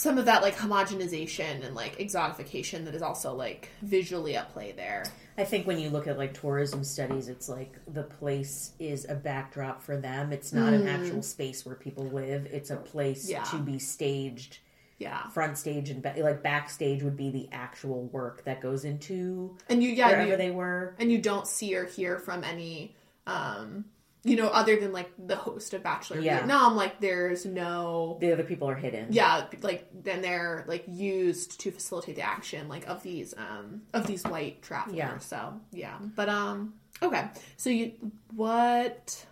some 0.00 0.16
of 0.16 0.24
that 0.24 0.40
like 0.40 0.56
homogenization 0.56 1.62
and 1.64 1.74
like 1.74 1.98
exotification 1.98 2.86
that 2.86 2.94
is 2.94 3.02
also 3.02 3.34
like 3.34 3.68
visually 3.82 4.34
at 4.34 4.50
play 4.52 4.72
there. 4.72 5.04
I 5.36 5.44
think 5.44 5.66
when 5.66 5.78
you 5.78 5.90
look 5.90 6.06
at 6.06 6.16
like 6.16 6.32
tourism 6.38 6.84
studies, 6.84 7.28
it's 7.28 7.48
like 7.50 7.74
the 7.86 8.02
place 8.04 8.72
is 8.78 9.06
a 9.08 9.14
backdrop 9.14 9.82
for 9.82 9.96
them. 9.98 10.32
It's 10.32 10.52
not 10.52 10.72
an 10.72 10.88
actual 10.88 11.22
space 11.22 11.66
where 11.66 11.74
people 11.74 12.04
live. 12.06 12.46
It's 12.46 12.70
a 12.70 12.76
place 12.76 13.26
Mm. 13.26 13.30
Yeah. 13.32 13.42
to 13.44 13.58
be 13.58 13.78
staged. 13.78 14.58
Yeah. 14.98 15.28
Front 15.28 15.58
stage 15.58 15.90
and 15.90 16.02
ba- 16.02 16.14
like 16.18 16.42
backstage 16.42 17.02
would 17.02 17.16
be 17.16 17.30
the 17.30 17.48
actual 17.52 18.04
work 18.06 18.44
that 18.44 18.60
goes 18.62 18.84
into 18.84 19.56
And 19.68 19.82
you 19.82 19.90
yeah, 19.90 20.08
wherever 20.08 20.30
you, 20.30 20.36
they 20.36 20.50
were. 20.50 20.94
and 20.98 21.10
you 21.12 21.18
don't 21.18 21.46
see 21.46 21.74
or 21.76 21.84
hear 21.84 22.18
from 22.18 22.42
any 22.44 22.96
um 23.26 23.84
you 24.22 24.36
know 24.36 24.48
other 24.48 24.76
than 24.78 24.92
like 24.92 25.10
the 25.18 25.36
host 25.36 25.72
of 25.74 25.82
Bachelor 25.82 26.20
Yeah. 26.20 26.36
Vietnam 26.38 26.76
like 26.76 27.00
there's 27.00 27.46
no 27.46 28.18
The 28.20 28.32
other 28.32 28.42
people 28.44 28.68
are 28.68 28.74
hidden. 28.74 29.06
yeah 29.10 29.46
like 29.62 29.88
then 29.94 30.20
they're 30.22 30.64
like 30.68 30.84
used 30.86 31.58
to 31.60 31.70
facilitate 31.70 32.16
the 32.16 32.22
action 32.22 32.68
like 32.68 32.86
of 32.86 33.02
these 33.02 33.34
um 33.38 33.82
of 33.94 34.06
these 34.06 34.22
white 34.24 34.60
traffickers 34.62 34.96
Yeah. 34.98 35.18
so 35.18 35.54
yeah 35.72 35.96
but 36.14 36.28
um 36.28 36.74
okay 37.02 37.28
so 37.56 37.70
you 37.70 37.92
what 38.34 39.24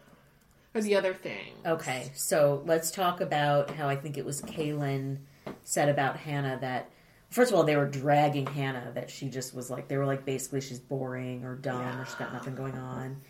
are 0.75 0.81
the 0.81 0.97
other 0.97 1.15
things 1.15 1.57
Okay, 1.67 2.11
so 2.15 2.63
let's 2.67 2.91
talk 2.91 3.21
about 3.21 3.71
how 3.71 3.89
I 3.89 3.97
think 3.97 4.17
it 4.19 4.25
was 4.25 4.41
Caelynn 4.43 5.19
said 5.65 5.89
about 5.89 6.17
Hannah 6.17 6.59
that 6.61 6.91
first 7.31 7.51
of 7.51 7.57
all 7.59 7.65
they 7.65 7.77
were 7.77 7.87
dragging 7.89 8.47
Hannah 8.47 8.93
that 8.95 9.11
she 9.11 9.29
just 9.29 9.55
was 9.55 9.71
like 9.71 9.89
they 9.89 9.97
were 9.97 10.07
like 10.07 10.25
basically 10.25 10.61
she's 10.61 10.79
boring 10.79 11.45
or 11.45 11.57
dumb 11.57 12.01
or 12.01 12.05
she's 12.05 12.15
got 12.15 12.33
nothing 12.33 12.55
going 12.55 12.75
on. 12.77 13.21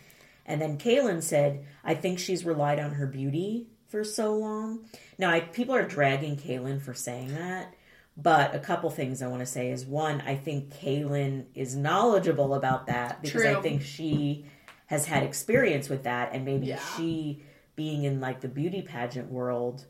And 0.49 0.59
then 0.59 0.77
Caelynn 0.77 1.21
said, 1.21 1.65
I 1.83 1.93
think 1.93 2.19
she's 2.19 2.43
relied 2.43 2.79
on 2.79 2.95
her 2.95 3.05
beauty 3.05 3.67
for 3.87 4.03
so 4.03 4.35
long. 4.35 4.85
Now 5.17 5.29
I, 5.31 5.41
people 5.41 5.75
are 5.75 5.87
dragging 5.87 6.35
Caelynn 6.35 6.81
for 6.81 6.93
saying 6.93 7.33
that. 7.35 7.73
But 8.17 8.53
a 8.53 8.59
couple 8.59 8.89
things 8.89 9.21
I 9.21 9.27
want 9.27 9.41
to 9.41 9.45
say 9.45 9.69
is 9.71 9.85
one, 9.85 10.21
I 10.21 10.35
think 10.35 10.73
Caelynn 10.73 11.45
is 11.55 11.75
knowledgeable 11.75 12.53
about 12.53 12.87
that 12.87 13.21
because 13.21 13.45
I 13.45 13.61
think 13.61 13.81
she 13.81 14.45
has 14.87 15.05
had 15.05 15.23
experience 15.23 15.87
with 15.87 16.03
that 16.03 16.31
and 16.33 16.43
maybe 16.43 16.67
Yeah. 16.67 16.79
she 16.97 17.43
being 17.75 18.03
in 18.03 18.19
like 18.19 18.41
the 18.41 18.49
beauty 18.49 18.81
pageant 18.81 19.31
world 19.31 19.85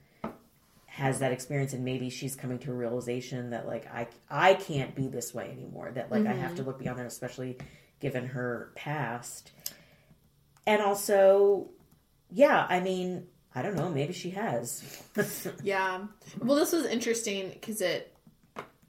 has 0.86 1.20
that 1.20 1.32
experience 1.32 1.74
and 1.74 1.86
maybe 1.86 2.10
she's 2.10 2.36
coming 2.36 2.60
to 2.60 2.72
a 2.72 2.76
realization 2.76 3.52
that 3.52 3.66
like 3.66 3.88
I 3.88 4.08
I 4.30 4.54
can't 4.56 4.94
be 4.94 5.08
this 5.08 5.34
way 5.34 5.50
anymore 5.50 5.90
that 5.96 6.12
like 6.12 6.28
I 6.28 6.34
have 6.34 6.52
mm-hmm. 6.52 6.56
to 6.58 6.64
look 6.64 6.80
beyond 6.80 7.00
that 7.00 7.06
especially 7.06 7.58
given 8.00 8.28
her 8.28 8.72
past 8.76 9.52
and 10.70 10.82
also 10.82 11.70
yeah 12.32 12.66
I 12.70 12.80
mean 12.80 13.26
I 13.56 13.62
don't 13.64 13.76
know 13.76 13.90
maybe 13.90 14.14
she 14.14 14.30
has 14.32 14.84
Yeah. 15.64 16.06
Well, 16.40 16.56
this 16.56 16.72
was 16.72 16.86
interesting 16.86 17.50
because 17.50 17.82
it, 17.82 18.14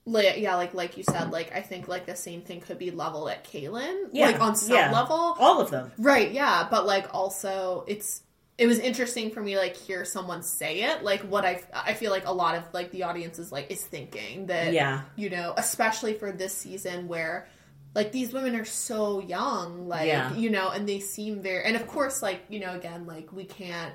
like, 0.05 0.39
yeah, 0.39 0.57
like 0.57 0.75
like 0.75 0.97
you 0.97 1.03
said, 1.05 1.31
like 1.31 1.55
I 1.55 1.61
think 1.63 1.89
like 1.89 2.05
the 2.07 2.17
same 2.17 2.43
thing 2.43 2.61
could 2.61 2.79
be 2.79 2.91
leveled 2.91 3.29
at 3.31 3.45
Caelynn, 3.45 4.09
Yeah, 4.13 4.27
like 4.27 4.41
on 4.41 4.55
some 4.57 4.77
yeah. 4.77 4.93
level, 4.93 5.37
all 5.39 5.61
of 5.61 5.71
them 5.71 5.91
right? 5.99 6.31
Yeah, 6.33 6.69
but 6.71 6.87
like 6.87 7.07
also 7.15 7.85
it's 7.89 8.23
it 8.59 8.67
was 8.67 8.79
interesting 8.79 9.31
for 9.31 9.41
me 9.41 9.57
like 9.57 9.75
hear 9.77 10.05
someone 10.05 10.43
say 10.43 10.83
it, 10.83 11.03
like 11.03 11.21
what 11.23 11.45
I 11.45 11.63
I 11.73 11.95
feel 11.95 12.11
like 12.11 12.27
a 12.27 12.33
lot 12.33 12.55
of 12.55 12.65
like 12.75 12.91
the 12.93 13.05
audience 13.05 13.39
is 13.39 13.51
like 13.53 13.71
is 13.71 13.83
thinking 13.83 14.47
that 14.47 14.73
Yeah. 14.73 15.03
you 15.17 15.31
know, 15.31 15.55
especially 15.57 16.15
for 16.15 16.31
this 16.33 16.53
season 16.55 17.09
where. 17.09 17.49
Like 17.95 18.13
these 18.13 18.33
women 18.33 18.55
are 18.55 18.65
so 18.65 19.21
young, 19.21 19.89
like 19.89 20.07
Yeah. 20.07 20.33
you 20.35 20.49
know, 20.51 20.71
and 20.71 20.89
they 20.89 21.01
seem 21.01 21.43
very, 21.43 21.65
and 21.65 21.75
of 21.77 21.87
course, 21.87 22.23
like 22.23 22.43
you 22.49 22.61
know, 22.61 22.75
again, 22.75 23.07
like 23.07 23.33
we 23.33 23.45
can't 23.45 23.95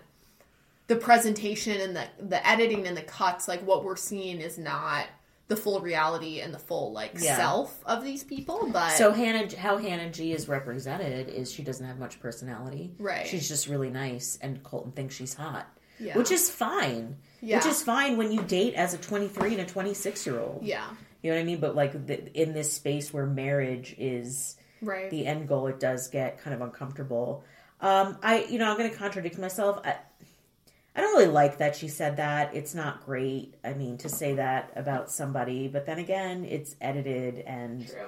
the 0.87 0.95
presentation 0.95 1.79
and 1.81 1.95
the 1.95 2.05
the 2.19 2.47
editing 2.47 2.85
and 2.87 2.95
the 2.95 3.01
cuts 3.01 3.47
like 3.47 3.65
what 3.65 3.83
we're 3.83 3.95
seeing 3.95 4.39
is 4.39 4.57
not 4.59 5.05
the 5.47 5.55
full 5.55 5.79
reality 5.79 6.41
and 6.41 6.53
the 6.53 6.59
full 6.59 6.91
like 6.91 7.11
Yeah. 7.19 7.37
self 7.37 7.83
of 7.85 8.03
these 8.03 8.23
people 8.23 8.69
but 8.71 8.91
So 8.91 9.11
Hannah, 9.11 9.55
how 9.57 9.77
Hannah 9.77 10.09
G 10.11 10.31
is 10.33 10.47
represented 10.47 11.29
is 11.29 11.51
she 11.51 11.63
doesn't 11.63 11.85
have 11.85 11.97
much 11.99 12.19
personality. 12.19 12.91
Right. 12.99 13.25
She's 13.27 13.47
just 13.47 13.67
really 13.67 13.89
nice, 13.89 14.37
and 14.41 14.61
Colton 14.63 14.91
thinks 14.91 15.15
she's 15.15 15.33
hot, 15.35 15.67
Yeah. 15.99 16.17
which 16.17 16.31
is 16.31 16.49
fine. 16.49 17.17
Yeah. 17.41 17.57
Which 17.57 17.67
is 17.67 17.81
fine 17.83 18.17
when 18.17 18.31
you 18.31 18.41
date 18.41 18.73
as 18.75 18.93
a 18.93 18.97
23 18.97 19.53
and 19.53 19.61
a 19.61 19.65
26 19.65 20.25
year 20.25 20.39
old. 20.39 20.61
yeah 20.63 20.87
You 21.25 21.31
know 21.31 21.37
what 21.37 21.41
I 21.41 21.45
mean? 21.45 21.59
But 21.59 21.75
like 21.75 22.05
the, 22.05 22.39
in 22.39 22.53
this 22.53 22.71
space 22.71 23.11
where 23.11 23.25
marriage 23.25 23.95
is 23.97 24.57
right 24.79 25.09
the 25.09 25.25
end 25.25 25.47
goal, 25.47 25.65
it 25.65 25.79
does 25.79 26.07
get 26.09 26.39
kind 26.39 26.53
of 26.53 26.61
uncomfortable. 26.61 27.43
Um, 27.81 28.19
I, 28.21 28.43
you 28.43 28.59
know, 28.59 28.69
I'm 28.69 28.77
going 28.77 28.91
to 28.91 28.95
contradict 28.95 29.39
myself. 29.39 29.81
I, 29.83 29.95
I 30.95 31.01
don't 31.01 31.15
really 31.17 31.31
like 31.31 31.57
that 31.57 31.75
she 31.75 31.87
said 31.87 32.17
that. 32.17 32.55
It's 32.55 32.75
not 32.75 33.07
great. 33.07 33.55
I 33.63 33.73
mean, 33.73 33.97
to 33.97 34.07
say 34.07 34.35
that 34.35 34.71
about 34.75 35.09
somebody, 35.09 35.67
but 35.67 35.87
then 35.87 35.97
again, 35.97 36.45
it's 36.45 36.75
edited 36.79 37.39
and 37.39 37.87
True. 37.87 38.05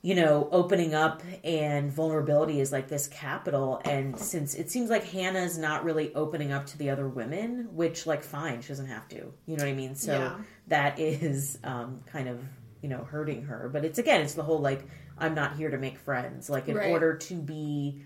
You 0.00 0.14
know, 0.14 0.48
opening 0.52 0.94
up 0.94 1.22
and 1.42 1.92
vulnerability 1.92 2.60
is 2.60 2.70
like 2.70 2.86
this 2.88 3.08
capital. 3.08 3.80
And 3.84 4.16
since 4.18 4.54
it 4.54 4.70
seems 4.70 4.90
like 4.90 5.04
Hannah's 5.04 5.58
not 5.58 5.84
really 5.84 6.14
opening 6.14 6.52
up 6.52 6.66
to 6.66 6.78
the 6.78 6.90
other 6.90 7.08
women, 7.08 7.68
which, 7.74 8.06
like, 8.06 8.22
fine, 8.22 8.60
she 8.62 8.68
doesn't 8.68 8.86
have 8.86 9.08
to. 9.08 9.16
You 9.16 9.56
know 9.56 9.64
what 9.64 9.70
I 9.70 9.74
mean? 9.74 9.96
So 9.96 10.12
Yeah. 10.12 10.38
that 10.68 10.98
is 11.00 11.58
um, 11.64 12.02
kind 12.06 12.28
of, 12.28 12.40
you 12.80 12.88
know, 12.88 13.02
hurting 13.02 13.42
her. 13.46 13.68
But 13.72 13.84
it's 13.84 13.98
again, 13.98 14.20
it's 14.20 14.34
the 14.34 14.44
whole 14.44 14.60
like, 14.60 14.84
I'm 15.18 15.34
not 15.34 15.56
here 15.56 15.70
to 15.70 15.78
make 15.78 15.98
friends. 15.98 16.48
Like, 16.48 16.68
in 16.68 16.76
Right. 16.76 16.90
order 16.92 17.16
to 17.16 17.34
be 17.34 18.02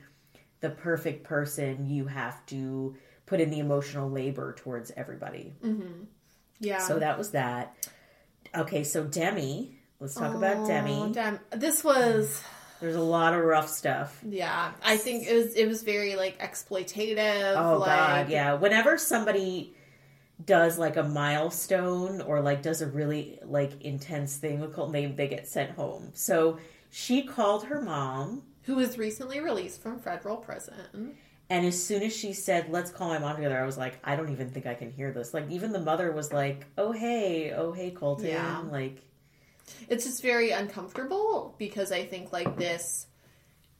the 0.60 0.70
perfect 0.70 1.24
person, 1.24 1.90
you 1.90 2.06
have 2.06 2.44
to 2.46 2.96
put 3.26 3.38
in 3.40 3.50
the 3.50 3.58
emotional 3.58 4.08
labor 4.10 4.54
towards 4.54 4.90
everybody. 4.96 5.54
Mm-hmm. 5.62 6.04
yeah 6.60 6.78
So 6.78 6.98
that 7.00 7.18
was 7.18 7.32
that. 7.32 7.76
Okay, 8.56 8.82
so 8.82 9.04
Demi. 9.04 9.78
Let's 10.02 10.14
talk 10.14 10.34
about 10.34 10.56
Oh, 10.58 10.66
Demi. 10.66 11.12
damn. 11.12 11.38
this 11.50 11.82
was 11.84 12.42
There's 12.80 12.96
a 12.96 13.00
lot 13.00 13.34
of 13.34 13.44
rough 13.44 13.68
stuff. 13.68 14.18
yeah 14.28 14.72
i 14.84 14.96
think 14.96 15.26
it 15.28 15.32
was 15.34 15.54
it 15.54 15.66
was 15.68 15.82
very 15.84 16.16
like 16.16 16.38
exploitative 16.40 17.54
Oh 17.56 17.78
like, 17.78 17.86
god, 17.88 18.28
yeah. 18.28 18.54
Whenever 18.54 18.98
somebody 18.98 19.74
does 20.44 20.76
like 20.78 20.96
a 20.96 21.04
milestone 21.04 22.20
or 22.20 22.40
like 22.40 22.62
does 22.62 22.82
a 22.82 22.86
really 22.86 23.38
like 23.44 23.80
intense 23.82 24.36
thing 24.36 24.60
with 24.60 24.74
Colton, 24.74 24.92
they 24.92 25.06
they 25.06 25.28
get 25.28 25.46
sent 25.46 25.70
home. 25.72 26.10
So 26.14 26.58
she 26.90 27.22
called 27.22 27.64
her 27.66 27.80
mom, 27.80 28.42
who 28.64 28.74
was 28.76 28.98
recently 28.98 29.40
released 29.40 29.80
from 29.82 29.98
federal 30.00 30.36
prison 30.36 31.14
and 31.50 31.66
as 31.66 31.82
soon 31.84 32.02
as 32.02 32.16
she 32.16 32.32
said, 32.32 32.70
"Let's 32.70 32.90
call 32.90 33.08
my 33.10 33.18
mom 33.18 33.36
together," 33.36 33.60
I 33.60 33.66
was 33.66 33.76
like, 33.78 33.98
"I 34.02 34.16
don't 34.16 34.30
even 34.30 34.48
think 34.50 34.66
I 34.66 34.74
can 34.74 34.90
hear 34.90 35.12
this." 35.12 35.32
Like 35.34 35.48
even 35.50 35.70
the 35.72 35.80
mother 35.80 36.10
was 36.10 36.32
like, 36.32 36.66
"Oh 36.78 36.92
hey, 36.92 37.52
oh 37.52 37.72
hey, 37.72 37.90
Colton," 37.90 38.26
Yeah. 38.28 38.62
like 38.70 39.02
it's 39.88 40.04
just 40.04 40.22
very 40.22 40.50
uncomfortable 40.50 41.54
because 41.58 41.92
I 41.92 42.04
think 42.04 42.32
like 42.32 42.56
this 42.56 43.06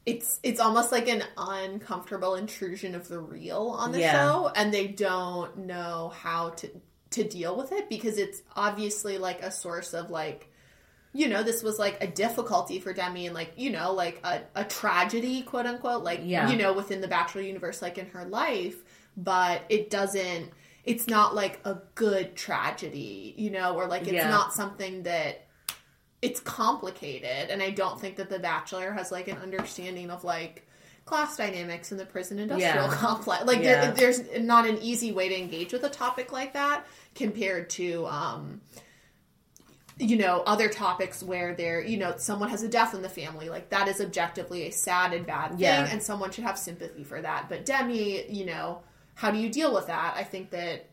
it's 0.05 0.41
it's 0.43 0.61
almost 0.61 0.91
like 0.91 1.09
an 1.09 1.23
uncomfortable 1.37 2.35
intrusion 2.35 2.95
of 2.95 3.07
the 3.09 3.21
real 3.21 3.75
on 3.79 3.93
the 3.93 4.01
Yeah. 4.01 4.13
show 4.13 4.51
and 4.55 4.73
they 4.75 4.89
don't 4.89 5.59
know 5.59 6.13
how 6.15 6.51
to 6.51 6.71
to 7.11 7.25
deal 7.25 7.57
with 7.57 7.73
it 7.73 7.89
because 7.89 8.19
it's 8.19 8.43
obviously 8.57 9.19
like 9.19 9.43
a 9.43 9.51
source 9.51 9.93
of 9.95 10.11
like 10.11 10.49
you 11.13 11.29
know 11.29 11.43
this 11.43 11.63
was 11.63 11.79
like 11.79 12.03
a 12.03 12.07
difficulty 12.07 12.81
for 12.81 12.93
Demi 12.93 13.27
and 13.27 13.35
like 13.35 13.53
you 13.57 13.71
know 13.71 13.93
like 13.93 14.19
a, 14.25 14.41
a 14.57 14.65
tragedy 14.65 15.43
quote 15.43 15.67
unquote 15.67 16.03
like 16.03 16.21
Yeah. 16.25 16.51
you 16.51 16.57
know 16.57 16.73
within 16.73 17.01
the 17.01 17.09
bachelor 17.09 17.43
universe 17.43 17.81
like 17.83 17.99
in 17.99 18.07
her 18.09 18.25
life 18.25 18.83
but 19.17 19.63
it 19.69 19.91
doesn't 19.91 20.51
it's 20.85 21.07
not 21.07 21.33
like 21.33 21.61
a 21.65 21.77
good 21.95 22.35
tragedy, 22.35 23.35
you 23.37 23.51
know, 23.51 23.77
or 23.77 23.87
like 23.87 24.03
it's 24.03 24.13
Yeah. 24.15 24.29
not 24.31 24.53
something 24.53 25.05
that 25.05 25.47
it's 26.23 26.41
complicated. 26.41 27.51
And 27.51 27.61
I 27.63 27.71
don't 27.71 28.01
think 28.01 28.17
that 28.17 28.31
The 28.31 28.39
Bachelor 28.39 28.93
has 28.93 29.11
like 29.13 29.29
an 29.29 29.39
understanding 29.39 30.11
of 30.11 30.23
like 30.25 30.67
class 31.05 31.37
dynamics 31.37 31.91
in 31.91 31.99
the 31.99 32.07
prison 32.07 32.39
industrial 32.39 32.87
Yeah. 32.87 32.95
complex. 32.95 33.45
Like 33.45 33.61
Yeah. 33.63 33.91
there, 33.91 34.13
there's 34.13 34.41
not 34.41 34.67
an 34.69 34.79
easy 34.81 35.11
way 35.13 35.29
to 35.29 35.37
engage 35.37 35.73
with 35.73 35.83
a 35.83 35.89
topic 35.91 36.31
like 36.33 36.53
that 36.53 36.87
compared 37.17 37.69
to 37.71 38.07
um 38.07 38.61
you 39.99 40.17
know 40.17 40.43
other 40.47 40.69
topics 40.71 41.23
where 41.23 41.55
there 41.55 41.81
you 41.85 41.99
know 41.99 42.15
someone 42.17 42.49
has 42.49 42.63
a 42.63 42.69
death 42.69 42.95
in 42.95 43.03
the 43.03 43.09
family 43.09 43.51
like 43.51 43.69
that 43.69 43.89
is 43.89 44.01
objectively 44.01 44.67
a 44.67 44.71
sad 44.73 45.13
and 45.13 45.27
bad 45.27 45.51
thing 45.51 45.59
Yeah. 45.61 45.87
and 45.91 46.03
someone 46.03 46.31
should 46.31 46.45
have 46.45 46.59
sympathy 46.59 47.05
for 47.05 47.21
that 47.21 47.51
but 47.51 47.67
demi 47.67 48.25
you 48.33 48.47
know 48.47 48.81
how 49.15 49.31
do 49.31 49.37
you 49.39 49.51
deal 49.51 49.75
with 49.75 49.89
that 49.89 50.15
i 50.17 50.25
think 50.25 50.51
that 50.51 50.89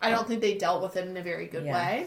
i 0.00 0.10
don't 0.10 0.28
think 0.28 0.40
they 0.40 0.54
dealt 0.54 0.80
with 0.80 0.96
it 0.96 1.08
in 1.08 1.16
a 1.16 1.22
very 1.22 1.46
good 1.48 1.64
way 1.64 2.06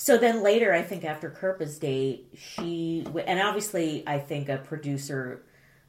So 0.00 0.16
then 0.16 0.44
later, 0.44 0.72
I 0.72 0.82
think 0.82 1.04
after 1.04 1.28
Kirpa's 1.28 1.76
date, 1.78 2.28
she 2.36 3.04
and 3.26 3.40
obviously 3.40 4.04
I 4.06 4.20
think 4.20 4.48
a 4.48 4.58
producer 4.58 5.42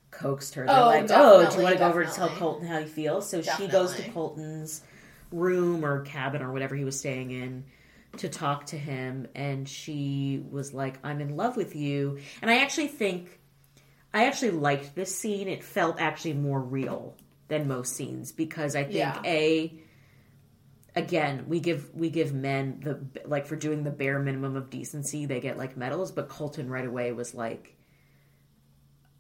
coaxed 0.10 0.56
her. 0.56 0.66
They're 0.66 0.76
Oh, 0.76 0.86
like, 0.88 1.12
"Oh, 1.12 1.48
do 1.50 1.58
you 1.58 1.62
want 1.64 1.74
to 1.76 1.80
go 1.80 1.88
over 1.90 2.04
to 2.04 2.12
tell. 2.12 2.28
Colton 2.30 2.68
how 2.68 2.80
you 2.80 2.88
feel?" 2.88 3.22
So 3.22 3.44
she 3.44 3.68
goes 3.68 3.96
to 3.96 4.10
Colton's 4.10 4.82
room 5.32 5.86
or 5.86 6.02
cabin 6.02 6.42
or 6.42 6.52
whatever 6.52 6.76
he 6.76 6.84
was 6.84 6.98
staying 6.98 7.30
in 7.30 7.66
to 8.18 8.28
talk 8.30 8.66
to 8.66 8.78
him, 8.80 9.28
and 9.36 9.70
she 9.70 10.44
was 10.50 10.74
like, 10.74 10.98
"I'm 11.04 11.22
in 11.22 11.36
love 11.38 11.56
with 11.56 11.76
you," 11.76 12.18
and 12.42 12.50
I 12.50 12.64
actually 12.64 12.88
think 12.88 13.40
I 14.12 14.26
actually 14.26 14.52
liked 14.52 14.96
this 14.96 15.16
scene. 15.16 15.48
It 15.48 15.64
felt 15.64 16.02
actually 16.02 16.34
more 16.34 16.60
real 16.60 17.16
than 17.48 17.68
most 17.68 17.96
scenes 17.96 18.32
because 18.32 18.76
I 18.76 18.86
think 18.86 18.96
Yeah. 18.96 19.22
a 19.24 19.72
again 21.04 21.46
we 21.48 21.60
give 21.60 21.90
we 21.96 22.10
give 22.10 22.34
men 22.34 22.80
the 22.82 23.00
like 23.28 23.46
for 23.48 23.56
doing 23.56 23.84
the 23.84 23.92
bare 23.92 24.20
minimum 24.20 24.56
of 24.56 24.70
decency 24.70 25.26
they 25.26 25.40
get 25.40 25.58
like 25.58 25.76
medals 25.76 26.12
but 26.12 26.30
colton 26.30 26.70
right 26.70 26.86
away 26.86 27.12
was 27.12 27.34
like 27.34 27.76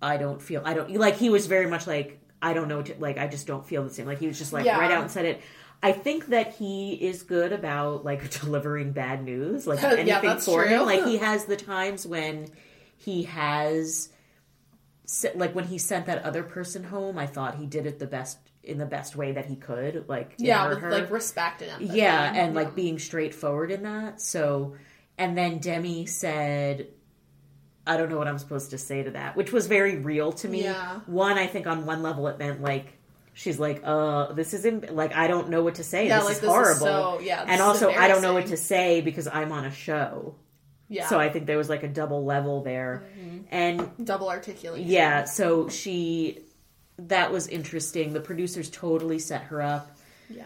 i 0.01 0.17
don't 0.17 0.41
feel 0.41 0.61
i 0.65 0.73
don't 0.73 0.91
like 0.95 1.17
he 1.17 1.29
was 1.29 1.47
very 1.47 1.67
much 1.67 1.87
like 1.87 2.19
i 2.41 2.53
don't 2.53 2.67
know 2.67 2.77
what 2.77 2.85
to, 2.85 2.95
like 2.99 3.17
i 3.17 3.27
just 3.27 3.47
don't 3.47 3.65
feel 3.65 3.83
the 3.83 3.89
same. 3.89 4.05
Like 4.05 4.19
he 4.19 4.27
was 4.27 4.37
just 4.37 4.53
like 4.53 4.65
Yeah. 4.65 4.79
right 4.79 4.91
out 4.91 5.01
and 5.01 5.11
said 5.11 5.25
it. 5.25 5.41
I 5.81 5.93
think 5.93 6.27
that 6.27 6.55
he 6.55 6.93
is 6.93 7.23
good 7.23 7.51
about 7.53 8.03
like 8.05 8.29
delivering 8.41 8.91
bad 8.91 9.23
news 9.23 9.65
like 9.67 9.81
anything 9.83 10.05
that's 10.21 10.45
for 10.45 10.65
him. 10.65 10.85
like 10.85 11.05
he 11.05 11.17
has 11.17 11.45
the 11.45 11.55
times 11.57 12.05
when 12.07 12.47
he 12.97 13.23
has 13.23 14.09
like 15.35 15.55
when 15.55 15.65
he 15.65 15.77
sent 15.77 16.05
that 16.05 16.23
other 16.23 16.43
person 16.43 16.83
home 16.83 17.17
i 17.17 17.25
thought 17.25 17.55
he 17.55 17.65
did 17.65 17.85
it 17.85 17.97
the 17.99 18.05
best 18.05 18.37
in 18.69 18.77
the 18.77 18.85
best 18.85 19.15
way 19.15 19.31
that 19.33 19.45
he 19.45 19.55
could 19.55 20.05
like 20.07 20.35
yeah 20.37 20.69
with 20.69 20.79
her. 20.79 20.91
like 20.91 21.09
respect 21.11 21.61
and 21.61 21.71
empathy 21.71 21.97
Yeah, 21.97 22.31
and 22.33 22.55
like 22.55 22.75
being 22.75 22.99
straightforward 22.99 23.71
in 23.71 23.83
that. 23.83 24.21
So, 24.21 24.75
and 25.17 25.37
then 25.37 25.57
Demi 25.59 26.05
said, 26.05 26.87
I 27.85 27.97
don't 27.97 28.09
know 28.09 28.17
what 28.17 28.27
I'm 28.27 28.37
supposed 28.37 28.69
to 28.71 28.77
say 28.77 29.03
to 29.03 29.11
that, 29.11 29.35
which 29.35 29.51
was 29.51 29.67
very 29.67 29.97
real 29.97 30.31
to 30.33 30.47
me. 30.47 30.63
Yeah. 30.63 30.99
One, 31.07 31.37
I 31.37 31.47
think 31.47 31.65
on 31.67 31.85
one 31.85 32.03
level 32.03 32.27
it 32.27 32.37
meant 32.37 32.61
like, 32.61 32.93
she's 33.33 33.59
like, 33.59 33.81
uh, 33.83 34.33
this 34.33 34.53
isn't 34.53 34.93
like, 34.95 35.15
I 35.15 35.27
don't 35.27 35.49
know 35.49 35.63
what 35.63 35.75
to 35.75 35.83
say. 35.83 36.07
yeah 36.07 36.17
this 36.17 36.25
like 36.25 36.35
is 36.35 36.39
this 36.41 36.49
horrible. 36.49 36.73
is 36.73 36.79
so 36.79 37.19
yeah 37.21 37.41
and 37.41 37.55
is 37.55 37.61
also, 37.61 37.89
I 37.89 38.07
don't 38.07 38.21
know 38.21 38.33
what 38.33 38.47
to 38.47 38.57
say 38.57 39.01
because 39.01 39.27
I'm 39.27 39.51
on 39.51 39.65
a 39.65 39.71
show. 39.71 40.35
yeah 40.87 41.07
So 41.07 41.19
I 41.19 41.29
think 41.29 41.47
there 41.47 41.57
was 41.57 41.69
like 41.69 41.83
a 41.83 41.87
double 41.87 42.23
level 42.25 42.61
there. 42.63 43.03
And 43.51 43.89
double 44.05 44.29
articulation 44.29 44.87
yeah, 44.87 45.23
so 45.23 45.69
she, 45.69 46.39
that 47.07 47.31
was 47.31 47.47
interesting. 47.47 48.13
The 48.13 48.19
producers 48.19 48.69
totally 48.69 49.19
set 49.19 49.43
her 49.43 49.61
up 49.61 49.95
yeah 50.29 50.45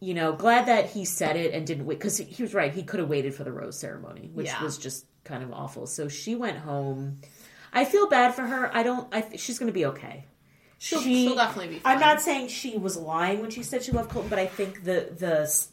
you 0.00 0.12
know, 0.12 0.32
glad 0.34 0.66
that 0.66 0.90
he 0.90 1.06
said 1.06 1.34
it 1.36 1.54
and 1.54 1.66
didn't 1.66 1.86
wait 1.86 1.98
because 1.98 2.18
he 2.18 2.42
was 2.42 2.52
right. 2.52 2.70
He 2.74 2.82
could 2.82 3.00
have 3.00 3.08
waited 3.08 3.34
for 3.34 3.42
the 3.42 3.52
rose 3.52 3.78
ceremony, 3.78 4.28
which 4.34 4.48
Yeah. 4.48 4.62
was 4.62 4.76
just 4.76 5.06
kind 5.24 5.42
of 5.42 5.50
awful. 5.50 5.86
So 5.86 6.08
she 6.08 6.34
went 6.34 6.58
home. 6.58 7.20
I 7.72 7.86
feel 7.86 8.06
bad 8.06 8.34
for 8.34 8.42
her. 8.42 8.70
I 8.76 8.82
don't. 8.82 9.08
I 9.14 9.24
she's 9.36 9.58
going 9.58 9.68
to 9.68 9.72
be 9.72 9.86
okay. 9.86 10.26
she'll, 10.76 11.00
She- 11.00 11.24
she'll 11.26 11.36
definitely 11.36 11.76
be 11.76 11.78
fine. 11.78 11.94
I'm 11.94 12.00
not 12.00 12.20
saying 12.20 12.48
she 12.48 12.76
was 12.76 12.98
lying 12.98 13.40
when 13.40 13.48
she 13.50 13.62
said 13.62 13.82
she 13.82 13.92
loved 13.92 14.10
Colton, 14.10 14.28
but 14.28 14.38
I 14.38 14.46
think 14.46 14.84
the 14.84 15.08
the 15.16 15.66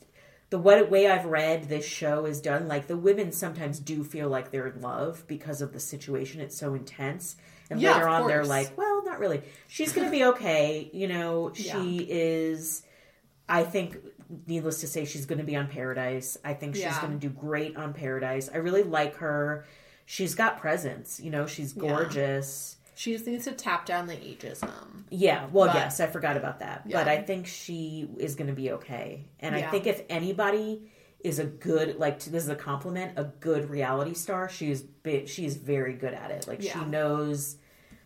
the 0.49 0.57
what 0.59 0.89
way 0.89 1.07
I've 1.09 1.25
read 1.25 1.67
this 1.67 1.85
show 1.85 2.23
is 2.25 2.39
done. 2.39 2.69
Like 2.69 2.87
the 2.87 2.95
women 2.97 3.33
sometimes 3.33 3.79
do 3.79 4.01
feel 4.01 4.29
like 4.29 4.51
they're 4.51 4.67
in 4.67 4.81
love 4.81 5.25
because 5.27 5.61
of 5.61 5.73
the 5.73 5.79
situation. 5.81 6.39
It's 6.39 6.57
so 6.57 6.73
intense, 6.73 7.35
and 7.71 7.81
Yeah, 7.81 7.93
later 7.93 8.07
on 8.07 8.27
they're 8.27 8.45
like, 8.45 8.77
well, 8.77 9.03
not 9.03 9.19
really. 9.19 9.41
She's 9.67 9.93
going 9.93 10.05
to 10.05 10.11
be 10.11 10.23
okay. 10.25 10.89
You 10.93 11.07
know, 11.07 11.51
she 11.55 12.05
is. 12.09 12.83
I 13.49 13.63
think, 13.63 13.97
needless 14.47 14.79
to 14.81 14.87
say, 14.87 15.03
she's 15.05 15.25
going 15.25 15.39
to 15.39 15.43
be 15.43 15.55
on 15.55 15.67
Paradise. 15.67 16.37
I 16.45 16.53
think 16.53 16.75
she's 16.75 16.83
Yeah. 16.83 17.01
going 17.01 17.13
to 17.13 17.19
do 17.19 17.29
great 17.29 17.75
on 17.75 17.93
Paradise. 17.93 18.49
I 18.53 18.57
really 18.57 18.83
like 18.83 19.15
her. 19.17 19.65
She's 20.05 20.35
got 20.35 20.57
presence. 20.59 21.19
You 21.19 21.31
know, 21.31 21.47
she's 21.47 21.75
Yeah. 21.75 21.81
gorgeous. 21.81 22.77
she 22.93 23.13
just 23.13 23.25
needs 23.25 23.45
to 23.45 23.51
tap 23.51 23.85
down 23.87 24.05
the 24.05 24.13
ageism 24.15 25.05
Yeah, 25.09 25.47
well, 25.51 25.65
But- 25.67 25.75
yes, 25.75 25.99
I 25.99 26.05
forgot 26.07 26.37
about 26.37 26.59
that. 26.59 26.87
But 26.87 27.07
I 27.07 27.21
think 27.23 27.47
she 27.47 28.07
is 28.19 28.35
going 28.35 28.47
to 28.49 28.53
be 28.53 28.71
okay. 28.73 29.25
And 29.39 29.55
I 29.55 29.63
think 29.63 29.87
if 29.87 30.03
anybody 30.07 30.83
is 31.23 31.39
a 31.39 31.45
good, 31.45 31.97
like, 31.97 32.19
this 32.19 32.43
is 32.43 32.49
a 32.49 32.55
compliment, 32.55 33.13
a 33.17 33.23
good 33.25 33.69
reality 33.71 34.13
star, 34.13 34.49
she 34.49 34.69
is, 34.71 34.83
she 35.25 35.45
is 35.45 35.55
very 35.57 35.93
good 35.93 36.13
at 36.13 36.29
it. 36.31 36.47
Like, 36.47 36.61
she 36.61 36.79
knows, 36.85 37.57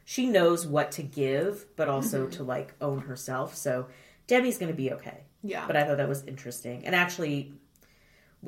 she 0.06 0.28
knows 0.28 0.66
what 0.68 0.92
to 0.94 1.04
give, 1.04 1.66
but 1.76 1.90
also 1.90 2.22
Mm-hmm. 2.24 2.38
to, 2.38 2.44
like, 2.44 2.74
own 2.80 3.00
herself. 3.00 3.56
So 3.56 3.88
Debbie's 4.28 4.58
going 4.58 4.72
to 4.72 4.78
be 4.78 4.94
okay. 4.94 5.22
yeah 5.44 5.66
But 5.68 5.76
I 5.76 5.84
thought 5.84 5.98
that 5.98 6.08
was 6.08 6.24
interesting. 6.26 6.86
And 6.86 6.94
actually, 6.96 7.54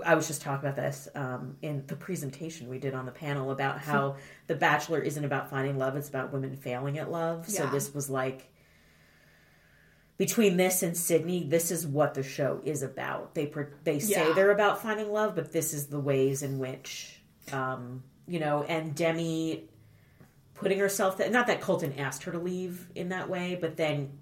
I 0.05 0.13
was 0.15 0.27
just 0.27 0.41
talking 0.43 0.69
about 0.69 0.75
this 0.75 1.07
um, 1.15 1.57
in 1.63 1.83
the 1.87 1.95
presentation 1.95 2.69
we 2.69 2.77
did 2.77 2.93
on 2.93 3.05
the 3.07 3.11
panel 3.11 3.49
about 3.51 3.79
how 3.89 4.17
The 4.45 4.55
Bachelor 4.55 4.99
isn't 4.99 5.25
about 5.25 5.49
finding 5.49 5.77
love; 5.79 5.95
it's 5.95 6.09
about 6.09 6.31
women 6.31 6.55
failing 6.55 6.99
at 6.99 7.09
love. 7.11 7.49
So 7.49 7.65
this 7.67 7.93
was 7.93 8.07
like 8.09 8.51
between 10.17 10.57
this 10.57 10.81
and 10.83 10.97
Sydney, 10.97 11.43
this 11.43 11.69
is 11.71 11.85
what 11.85 12.13
the 12.15 12.23
show 12.23 12.59
is 12.63 12.81
about. 12.83 13.35
They 13.35 13.51
they 13.83 13.99
say 13.99 14.27
Yeah. 14.27 14.33
they're 14.33 14.51
about 14.51 14.81
finding 14.81 15.11
love, 15.11 15.35
but 15.35 15.51
this 15.51 15.73
is 15.73 15.87
the 15.87 15.99
ways 15.99 16.41
in 16.43 16.57
which 16.59 17.19
um, 17.51 18.03
you 18.27 18.39
know. 18.39 18.63
And 18.63 18.93
Demi 18.95 19.69
putting 20.57 20.79
herself 20.79 21.17
that 21.17 21.31
not 21.31 21.47
that 21.47 21.61
Colton 21.61 21.93
asked 21.97 22.23
her 22.23 22.31
to 22.31 22.39
leave 22.39 22.87
in 22.95 23.09
that 23.09 23.29
way, 23.29 23.57
but 23.59 23.77
then 23.77 24.19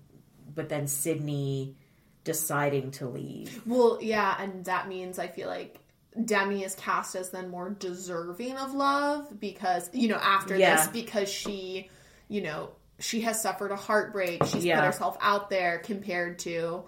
but 0.54 0.70
then 0.70 0.88
Sydney 0.88 1.76
deciding 2.24 2.92
to 2.92 3.08
leave. 3.08 3.62
Well, 3.66 4.00
yeah, 4.02 4.36
and 4.40 4.64
that 4.66 4.88
means 4.88 5.20
I 5.20 5.28
feel 5.28 5.48
like 5.48 5.80
Demi 6.24 6.64
is 6.64 6.76
cast 6.76 7.16
as 7.16 7.30
then 7.32 7.50
more 7.50 7.70
deserving 7.70 8.56
of 8.58 8.74
love 8.74 9.40
because, 9.40 9.90
you 9.94 10.08
know, 10.08 10.16
after 10.16 10.56
Yeah. 10.56 10.78
this, 10.78 10.88
because 10.88 11.28
she, 11.30 11.90
you 12.30 12.42
know, 12.42 12.70
she 13.00 13.22
has 13.22 13.42
suffered 13.42 13.72
a 13.72 13.76
heartbreak. 13.76 14.44
She's 14.46 14.64
Yeah. 14.64 14.80
put 14.80 14.86
herself 14.86 15.18
out 15.20 15.50
there 15.50 15.80
compared 15.80 16.40
to, 16.40 16.86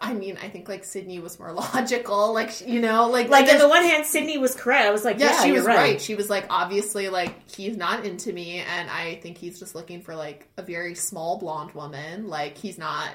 I 0.00 0.12
mean, 0.12 0.36
I 0.42 0.48
think 0.48 0.68
like 0.68 0.84
Sydney 0.84 1.20
was 1.20 1.38
more 1.38 1.52
logical. 1.74 2.34
Like, 2.34 2.66
you 2.66 2.80
know, 2.80 3.08
like, 3.08 3.28
Like 3.28 3.48
on 3.50 3.58
the 3.58 3.68
one 3.68 3.82
hand, 3.82 4.06
Sydney 4.06 4.38
was 4.38 4.54
correct. 4.54 4.86
I 4.86 4.90
was 4.90 5.04
like, 5.04 5.18
yeah, 5.18 5.30
yeah, 5.30 5.42
she 5.42 5.52
was 5.52 5.64
right. 5.64 5.76
right. 5.76 6.00
She 6.00 6.14
was 6.14 6.28
like, 6.28 6.46
obviously, 6.50 7.08
like 7.08 7.48
he's 7.48 7.76
not 7.76 8.04
into 8.04 8.32
me, 8.32 8.58
and 8.58 8.90
I 8.90 9.16
think 9.16 9.38
he's 9.38 9.58
just 9.58 9.74
looking 9.74 10.02
for 10.02 10.14
like 10.14 10.48
a 10.56 10.62
very 10.62 10.94
small 10.94 11.38
blonde 11.38 11.72
woman. 11.72 12.28
Like 12.28 12.58
he's 12.58 12.78
not 12.78 13.10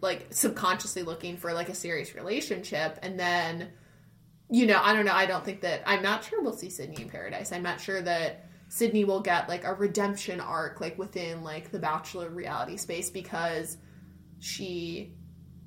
like 0.00 0.26
subconsciously 0.30 1.02
looking 1.02 1.36
for 1.36 1.52
like 1.52 1.68
a 1.68 1.74
serious 1.74 2.14
relationship. 2.14 2.98
And 3.02 3.18
then, 3.18 3.70
you 4.48 4.66
know, 4.66 4.80
I 4.80 4.92
don't 4.92 5.04
know. 5.04 5.12
I 5.12 5.26
don't 5.26 5.44
think 5.44 5.62
that 5.62 5.82
I'm 5.86 6.02
not 6.02 6.24
sure 6.24 6.42
we'll 6.42 6.52
see 6.52 6.70
Sydney 6.70 7.02
in 7.02 7.08
Paradise. 7.08 7.52
I'm 7.52 7.62
not 7.62 7.80
sure 7.80 8.00
that 8.00 8.46
Sydney 8.68 9.04
will 9.04 9.20
get 9.20 9.48
like 9.48 9.64
a 9.64 9.74
redemption 9.74 10.40
arc 10.40 10.80
like 10.80 10.98
within 10.98 11.42
like 11.42 11.70
the 11.70 11.78
Bachelor 11.78 12.28
reality 12.28 12.76
space 12.76 13.10
because 13.10 13.76
she. 14.38 15.15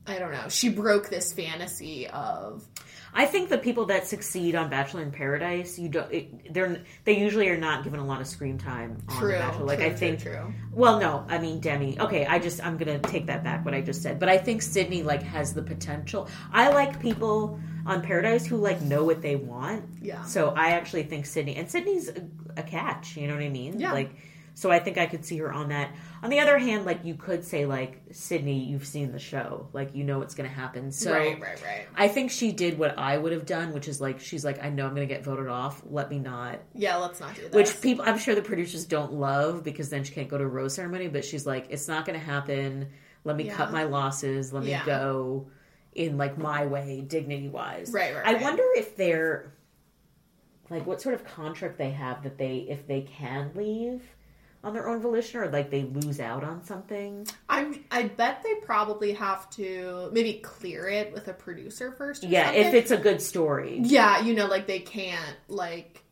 I 0.09 0.19
don't 0.19 0.31
know. 0.31 0.49
She 0.49 0.69
broke 0.69 1.09
this 1.09 1.33
fantasy 1.33 2.07
of 2.07 2.67
I 3.13 3.25
think 3.25 3.49
the 3.49 3.57
people 3.57 3.85
that 3.85 4.07
succeed 4.07 4.55
on 4.55 4.69
Bachelor 4.69 5.01
in 5.01 5.11
Paradise, 5.11 5.79
you 5.79 5.89
don't. 5.89 6.11
It, 6.11 6.53
they're 6.53 6.81
they 7.05 7.17
usually 7.19 7.49
are 7.49 7.57
not 7.57 7.83
given 7.83 7.99
a 7.99 8.05
lot 8.05 8.21
of 8.21 8.27
screen 8.27 8.57
time 8.57 9.01
on 9.07 9.17
true. 9.17 9.31
the 9.31 9.37
Bachelor. 9.39 9.65
Like 9.65 9.79
true, 9.79 9.85
I 9.85 9.89
true, 9.89 9.97
think. 9.97 10.19
true. 10.21 10.53
Well, 10.71 10.99
no, 10.99 11.25
I 11.27 11.39
mean 11.39 11.59
Demi. 11.59 11.99
Okay, 11.99 12.25
I 12.25 12.39
just 12.39 12.63
I'm 12.63 12.77
gonna 12.77 12.99
take 12.99 13.25
that 13.27 13.43
back. 13.43 13.65
What 13.65 13.73
I 13.73 13.81
just 13.81 14.01
said, 14.01 14.19
but 14.19 14.29
I 14.29 14.37
think 14.37 14.61
Sydney 14.61 15.03
like 15.03 15.23
has 15.23 15.53
the 15.53 15.63
potential. 15.63 16.27
I 16.51 16.69
like 16.69 16.99
people 16.99 17.59
on 17.85 18.01
Paradise 18.01 18.45
who 18.45 18.57
like 18.57 18.81
know 18.81 19.03
what 19.03 19.21
they 19.21 19.35
want. 19.35 19.85
Yeah. 20.01 20.23
So 20.25 20.49
I 20.49 20.71
actually 20.71 21.03
think 21.03 21.25
Sydney 21.25 21.55
and 21.55 21.69
Sydney's 21.69 22.09
a, 22.09 22.21
a 22.57 22.63
catch. 22.63 23.17
You 23.17 23.27
know 23.27 23.33
what 23.33 23.43
I 23.43 23.49
mean? 23.49 23.79
Yeah. 23.79 23.93
Like, 23.93 24.11
so 24.59 24.69
I 24.69 24.79
think 24.79 24.97
I 24.97 25.05
could 25.05 25.23
see 25.23 25.37
her 25.37 25.53
on 25.53 25.69
that. 25.69 25.95
On 26.21 26.29
the 26.29 26.41
other 26.41 26.57
hand, 26.57 26.83
like 26.83 27.05
you 27.05 27.13
could 27.15 27.45
say 27.45 27.65
like 27.65 28.01
Sydney, 28.11 28.59
you've 28.65 28.85
seen 28.85 29.13
the 29.13 29.17
show, 29.17 29.69
like 29.71 29.95
you 29.95 30.03
know 30.03 30.19
what's 30.19 30.35
gonna 30.35 30.49
happen. 30.49 30.91
So 30.91 31.13
right, 31.13 31.39
right, 31.39 31.63
right. 31.63 31.87
I 31.95 32.09
think 32.09 32.29
she 32.29 32.51
did 32.51 32.77
what 32.77 32.99
I 32.99 33.17
would 33.17 33.31
have 33.31 33.45
done, 33.45 33.71
which 33.71 33.87
is 33.87 34.01
like 34.01 34.19
she's 34.19 34.43
like, 34.43 34.61
I 34.61 34.67
know 34.69 34.85
I'm 34.85 34.93
gonna 34.93 35.05
get 35.05 35.23
voted 35.23 35.47
off. 35.47 35.81
Let 35.89 36.09
me 36.09 36.19
not. 36.19 36.59
Yeah, 36.75 36.97
let's 36.97 37.21
not 37.21 37.35
do 37.35 37.43
that. 37.43 37.53
Which 37.53 37.79
people, 37.79 38.03
I'm 38.05 38.17
sure 38.17 38.35
the 38.35 38.41
producers 38.41 38.83
don't 38.83 39.13
love 39.13 39.63
because 39.63 39.87
then 39.87 40.03
she 40.03 40.13
can't 40.13 40.27
go 40.27 40.37
to 40.37 40.43
a 40.43 40.47
rose 40.47 40.73
ceremony. 40.73 41.07
But 41.07 41.23
she's 41.23 41.45
like, 41.47 41.67
it's 41.69 41.87
not 41.87 42.05
gonna 42.05 42.19
happen. 42.19 42.89
Let 43.23 43.37
me 43.37 43.45
Yeah. 43.45 43.55
cut 43.55 43.71
my 43.71 43.85
losses. 43.85 44.51
Let 44.51 44.63
me 44.65 44.71
Yeah. 44.71 44.85
go 44.85 45.47
in 45.95 46.17
like 46.17 46.37
my 46.37 46.65
way, 46.65 46.99
dignity 46.99 47.47
wise. 47.47 47.93
Right, 47.93 48.13
right, 48.13 48.27
I 48.27 48.33
right. 48.33 48.41
wonder 48.41 48.63
if 48.75 48.97
they're 48.97 49.53
like 50.69 50.85
what 50.85 51.01
sort 51.01 51.15
of 51.15 51.23
contract 51.23 51.77
they 51.77 51.91
have 51.91 52.23
that 52.23 52.37
they 52.37 52.57
if 52.69 52.85
they 52.87 53.03
can 53.03 53.51
leave 53.55 54.01
on 54.63 54.73
their 54.73 54.87
own 54.87 54.99
volition 55.01 55.39
or 55.39 55.49
like 55.49 55.71
they 55.71 55.83
lose 55.83 56.19
out 56.19 56.43
on 56.43 56.63
something. 56.63 57.25
I'm. 57.47 57.83
I 57.91 58.03
bet 58.03 58.43
they 58.43 58.55
probably 58.55 59.13
have 59.13 59.49
to 59.51 60.09
maybe 60.11 60.33
clear 60.33 60.87
it 60.87 61.13
with 61.13 61.27
a 61.27 61.33
producer 61.33 61.91
first. 61.91 62.23
Yeah, 62.23 62.45
something. 62.45 62.65
if 62.65 62.73
it's 62.73 62.91
a 62.91 62.97
good 62.97 63.21
story. 63.21 63.79
Yeah, 63.83 64.21
you 64.21 64.33
know, 64.33 64.47
like 64.47 64.67
they 64.67 64.79
can't 64.79 65.37
like 65.47 66.03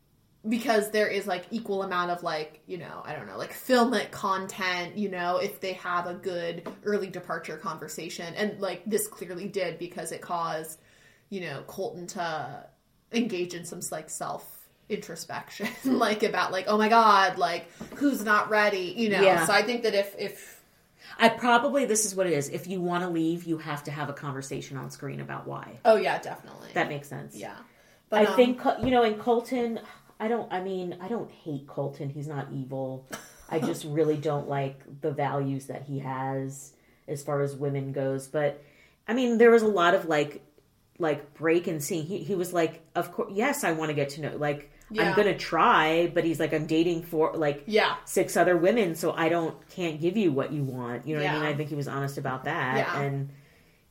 because 0.47 0.91
there 0.91 1.07
is 1.07 1.27
like 1.27 1.45
equal 1.51 1.83
amount 1.83 2.11
of 2.11 2.23
like 2.23 2.61
you 2.67 2.77
know 2.77 3.01
I 3.03 3.13
don't 3.13 3.27
know 3.27 3.37
like 3.37 3.51
film 3.51 3.93
it 3.93 4.11
content. 4.11 4.97
You 4.97 5.09
know, 5.09 5.37
if 5.37 5.59
they 5.59 5.73
have 5.73 6.07
a 6.07 6.13
good 6.13 6.67
early 6.83 7.07
departure 7.07 7.57
conversation, 7.57 8.33
and 8.35 8.59
like 8.59 8.83
this 8.85 9.07
clearly 9.07 9.47
did 9.47 9.77
because 9.77 10.11
it 10.11 10.21
caused 10.21 10.79
you 11.29 11.41
know 11.41 11.63
Colton 11.67 12.07
to 12.07 12.65
engage 13.11 13.53
in 13.53 13.65
some 13.65 13.81
like 13.91 14.09
self 14.09 14.56
introspection 14.89 15.67
like 15.99 16.23
about 16.23 16.51
like 16.51 16.65
oh 16.67 16.77
my 16.77 16.87
god 16.87 17.37
like 17.37 17.69
who's 17.95 18.23
not 18.23 18.49
ready 18.49 18.93
you 18.97 19.09
know 19.09 19.21
Yeah. 19.21 19.45
so 19.45 19.53
i 19.53 19.61
think 19.61 19.83
that 19.83 19.93
if 19.93 20.15
if 20.17 20.57
I 21.19 21.29
probably 21.29 21.85
this 21.85 22.05
is 22.05 22.13
what 22.13 22.27
it 22.27 22.33
is. 22.33 22.49
If 22.49 22.67
you 22.67 22.79
want 22.79 23.03
to 23.03 23.09
leave, 23.09 23.45
you 23.45 23.57
have 23.57 23.83
to 23.85 23.91
have 23.91 24.07
a 24.07 24.13
conversation 24.13 24.77
on 24.77 24.91
screen 24.91 25.19
about 25.19 25.47
why. 25.47 25.79
oh 25.83 25.95
yeah 25.95 26.19
definitely 26.19 26.69
That 26.73 26.89
makes 26.89 27.07
sense. 27.07 27.35
yeah 27.35 27.55
but 28.09 28.21
I 28.21 28.25
um, 28.25 28.35
think 28.35 28.61
you 28.83 28.91
know, 28.91 29.03
in 29.03 29.15
Colton, 29.15 29.79
I 30.19 30.27
don't. 30.27 30.51
I 30.51 30.61
mean, 30.61 30.97
I 31.01 31.07
don't 31.07 31.29
hate 31.29 31.67
Colton. 31.67 32.09
He's 32.09 32.27
not 32.27 32.47
evil. 32.53 33.07
I 33.49 33.59
just 33.59 33.85
really 33.85 34.17
don't 34.17 34.47
like 34.47 34.79
the 35.01 35.11
values 35.11 35.67
that 35.67 35.83
he 35.83 35.99
has 35.99 36.73
as 37.07 37.23
far 37.23 37.41
as 37.41 37.55
women 37.55 37.91
goes. 37.93 38.27
But 38.27 38.61
I 39.07 39.13
mean, 39.13 39.37
there 39.37 39.51
was 39.51 39.61
a 39.61 39.67
lot 39.67 39.93
of 39.93 40.05
like, 40.05 40.41
like 40.99 41.33
break 41.33 41.67
and 41.67 41.83
see. 41.83 42.01
He 42.01 42.19
he 42.19 42.35
was 42.35 42.53
like, 42.53 42.81
of 42.95 43.11
course, 43.11 43.31
yes, 43.33 43.63
I 43.63 43.73
want 43.73 43.89
to 43.89 43.93
get 43.93 44.09
to 44.11 44.21
know. 44.21 44.37
Like, 44.37 44.71
Yeah. 44.89 45.09
I'm 45.09 45.15
gonna 45.15 45.37
try, 45.37 46.09
but 46.13 46.23
he's 46.23 46.39
like, 46.39 46.53
I'm 46.53 46.65
dating 46.65 47.03
for 47.03 47.33
like 47.35 47.63
yeah 47.67 47.95
six 48.05 48.37
other 48.37 48.55
women, 48.55 48.95
so 48.95 49.11
I 49.11 49.27
don't 49.29 49.55
can't 49.69 49.99
give 49.99 50.15
you 50.17 50.31
what 50.31 50.53
you 50.53 50.63
want. 50.63 51.05
You 51.07 51.15
know 51.17 51.23
what 51.23 51.29
I 51.31 51.33
mean? 51.35 51.43
I 51.43 51.53
think 51.55 51.69
he 51.69 51.75
was 51.75 51.87
honest 51.87 52.17
about 52.17 52.45
that. 52.45 52.77
Yeah. 52.77 53.01
And 53.01 53.29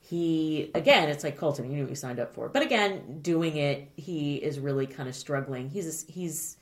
he 0.01 0.71
again, 0.75 1.09
it's 1.09 1.25
like 1.25 1.37
Colton, 1.37 1.67
you 1.71 1.77
knew 1.77 1.83
what 1.83 1.91
you 1.91 1.97
signed 1.97 2.21
up 2.21 2.33
for. 2.35 2.49
But 2.49 2.63
again, 2.63 3.19
doing 3.23 3.57
it, 3.57 3.91
he 3.97 4.37
is 4.37 4.59
really 4.59 4.87
kind 4.87 5.09
of 5.09 5.15
struggling. 5.15 5.69
He's 5.69 6.05
he's 6.09 6.57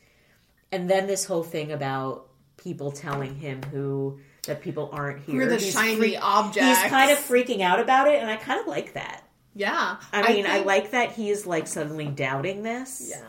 and 0.73 0.89
then 0.91 1.07
this 1.07 1.25
whole 1.25 1.43
thing 1.45 1.71
about 1.71 2.29
people 2.57 2.91
telling 2.91 3.37
him 3.37 3.63
who 3.71 4.19
that 4.47 4.63
people 4.63 4.89
aren't 4.93 5.21
here. 5.25 5.37
We're 5.37 5.47
the 5.47 5.57
He's 5.57 5.73
shiny 5.73 5.97
freak- 5.97 6.19
objects. 6.23 6.81
He's 6.83 6.91
kind 6.91 7.11
of 7.11 7.19
freaking 7.19 7.61
out 7.61 7.81
about 7.81 8.09
it, 8.09 8.21
and 8.21 8.31
I 8.31 8.37
kind 8.37 8.61
of 8.61 8.67
like 8.67 8.95
that. 8.95 9.23
yeah 9.55 9.97
I 10.13 10.33
mean, 10.33 10.47
I, 10.47 10.55
think- 10.55 10.67
like 10.67 10.91
that 10.91 11.13
he's 11.13 11.47
like 11.47 11.67
suddenly 11.69 12.07
doubting 12.07 12.63
this 12.65 13.13
yeah 13.15 13.23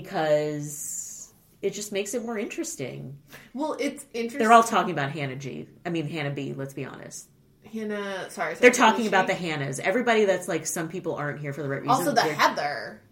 because 0.00 1.32
it 1.60 1.72
just 1.74 1.92
makes 1.92 2.14
it 2.14 2.24
more 2.24 2.38
interesting. 2.38 3.18
Well, 3.54 3.76
it's 3.78 4.04
interesting. 4.12 4.38
They're 4.40 4.52
all 4.52 4.62
talking 4.64 4.90
about 4.92 5.10
Hannah 5.12 5.36
G. 5.36 5.68
I 5.86 5.90
mean 5.90 6.08
Hannah 6.08 6.30
B. 6.32 6.54
Let's 6.54 6.74
be 6.74 6.84
honest. 6.84 7.28
Hannah. 7.72 8.28
Sorry, 8.30 8.54
They're 8.54 8.70
talking 8.70 9.06
about 9.06 9.28
the? 9.28 9.32
Hannahs. 9.34 9.78
Everybody 9.80 10.24
that's 10.24 10.48
like 10.48 10.66
some 10.66 10.88
people 10.88 11.14
aren't 11.14 11.40
here 11.40 11.52
for 11.52 11.62
the 11.62 11.68
right 11.68 11.80
reason. 11.80 11.90
also 11.90 12.10
the 12.10 12.22
They're- 12.22 12.34
Heather. 12.34 13.02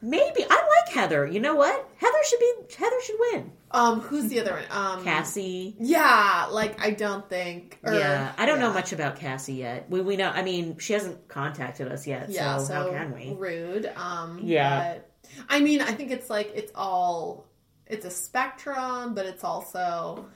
Maybe 0.00 0.44
I 0.48 0.54
like 0.86 0.94
Heather. 0.94 1.26
You 1.26 1.40
know 1.40 1.54
what? 1.54 1.88
Heather 1.96 2.18
should 2.28 2.38
be. 2.40 2.52
Heather 2.76 2.96
should 3.04 3.16
win. 3.32 3.52
Um, 3.70 4.00
who's 4.00 4.28
the 4.28 4.38
other 4.40 4.52
one? 4.52 4.62
Um, 4.70 5.02
Cassie. 5.02 5.76
Yeah, 5.80 6.48
like 6.50 6.78
I 6.78 6.90
don't 6.90 7.26
think. 7.28 7.78
Or, 7.82 7.94
yeah, 7.94 8.32
I 8.36 8.44
don't 8.44 8.60
know 8.60 8.70
much 8.72 8.92
about 8.92 9.16
Cassie 9.16 9.54
yet. 9.54 9.88
We 9.88 10.02
we 10.02 10.16
know. 10.16 10.28
I 10.28 10.42
mean, 10.42 10.76
she 10.78 10.92
hasn't 10.92 11.26
contacted 11.28 11.88
us 11.88 12.06
yet. 12.06 12.28
Yeah, 12.28 12.58
so, 12.58 12.64
so, 12.66 12.74
how 12.74 12.90
can 12.90 13.14
we? 13.14 13.34
rude. 13.34 13.90
Um, 13.96 14.40
Yeah. 14.42 14.92
but, 14.94 15.10
I 15.48 15.60
mean, 15.60 15.80
I 15.80 15.92
think 15.92 16.10
it's 16.10 16.30
like 16.30 16.52
it's 16.54 16.72
all 16.74 17.46
it's 17.86 18.04
a 18.04 18.10
spectrum, 18.10 19.14
but 19.14 19.26
it's 19.26 19.44
also 19.44 20.26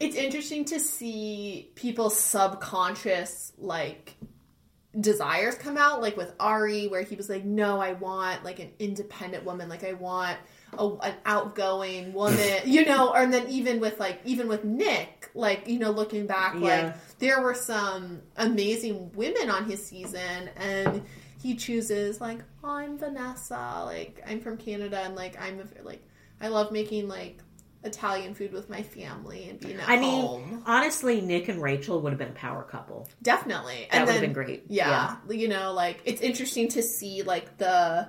it's 0.00 0.16
interesting 0.16 0.64
to 0.66 0.80
see 0.80 1.70
people's 1.76 2.18
subconscious 2.18 3.52
like 3.56 4.16
desires 4.98 5.54
come 5.56 5.76
out 5.76 6.00
like 6.00 6.16
with 6.16 6.32
Arie 6.40 6.88
where 6.88 7.02
he 7.02 7.16
was 7.16 7.28
like 7.28 7.44
no 7.44 7.78
I 7.80 7.92
want 7.92 8.44
like 8.44 8.60
an 8.60 8.70
independent 8.78 9.44
woman 9.44 9.68
like 9.68 9.84
I 9.84 9.92
want 9.92 10.38
a, 10.78 10.88
an 11.02 11.14
outgoing 11.26 12.12
woman 12.14 12.60
you 12.64 12.86
know 12.86 13.12
and 13.12 13.32
then 13.32 13.46
even 13.48 13.78
with 13.78 14.00
like 14.00 14.20
even 14.24 14.48
with 14.48 14.64
Nick 14.64 15.30
like 15.34 15.68
you 15.68 15.78
know 15.78 15.90
looking 15.90 16.26
back 16.26 16.54
Yeah. 16.54 16.60
like 16.60 17.18
there 17.18 17.42
were 17.42 17.52
some 17.54 18.22
amazing 18.36 19.12
women 19.12 19.50
on 19.50 19.68
his 19.68 19.84
season 19.86 20.48
and 20.56 21.02
he 21.46 21.54
chooses 21.54 22.20
like 22.20 22.40
I'm 22.64 22.98
Vanessa 22.98 23.82
like 23.84 24.20
I'm 24.26 24.40
from 24.40 24.56
Canada 24.56 24.98
and 25.04 25.14
like 25.14 25.40
I'm 25.40 25.60
a, 25.60 25.82
like 25.84 26.02
I 26.40 26.48
love 26.48 26.72
making 26.72 27.06
like 27.06 27.38
Italian 27.84 28.34
food 28.34 28.52
with 28.52 28.68
my 28.68 28.82
family 28.82 29.48
and 29.48 29.60
being 29.60 29.78
at 29.78 29.88
I 29.88 29.96
mean, 29.96 30.20
home 30.26 30.62
honestly, 30.66 31.20
Nick 31.20 31.46
and 31.48 31.62
Rachel 31.62 32.00
would 32.00 32.10
have 32.10 32.18
been 32.18 32.30
a 32.30 32.32
power 32.32 32.64
couple. 32.64 33.08
definitely 33.22 33.86
That 33.92 34.06
would 34.06 34.12
have 34.14 34.20
been 34.20 34.32
great. 34.32 34.64
yeah, 34.68 35.18
you 35.30 35.46
know 35.46 35.72
like 35.72 36.00
it's 36.04 36.20
interesting 36.20 36.66
to 36.70 36.82
see 36.82 37.22
like 37.22 37.58
the 37.58 38.08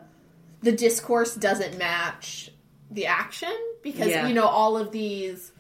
the 0.64 0.72
discourse 0.72 1.36
doesn't 1.36 1.78
match 1.78 2.50
the 2.90 3.06
action 3.06 3.56
because 3.84 4.08
Yeah. 4.08 4.28
you 4.28 4.34
know 4.34 4.48
all 4.48 4.78
of 4.78 4.92
these 4.92 5.52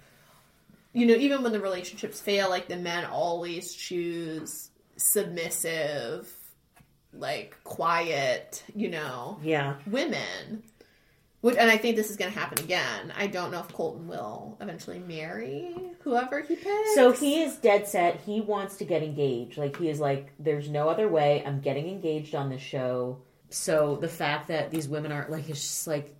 you 0.93 1.05
know 1.05 1.13
even 1.13 1.43
when 1.43 1.51
the 1.51 1.59
relationships 1.59 2.19
fail 2.19 2.49
like 2.49 2.67
the 2.67 2.77
men 2.77 3.05
always 3.05 3.71
choose 3.75 4.71
submissive 4.95 6.33
like 7.13 7.57
quiet 7.63 8.63
you 8.75 8.89
know 8.89 9.39
Yeah. 9.41 9.75
women 9.87 10.63
which, 11.41 11.55
and 11.55 11.69
I 11.69 11.77
think 11.77 11.95
this 11.95 12.09
is 12.09 12.17
going 12.17 12.33
to 12.33 12.37
happen 12.37 12.63
again. 12.63 13.13
I 13.15 13.27
don't 13.27 13.51
know 13.51 13.59
if 13.59 13.71
Colton 13.71 14.07
will 14.07 14.57
eventually 14.59 14.97
marry 14.97 15.71
whoever 16.01 16.41
he 16.41 16.55
picks. 16.55 16.95
So 16.95 17.11
he 17.11 17.43
is 17.43 17.57
dead 17.57 17.87
set. 17.87 18.19
He 18.21 18.41
wants 18.41 18.77
to 18.77 18.85
get 18.85 19.03
engaged. 19.03 19.55
Like 19.55 19.77
he 19.77 19.87
is 19.87 19.99
like, 19.99 20.33
there's 20.39 20.67
no 20.67 20.89
other 20.89 21.07
way. 21.07 21.43
I'm 21.45 21.61
getting 21.61 21.87
engaged 21.89 22.33
on 22.33 22.49
this 22.49 22.61
show. 22.61 23.21
So 23.51 23.97
the 24.01 24.07
fact 24.07 24.47
that 24.47 24.71
these 24.71 24.89
women 24.89 25.11
aren't 25.11 25.29
like, 25.29 25.47
it's 25.47 25.61
just 25.61 25.85
like, 25.87 26.15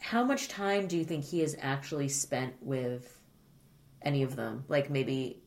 how 0.00 0.24
much 0.24 0.48
time 0.48 0.88
do 0.88 0.98
you 0.98 1.04
think 1.04 1.24
he 1.24 1.38
has 1.40 1.54
actually 1.60 2.08
spent 2.08 2.54
with 2.60 3.20
any 4.02 4.24
of 4.24 4.34
them? 4.34 4.64
Like 4.66 4.90
maybe 4.90 5.40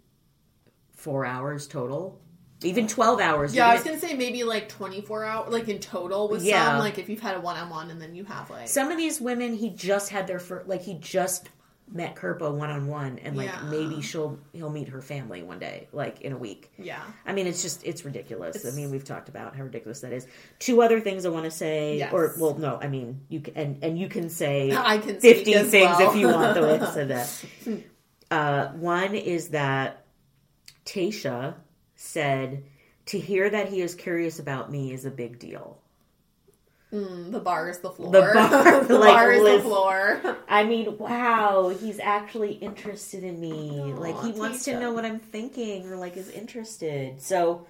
four 0.94 1.26
hours 1.26 1.68
total, 1.68 2.22
even 2.66 2.88
twelve 2.88 3.20
hours. 3.20 3.54
Yeah, 3.56 3.68
I 3.68 3.76
was 3.76 3.84
gonna 3.84 4.00
say 4.00 4.14
maybe 4.16 4.44
like 4.44 4.70
twenty 4.70 5.02
four 5.02 5.24
hours, 5.26 5.52
like 5.52 5.68
in 5.68 5.80
total 5.80 6.28
with 6.30 6.44
Yeah. 6.44 6.66
some. 6.66 6.80
Like 6.80 6.98
if 7.00 7.10
you've 7.10 7.22
had 7.22 7.36
a 7.38 7.40
one 7.42 7.58
on 7.58 7.70
one 7.70 7.90
and 7.92 8.02
then 8.02 8.16
you 8.16 8.24
have 8.26 8.50
like 8.50 8.68
some 8.68 8.92
of 8.92 8.98
these 8.98 9.22
women, 9.22 9.54
he 9.54 9.70
just 9.70 10.10
had 10.10 10.28
their 10.28 10.40
first, 10.40 10.68
like 10.68 10.82
he 10.82 10.96
just 10.96 11.50
met 11.92 12.16
Kirpa 12.16 12.52
one 12.52 12.72
on 12.72 12.88
one, 12.88 13.20
and 13.20 13.38
like 13.38 13.48
Yeah. 13.48 13.62
maybe 13.70 14.02
she'll 14.02 14.40
he'll 14.54 14.72
meet 14.72 14.88
her 14.88 15.02
family 15.04 15.44
one 15.44 15.60
day, 15.60 15.88
like 15.94 16.22
in 16.22 16.34
a 16.34 16.38
week. 16.38 16.72
yeah, 16.80 17.00
I 17.28 17.34
mean, 17.34 17.46
it's 17.46 17.62
just 17.62 17.86
it's 17.86 18.04
ridiculous. 18.04 18.56
It's- 18.56 18.74
I 18.74 18.76
mean, 18.76 18.90
we've 18.90 19.04
talked 19.04 19.30
about 19.30 19.56
how 19.56 19.62
ridiculous 19.64 20.02
that 20.02 20.12
is. 20.12 20.26
Two 20.58 20.82
other 20.82 21.00
things 21.00 21.28
I 21.28 21.30
want 21.30 21.46
to 21.46 21.52
say, 21.52 22.00
Yes. 22.00 22.12
or 22.12 22.34
well, 22.40 22.56
no, 22.56 22.80
I 22.82 22.88
mean, 22.88 23.22
you 23.30 23.40
can 23.42 23.54
and 23.56 23.84
and 23.84 24.00
you 24.00 24.08
can 24.10 24.30
say 24.30 24.72
I 24.76 24.98
can 24.98 25.20
fifty 25.20 25.54
things 25.54 25.72
well. 25.74 26.10
if 26.10 26.16
you 26.18 26.28
want 26.30 26.56
the 26.56 26.62
way 26.64 26.80
said 26.92 27.10
that. 27.10 27.30
Uh, 28.32 28.70
one 28.72 29.14
is 29.14 29.50
that 29.50 30.04
Tayshia 30.84 31.54
said 31.96 32.64
to 33.08 33.20
hear 33.20 33.50
that 33.50 33.70
he 33.70 33.82
is 33.82 33.96
curious 33.96 34.40
about 34.40 34.72
me 34.72 34.94
is 34.94 35.06
a 35.06 35.12
big 35.12 35.40
deal. 35.40 35.80
Mm, 36.94 37.32
the 37.32 37.40
bar 37.40 37.70
is 37.70 37.80
the 37.80 37.90
floor. 37.90 38.12
The 38.12 38.22
bar, 38.22 38.84
the 38.84 38.98
like, 38.98 39.14
bar 39.14 39.32
is 39.32 39.44
the 39.44 39.62
floor. 39.62 40.38
I 40.48 40.64
mean, 40.64 40.98
wow, 40.98 41.70
he's 41.70 42.00
actually 42.00 42.54
interested 42.54 43.24
in 43.24 43.40
me. 43.40 43.94
Aw, 43.94 44.00
like 44.00 44.22
he 44.24 44.32
wants 44.32 44.64
to 44.66 44.80
know 44.80 44.94
what 44.94 45.04
I'm 45.04 45.20
thinking 45.20 45.88
or 45.88 45.98
like 45.98 46.16
is 46.16 46.30
interested. 46.30 47.22
So 47.22 47.68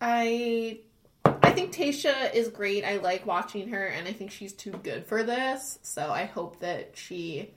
I 0.00 0.80
I 1.24 1.52
think 1.52 1.72
Tayshia 1.72 2.34
is 2.34 2.48
great. 2.48 2.84
I 2.84 2.98
like 2.98 3.24
watching 3.24 3.68
her, 3.68 3.86
and 3.86 4.06
I 4.06 4.12
think 4.12 4.30
she's 4.30 4.52
too 4.52 4.72
good 4.82 5.06
for 5.06 5.22
this. 5.22 5.78
So 5.82 6.10
I 6.10 6.24
hope 6.24 6.60
that 6.60 6.90
she 6.94 7.54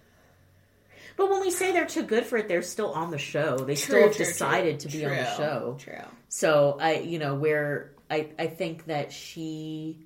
But 1.19 1.29
when 1.29 1.41
we 1.41 1.51
say 1.51 1.73
they're 1.73 1.85
too 1.85 2.03
good 2.03 2.25
for 2.25 2.37
it, 2.37 2.47
they're 2.47 2.61
still 2.61 2.93
on 2.93 3.11
the 3.11 3.17
show. 3.17 3.57
They 3.57 3.75
still 3.75 4.03
have 4.03 4.15
true, 4.15 4.23
decided 4.23 4.79
true, 4.79 4.89
to 4.89 4.97
be 4.97 5.05
on 5.05 5.11
the 5.11 5.35
show. 5.35 5.75
True. 5.77 5.95
So 6.29 6.77
I, 6.79 6.99
you 6.99 7.19
know, 7.19 7.35
where 7.35 7.91
I, 8.09 8.29
I 8.39 8.47
think 8.47 8.85
that 8.85 9.11
she, 9.11 9.99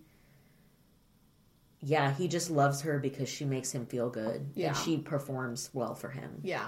yeah, 1.84 2.12
he 2.16 2.28
just 2.28 2.50
loves 2.50 2.82
her 2.82 2.98
because 2.98 3.30
she 3.30 3.46
makes 3.46 3.72
him 3.72 3.86
feel 3.86 4.10
good, 4.10 4.50
Yeah. 4.56 4.70
and 4.70 4.78
she 4.78 4.98
performs 4.98 5.70
well 5.72 5.94
for 5.94 6.10
him. 6.10 6.40
Yeah. 6.42 6.68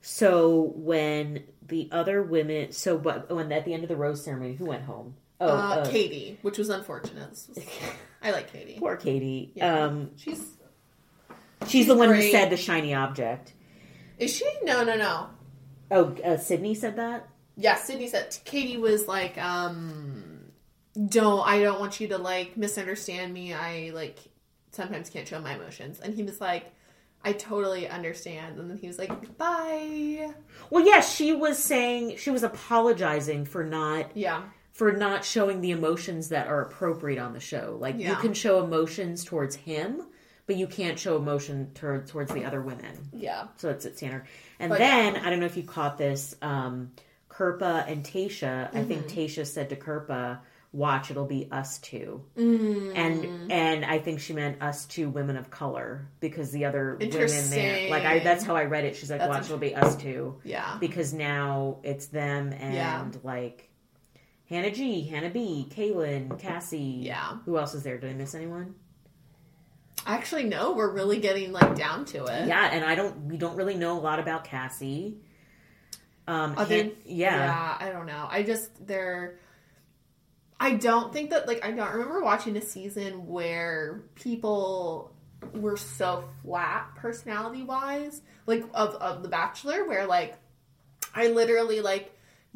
So 0.00 0.72
when 0.74 1.44
the 1.68 1.88
other 1.92 2.20
women, 2.20 2.72
so 2.72 2.98
but 2.98 3.30
when 3.32 3.52
at 3.52 3.64
the 3.64 3.74
end 3.74 3.84
of 3.84 3.88
the 3.88 3.94
rose 3.96 4.24
ceremony, 4.24 4.54
who 4.54 4.64
went 4.64 4.82
home? 4.82 5.14
Oh, 5.40 5.46
uh, 5.46 5.50
uh, 5.50 5.88
Katie, 5.88 6.36
which 6.42 6.58
was 6.58 6.68
unfortunate. 6.68 7.30
Was- 7.30 7.50
I 8.20 8.32
like 8.32 8.52
Katie. 8.52 8.74
poor 8.80 8.96
Katie. 8.96 9.52
Yeah. 9.54 9.84
Um, 9.84 10.10
She's 10.16 10.38
she's, 11.62 11.70
She's 11.70 11.86
the 11.86 11.94
one 11.94 12.12
who 12.12 12.20
said 12.30 12.50
the 12.50 12.56
shiny 12.56 12.92
object. 12.92 13.52
Is 14.18 14.34
she? 14.34 14.46
No, 14.62 14.84
no, 14.84 14.96
no. 14.96 15.28
Oh, 15.90 16.16
uh, 16.24 16.36
Sydney 16.36 16.74
said 16.74 16.96
that. 16.96 17.28
yeah, 17.56 17.76
Sydney 17.76 18.08
said 18.08 18.36
Katie 18.44 18.78
was 18.78 19.06
like, 19.06 19.36
um, 19.38 20.40
don't 21.08 21.46
I 21.46 21.60
don't 21.60 21.80
want 21.80 22.00
you 22.00 22.08
to 22.08 22.18
like 22.18 22.56
misunderstand 22.56 23.32
me. 23.32 23.52
I 23.52 23.90
like 23.94 24.18
sometimes 24.72 25.10
can't 25.10 25.26
show 25.28 25.40
my 25.40 25.54
emotions. 25.54 26.00
And 26.00 26.14
he 26.14 26.22
was 26.22 26.40
like, 26.40 26.72
I 27.24 27.32
totally 27.32 27.88
understand. 27.88 28.58
And 28.58 28.70
then 28.70 28.76
he 28.78 28.86
was 28.86 28.98
like, 28.98 29.36
bye. 29.38 30.30
Well, 30.70 30.86
yeah, 30.86 31.00
she 31.00 31.32
was 31.32 31.58
saying 31.58 32.16
she 32.16 32.30
was 32.30 32.42
apologizing 32.42 33.44
for 33.44 33.62
not 33.64 34.10
Yeah. 34.16 34.42
for 34.72 34.92
not 34.92 35.24
showing 35.24 35.60
the 35.60 35.70
emotions 35.70 36.28
that 36.30 36.48
are 36.48 36.60
appropriate 36.62 37.18
on 37.20 37.32
the 37.32 37.40
show. 37.40 37.76
Like 37.80 37.98
you 37.98 38.14
can 38.16 38.34
show 38.34 38.62
emotions 38.64 39.24
towards 39.24 39.54
him, 39.56 40.02
but 40.46 40.56
you 40.56 40.66
can't 40.66 40.98
show 40.98 41.16
emotion 41.16 41.70
towards 41.74 42.10
towards 42.10 42.32
the 42.32 42.44
other 42.44 42.60
women. 42.62 43.08
Yeah. 43.12 43.48
So 43.56 43.70
it's 43.70 43.86
at 43.86 43.96
standard. 43.96 44.26
And 44.58 44.70
But- 44.70 44.78
then 44.78 45.16
I 45.16 45.30
don't 45.30 45.40
know 45.40 45.46
if 45.46 45.56
you 45.56 45.62
caught 45.64 45.98
this. 45.98 46.34
Um, 46.42 46.92
Kirpa 47.28 47.90
and 47.90 48.04
Tayshia. 48.04 48.68
I 48.74 48.84
think 48.84 49.06
Mm-hmm. 49.06 49.18
Tayshia 49.18 49.46
said 49.46 49.70
to 49.70 49.76
Kirpa, 49.76 50.38
"Watch, 50.72 51.10
it'll 51.10 51.24
be 51.26 51.48
us 51.50 51.78
2 51.78 52.22
Mm. 52.36 52.92
And 52.96 53.50
and 53.52 53.84
I 53.84 53.98
think 53.98 54.20
she 54.20 54.32
meant 54.34 54.62
us 54.62 54.86
two 54.86 55.08
women 55.08 55.36
of 55.36 55.50
color 55.50 56.06
because 56.20 56.52
the 56.52 56.64
other 56.66 56.96
women 57.00 57.10
there, 57.50 57.90
like 57.90 58.04
I 58.04 58.20
that's 58.20 58.44
how 58.44 58.54
I 58.54 58.64
read 58.64 58.84
it. 58.84 58.94
She's 58.94 59.10
like, 59.10 59.18
That's 59.18 59.28
"Watch, 59.30 59.44
it'll 59.46 59.58
be 59.58 59.74
us 59.74 59.96
two 59.96 60.40
Yeah. 60.44 60.76
because 60.78 61.12
now 61.12 61.78
it's 61.82 62.06
them 62.06 62.52
and 62.52 62.74
Yeah. 62.74 63.04
like 63.24 63.68
Hannah 64.48 64.70
G, 64.70 65.02
Hannah 65.08 65.30
B, 65.30 65.66
Caelynn, 65.74 66.38
Cassie. 66.38 67.00
Yeah. 67.02 67.38
Who 67.46 67.58
else 67.58 67.74
is 67.74 67.82
there? 67.82 67.98
Did 67.98 68.10
I 68.10 68.12
miss 68.14 68.34
anyone? 68.36 68.74
Actually, 70.06 70.44
no, 70.44 70.72
we're 70.72 70.90
really 70.92 71.18
getting 71.18 71.52
like 71.52 71.74
down 71.76 72.04
to 72.06 72.24
it. 72.24 72.46
Yeah, 72.46 72.68
and 72.70 72.84
I 72.84 72.94
don't. 72.94 73.26
We 73.26 73.36
don't 73.36 73.56
really 73.56 73.74
know 73.76 73.98
a 73.98 74.00
lot 74.00 74.18
about 74.20 74.44
Cassie. 74.44 75.18
Um, 76.26 76.54
Other- 76.56 76.76
Han- 76.76 76.92
yeah. 77.04 77.36
yeah, 77.36 77.76
I 77.80 77.90
don't 77.90 78.06
know. 78.06 78.26
I 78.30 78.42
just 78.42 78.86
they're. 78.86 79.38
I 80.60 80.74
don't 80.74 81.12
think 81.12 81.30
that 81.30 81.46
like 81.46 81.64
I 81.64 81.70
don't 81.70 81.92
remember 81.92 82.22
watching 82.22 82.56
a 82.56 82.62
season 82.62 83.26
where 83.26 84.02
people 84.14 85.12
were 85.52 85.76
so 85.76 86.24
flat 86.42 86.94
personality 86.96 87.62
wise, 87.62 88.22
like 88.46 88.64
of 88.72 88.94
of 88.96 89.22
The 89.22 89.28
Bachelor, 89.28 89.86
where 89.86 90.06
like 90.06 90.36
I 91.14 91.28
literally 91.28 91.80
like 91.80 92.12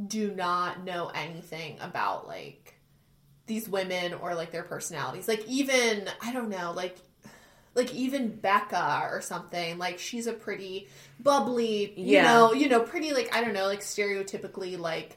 do 0.06 0.32
not 0.34 0.84
know 0.84 1.10
anything 1.14 1.78
about 1.80 2.28
like 2.28 2.78
these 3.46 3.68
women 3.68 4.14
or 4.14 4.34
like 4.34 4.52
their 4.52 4.62
personalities. 4.62 5.26
Like 5.28 5.44
even 5.46 6.08
I 6.22 6.32
don't 6.32 6.48
know, 6.50 6.72
like 6.72 6.96
like 7.74 7.94
even 7.94 8.28
Becca 8.28 9.08
or 9.10 9.20
something. 9.20 9.78
Like 9.78 9.98
she's 9.98 10.26
a 10.26 10.32
pretty 10.32 10.88
bubbly, 11.20 11.92
you 11.96 12.14
Yeah. 12.16 12.24
know, 12.24 12.52
you 12.52 12.68
know, 12.68 12.80
pretty 12.80 13.12
like 13.12 13.34
I 13.34 13.42
don't 13.42 13.54
know, 13.54 13.66
like 13.66 13.80
stereotypically 13.80 14.78
like 14.78 15.16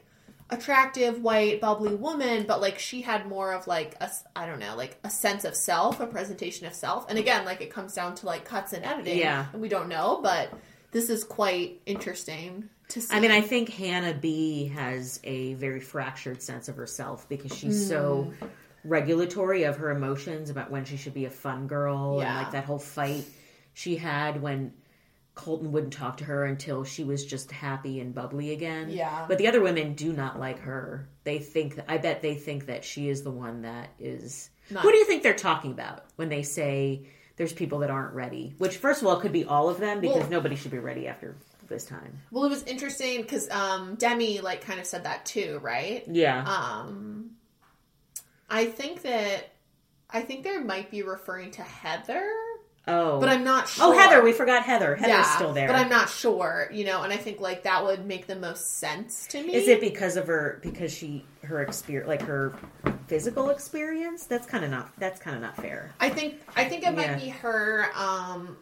attractive 0.50 1.22
white 1.22 1.60
bubbly 1.60 1.94
woman, 1.94 2.44
but 2.46 2.60
like 2.60 2.78
she 2.78 3.00
had 3.00 3.26
more 3.26 3.52
of 3.52 3.66
like 3.66 3.96
a 4.00 4.10
I 4.36 4.46
don't 4.46 4.58
know, 4.58 4.76
like 4.76 4.98
a 5.04 5.10
sense 5.10 5.44
of 5.44 5.56
self, 5.56 6.00
a 6.00 6.06
presentation 6.06 6.66
of 6.66 6.74
self. 6.74 7.08
And 7.08 7.18
again, 7.18 7.44
like 7.44 7.60
it 7.60 7.70
comes 7.72 7.94
down 7.94 8.14
to 8.16 8.26
like 8.26 8.44
cuts 8.44 8.72
and 8.72 8.84
editing, 8.84 9.18
Yeah. 9.18 9.46
and 9.52 9.62
we 9.62 9.68
don't 9.68 9.88
know, 9.88 10.20
but 10.22 10.50
this 10.90 11.08
is 11.08 11.24
quite 11.24 11.80
interesting 11.86 12.68
to 12.88 13.00
see. 13.00 13.14
I 13.14 13.20
mean, 13.20 13.30
I 13.30 13.40
think 13.40 13.70
Hannah 13.70 14.12
B 14.12 14.66
has 14.74 15.20
a 15.24 15.54
very 15.54 15.80
fractured 15.80 16.42
sense 16.42 16.68
of 16.68 16.76
herself 16.76 17.26
because 17.30 17.56
she's 17.56 17.88
so 17.88 18.30
Mm. 18.42 18.50
Regulatory 18.84 19.64
of 19.64 19.76
her 19.76 19.90
emotions 19.90 20.50
about 20.50 20.70
when 20.70 20.84
she 20.84 20.96
should 20.96 21.14
be 21.14 21.24
a 21.24 21.30
fun 21.30 21.66
girl 21.66 22.20
and 22.20 22.34
like 22.36 22.50
that 22.52 22.64
whole 22.64 22.78
fight 22.78 23.24
she 23.74 23.96
had 23.96 24.42
when 24.42 24.72
Colton 25.34 25.72
wouldn't 25.72 25.92
talk 25.94 26.18
to 26.18 26.24
her 26.24 26.44
until 26.44 26.84
she 26.84 27.04
was 27.04 27.24
just 27.24 27.50
happy 27.50 28.00
and 28.00 28.14
bubbly 28.14 28.52
again. 28.52 28.90
Yeah. 28.90 29.24
But 29.26 29.38
the 29.38 29.46
other 29.48 29.62
women 29.62 29.94
do 29.94 30.12
not 30.12 30.38
like 30.38 30.58
her. 30.60 31.08
They 31.24 31.38
think 31.38 31.78
I 31.88 31.96
bet 31.98 32.20
they 32.20 32.34
think 32.34 32.66
that 32.66 32.84
she 32.84 33.08
is 33.08 33.22
the 33.22 33.30
one 33.30 33.62
that 33.62 33.90
is 33.98 34.50
Not- 34.70 34.82
Who 34.82 34.90
do 34.92 34.98
you 34.98 35.06
think 35.06 35.22
they're 35.22 35.32
talking 35.34 35.70
about 35.72 36.04
when 36.16 36.28
they 36.28 36.42
say 36.42 37.06
there's 37.36 37.52
people 37.54 37.78
that 37.78 37.90
aren't 37.90 38.12
ready? 38.14 38.54
Which 38.58 38.76
first 38.76 39.00
of 39.00 39.08
all 39.08 39.16
could 39.20 39.32
be 39.32 39.44
all 39.44 39.68
of 39.70 39.78
them 39.78 40.00
because 40.00 40.18
Well- 40.22 40.30
nobody 40.30 40.54
should 40.56 40.70
be 40.70 40.78
ready 40.78 41.06
after 41.08 41.36
this 41.68 41.84
time. 41.86 42.20
well, 42.30 42.44
it 42.44 42.50
was 42.50 42.64
interesting 42.64 43.22
because 43.22 43.48
um, 43.50 43.94
Demi 43.94 44.40
like 44.40 44.60
kind 44.60 44.78
of 44.80 44.84
said 44.84 45.04
that 45.04 45.24
too, 45.24 45.58
right? 45.62 46.04
Yeah. 46.06 46.44
Um, 46.44 47.21
I 48.50 48.66
think 48.66 49.02
that 49.02 49.50
I 50.10 50.20
think 50.20 50.44
they 50.44 50.58
might 50.58 50.90
be 50.90 51.02
referring 51.02 51.50
to 51.52 51.62
Heather, 51.62 52.28
Oh, 52.88 53.20
but 53.20 53.28
I'm 53.28 53.44
not 53.44 53.68
sure. 53.68 53.86
oh 53.94 53.98
Heather, 53.98 54.22
we 54.22 54.32
forgot 54.32 54.64
Heather. 54.64 54.96
Heather's 54.96 55.10
yeah, 55.10 55.34
still 55.36 55.52
there. 55.52 55.68
but 55.68 55.76
I'm 55.76 55.88
not 55.88 56.08
sure. 56.08 56.68
You 56.72 56.84
know, 56.84 57.02
and 57.02 57.12
I 57.12 57.16
think 57.16 57.40
like 57.40 57.62
that 57.62 57.84
would 57.84 58.04
make 58.06 58.26
the 58.26 58.36
most 58.36 58.78
sense 58.78 59.26
to 59.28 59.42
me. 59.42 59.54
Is 59.54 59.68
it 59.68 59.80
because 59.80 60.16
of 60.16 60.26
her 60.26 60.58
because 60.62 60.92
she 60.92 61.24
her 61.44 61.62
experience 61.62 62.08
like 62.08 62.22
her 62.22 62.54
physical 63.06 63.50
experience? 63.50 64.24
That's 64.24 64.46
kind 64.46 64.64
of 64.64 64.70
not 64.70 64.90
that's 64.98 65.20
kind 65.20 65.36
of 65.36 65.42
not 65.42 65.56
fair. 65.56 65.92
I 66.00 66.08
think 66.10 66.40
I 66.56 66.64
think 66.64 66.84
it 66.84 66.92
might 66.94 67.20
be 67.20 67.28
her. 67.28 67.86
Um, 67.94 68.56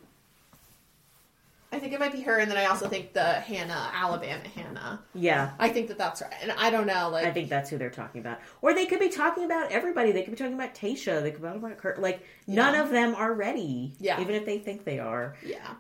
I 1.73 1.79
think 1.79 1.93
it 1.93 2.01
might 2.01 2.13
be 2.13 2.21
her, 2.23 2.39
and 2.39 2.51
then 2.51 2.59
I 2.59 2.65
also 2.67 2.89
think 2.89 3.13
the 3.13 3.23
Hannah, 3.25 3.91
Alabama 3.95 4.43
Hannah. 4.57 5.01
Yeah. 5.15 5.53
I 5.59 5.69
think 5.69 5.87
that 5.89 5.99
that's 5.99 6.21
right, 6.21 6.33
and 6.43 6.51
I 6.53 6.69
don't 6.71 6.87
know, 6.87 7.11
like 7.11 7.25
I 7.25 7.31
think 7.31 7.49
that's 7.49 7.71
who 7.71 7.79
they're 7.79 7.91
talking 7.91 8.21
about. 8.21 8.39
Or 8.61 8.75
they 8.75 8.87
could 8.87 8.99
be 8.99 9.09
talking 9.09 9.45
about 9.45 9.71
everybody. 9.71 10.11
They 10.11 10.23
could 10.23 10.33
be 10.33 10.37
talking 10.37 10.55
about 10.55 10.75
Tayshia. 10.75 11.23
They 11.23 11.31
could 11.31 11.41
be 11.43 11.47
talking 11.47 11.63
about 11.63 11.79
Kurt. 11.79 12.01
Like 12.01 12.25
none 12.49 12.75
of 12.75 12.91
them 12.91 13.15
are 13.15 13.33
ready. 13.33 13.95
Yeah. 14.01 14.21
Even 14.21 14.35
if 14.35 14.45
they 14.45 14.59
think 14.59 14.85
they 14.85 14.99
are. 14.99 15.37
yeah. 15.47 15.75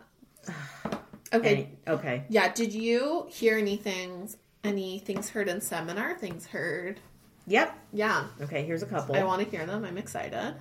Okay, 1.33 1.53
Any- 1.53 1.69
okay. 1.87 2.25
yeah. 2.29 2.53
Did 2.53 2.73
you 2.73 3.27
hear 3.29 3.57
anything? 3.59 4.29
Any 4.63 4.99
things 4.99 5.31
heard 5.31 5.49
in 5.49 5.61
seminar? 5.61 6.15
Things 6.19 6.47
heard? 6.47 7.01
Yep. 7.47 7.77
Yeah, 7.93 8.27
Okay. 8.43 8.65
Here's 8.65 8.83
a 8.83 8.87
couple. 8.87 9.17
I 9.17 9.25
want 9.25 9.43
to 9.43 9.49
hear 9.49 9.65
them. 9.67 9.85
I'm 9.85 9.97
excited. 9.99 10.55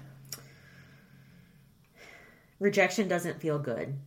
Rejection 2.60 3.08
doesn't 3.08 3.40
feel 3.42 3.60
good. 3.60 3.98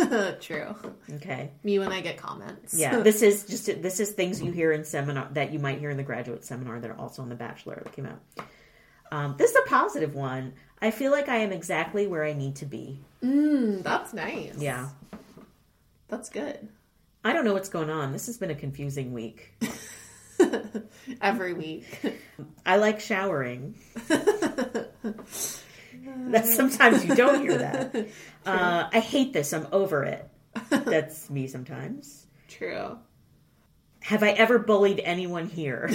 True. 0.40 0.74
Okay. 1.14 1.50
Me 1.62 1.78
when 1.78 1.92
I 1.92 2.00
get 2.00 2.16
comments. 2.16 2.74
Yeah. 2.74 3.00
this 3.02 3.22
is 3.22 3.44
just 3.44 3.66
this 3.82 4.00
is 4.00 4.12
things 4.12 4.40
you 4.42 4.52
hear 4.52 4.72
in 4.72 4.84
seminar 4.84 5.28
that 5.32 5.52
you 5.52 5.58
might 5.58 5.78
hear 5.78 5.90
in 5.90 5.96
the 5.96 6.02
graduate 6.02 6.44
seminar 6.44 6.80
that 6.80 6.90
are 6.90 6.98
also 6.98 7.22
on 7.22 7.28
the 7.28 7.34
bachelor 7.34 7.80
that 7.84 7.92
came 7.92 8.06
out. 8.06 8.20
Um, 9.12 9.34
this 9.38 9.50
is 9.50 9.56
a 9.56 9.68
positive 9.68 10.14
one. 10.14 10.54
I 10.80 10.90
feel 10.90 11.10
like 11.10 11.28
I 11.28 11.36
am 11.38 11.52
exactly 11.52 12.06
where 12.06 12.24
I 12.24 12.32
need 12.32 12.56
to 12.56 12.66
be. 12.66 13.00
mm, 13.22 13.82
that's 13.82 14.14
nice. 14.14 14.54
Yeah. 14.56 14.88
that's 16.08 16.28
good. 16.30 16.68
I 17.24 17.32
don't 17.32 17.44
know 17.44 17.52
what's 17.52 17.68
going 17.68 17.90
on. 17.90 18.12
This 18.12 18.26
has 18.26 18.38
been 18.38 18.50
a 18.50 18.54
confusing 18.54 19.12
week. 19.12 19.52
Every 21.20 21.52
week. 21.52 21.86
I 22.64 22.76
like 22.76 23.00
showering. 23.00 23.74
That's 26.30 26.54
sometimes 26.54 27.04
you 27.04 27.14
don't 27.14 27.40
hear 27.42 27.58
that. 27.58 28.08
Uh, 28.46 28.88
I 28.90 29.00
hate 29.00 29.34
this. 29.34 29.52
I'm 29.52 29.66
over 29.70 30.02
it. 30.04 30.26
That's 30.70 31.28
me 31.30 31.46
sometimes. 31.46 32.26
True. 32.48 32.96
Have 34.00 34.22
I 34.22 34.30
ever 34.30 34.58
bullied 34.58 34.98
anyone 35.04 35.46
here? 35.46 35.90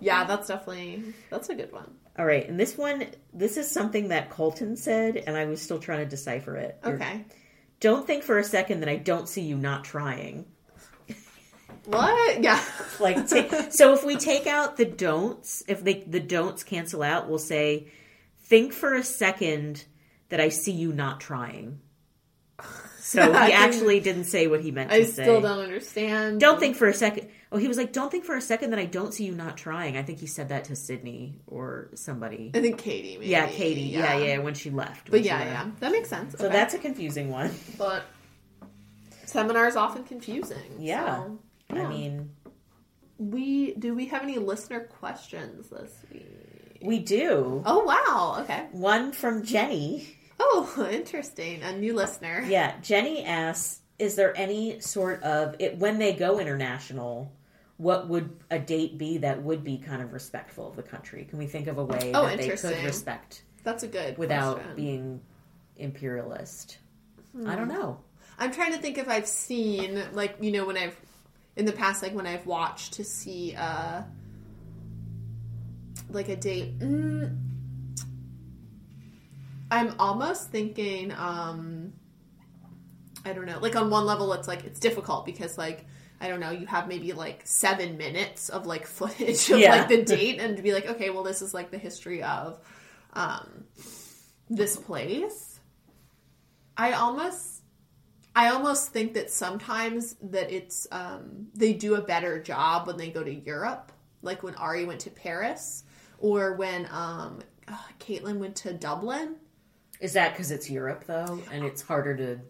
Yeah, 0.00 0.24
that's 0.24 0.48
definitely 0.48 1.14
that's 1.30 1.48
a 1.50 1.54
good 1.54 1.70
one. 1.70 1.88
All 2.18 2.24
right, 2.26 2.48
and 2.48 2.58
this 2.58 2.76
one, 2.76 3.06
this 3.32 3.56
is 3.56 3.70
something 3.70 4.08
that 4.08 4.30
Colton 4.30 4.76
said, 4.76 5.16
and 5.16 5.36
I 5.36 5.44
was 5.44 5.62
still 5.62 5.78
trying 5.78 6.00
to 6.00 6.06
decipher 6.06 6.56
it. 6.56 6.78
You're- 6.84 6.96
Okay. 6.96 7.24
Don't 7.78 8.04
think 8.06 8.24
for 8.24 8.38
a 8.38 8.44
second 8.44 8.80
that 8.80 8.88
I 8.88 8.96
don't 8.96 9.28
see 9.28 9.42
you 9.42 9.56
not 9.56 9.84
trying. 9.84 10.46
What? 11.84 12.42
Yeah. 12.42 12.62
Like, 13.00 13.28
ta- 13.28 13.68
so 13.70 13.92
if 13.94 14.04
we 14.04 14.16
take 14.16 14.46
out 14.46 14.76
the 14.76 14.84
don'ts, 14.84 15.62
if 15.66 15.82
they 15.82 15.94
the 16.06 16.20
don'ts 16.20 16.62
cancel 16.64 17.02
out, 17.02 17.28
we'll 17.28 17.38
say, 17.38 17.88
think 18.52 18.74
for 18.74 18.92
a 18.92 19.02
second 19.02 19.82
that 20.28 20.38
I 20.38 20.50
see 20.50 20.72
you 20.72 20.92
not 20.92 21.20
trying. 21.20 21.80
So 23.00 23.32
he 23.46 23.52
actually 23.52 23.98
didn't 24.00 24.24
say 24.24 24.46
what 24.46 24.60
he 24.60 24.70
meant 24.70 24.90
to 24.90 24.96
say. 24.96 25.00
I 25.00 25.04
say. 25.06 25.22
still 25.22 25.40
don't 25.40 25.60
understand. 25.60 26.38
Don't 26.38 26.60
think 26.60 26.76
for 26.76 26.86
a 26.86 26.92
second. 26.92 27.28
Oh, 27.50 27.56
he 27.56 27.66
was 27.66 27.78
like, 27.78 27.94
"Don't 27.94 28.10
think 28.10 28.26
for 28.26 28.36
a 28.36 28.42
second 28.42 28.68
that 28.70 28.78
I 28.78 28.84
don't 28.84 29.14
see 29.14 29.24
you 29.24 29.32
not 29.34 29.56
trying." 29.56 29.96
I 29.96 30.02
think 30.02 30.18
he 30.20 30.26
said 30.26 30.50
that 30.50 30.64
to 30.64 30.76
Sydney 30.76 31.40
or 31.46 31.88
somebody. 31.94 32.50
I 32.54 32.60
think 32.60 32.76
Katie. 32.76 33.14
Maybe. 33.16 33.28
Yeah, 33.30 33.46
Katie. 33.48 33.80
Yeah, 33.82 34.18
yeah. 34.18 34.38
when 34.38 34.52
she 34.52 34.68
left. 34.68 35.08
when 35.08 35.20
But 35.20 35.24
she 35.24 35.28
yeah, 35.28 35.38
left. 35.38 35.50
yeah, 35.50 35.70
that 35.80 35.92
makes 35.92 36.10
sense. 36.10 36.36
So 36.38 36.44
Okay. 36.44 36.52
that's 36.52 36.74
a 36.74 36.78
confusing 36.78 37.30
one. 37.30 37.50
but 37.78 38.04
seminars 39.24 39.76
often 39.76 40.04
confusing. 40.04 40.76
Yeah. 40.78 41.24
so, 41.24 41.38
I 41.70 41.76
yeah. 41.76 41.88
mean, 41.88 42.30
we 43.16 43.72
do 43.76 43.94
we 43.94 44.06
have 44.06 44.22
any 44.22 44.36
listener 44.36 44.80
questions 44.80 45.70
this 45.70 45.94
week? 46.12 46.26
We 46.84 46.98
do. 46.98 47.62
Oh 47.64 47.80
wow. 47.84 48.42
Okay. 48.42 48.66
One 48.72 49.12
from 49.12 49.42
Jenny. 49.44 50.16
Oh, 50.40 50.88
interesting. 50.92 51.62
A 51.62 51.72
new 51.76 51.94
listener. 51.94 52.42
Yeah, 52.46 52.74
Jenny 52.82 53.24
asks, 53.24 53.80
"Is 53.98 54.14
there 54.16 54.36
any 54.36 54.80
sort 54.80 55.22
of 55.22 55.56
it 55.58 55.78
when 55.78 55.98
they 55.98 56.12
go 56.14 56.38
international?" 56.38 57.32
What 57.78 58.08
would 58.08 58.30
a 58.50 58.60
date 58.60 58.96
be 58.96 59.18
that 59.18 59.42
would 59.42 59.64
be 59.64 59.78
kind 59.78 60.02
of 60.02 60.12
respectful 60.12 60.68
of 60.68 60.76
the 60.76 60.82
country? 60.84 61.24
Can 61.28 61.38
we 61.38 61.46
think 61.46 61.66
of 61.66 61.78
a 61.78 61.84
way 61.84 62.12
Oh, 62.14 62.26
that 62.26 62.38
they 62.38 62.48
could 62.50 62.84
respect 62.84 63.42
That's 63.64 63.82
a 63.82 63.88
good 63.88 64.18
without 64.18 64.56
question. 64.58 64.76
being 64.76 65.20
imperialist? 65.76 66.78
Hmm. 67.32 67.48
I 67.48 67.56
don't 67.56 67.68
know. 67.68 67.98
I'm 68.38 68.52
trying 68.52 68.72
to 68.72 68.78
think 68.78 68.98
if 68.98 69.08
I've 69.08 69.26
seen 69.26 70.00
like 70.12 70.36
you 70.40 70.52
know 70.52 70.64
when 70.64 70.76
I've 70.76 70.96
in 71.56 71.64
the 71.64 71.72
past, 71.72 72.02
like 72.02 72.14
when 72.14 72.26
I've 72.26 72.46
watched 72.46 72.94
to 72.94 73.04
see 73.04 73.54
uh 73.56 74.02
like 76.14 76.28
a 76.28 76.36
date. 76.36 76.78
Mm, 76.78 77.36
I'm 79.70 79.94
almost 79.98 80.50
thinking, 80.50 81.12
um 81.12 81.92
I 83.24 83.32
don't 83.32 83.46
know. 83.46 83.58
Like 83.60 83.76
on 83.76 83.88
one 83.90 84.04
level, 84.04 84.32
it's 84.32 84.48
like 84.48 84.64
it's 84.64 84.80
difficult 84.80 85.24
because 85.26 85.56
like 85.56 85.86
I 86.20 86.28
don't 86.28 86.40
know, 86.40 86.50
you 86.50 86.66
have 86.66 86.86
maybe 86.88 87.12
like 87.12 87.42
seven 87.44 87.96
minutes 87.96 88.48
of 88.48 88.66
like 88.66 88.86
footage 88.98 89.50
of 89.50 89.60
Yeah. 89.60 89.70
like 89.70 89.88
the 89.88 90.02
date, 90.16 90.40
and 90.40 90.56
to 90.56 90.62
be 90.62 90.72
like, 90.72 90.86
okay, 90.86 91.10
well, 91.10 91.22
this 91.22 91.42
is 91.42 91.54
like 91.54 91.70
the 91.70 91.78
history 91.78 92.22
of 92.22 92.58
um 93.14 93.64
this 94.50 94.76
place. 94.76 95.60
I 96.76 96.92
almost 96.92 97.62
I 98.34 98.48
almost 98.48 98.88
think 98.88 99.14
that 99.14 99.30
sometimes 99.30 100.16
that 100.22 100.50
it's 100.50 100.86
um, 100.90 101.48
they 101.54 101.74
do 101.74 101.96
a 101.96 102.00
better 102.00 102.42
job 102.42 102.86
when 102.86 102.96
they 102.96 103.10
go 103.10 103.22
to 103.22 103.32
Europe, 103.32 103.92
like 104.22 104.42
when 104.42 104.54
Arie 104.54 104.86
went 104.86 105.00
to 105.00 105.10
Paris, 105.10 105.84
or 106.22 106.54
when 106.54 106.86
um, 106.90 107.40
uh, 107.68 107.76
Kaitlyn 108.00 108.38
went 108.38 108.56
to 108.56 108.72
Dublin. 108.72 109.36
Is 110.00 110.14
that 110.14 110.32
because 110.32 110.50
it's 110.50 110.70
Europe 110.70 111.04
though, 111.06 111.40
and 111.52 111.64
it's 111.64 111.82
harder 111.82 112.16
to? 112.16 112.40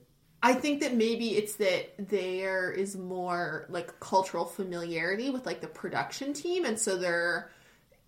I 0.45 0.55
think 0.55 0.81
that 0.81 0.95
maybe 0.95 1.37
it's 1.37 1.57
that 1.57 1.95
there 1.99 2.71
is 2.71 2.97
more 2.97 3.67
like 3.69 3.99
cultural 4.01 4.45
familiarity 4.45 5.31
with 5.31 5.45
like 5.47 5.61
the 5.61 5.67
production 5.69 6.33
team, 6.35 6.65
and 6.65 6.79
so 6.79 6.97
they're 6.97 7.51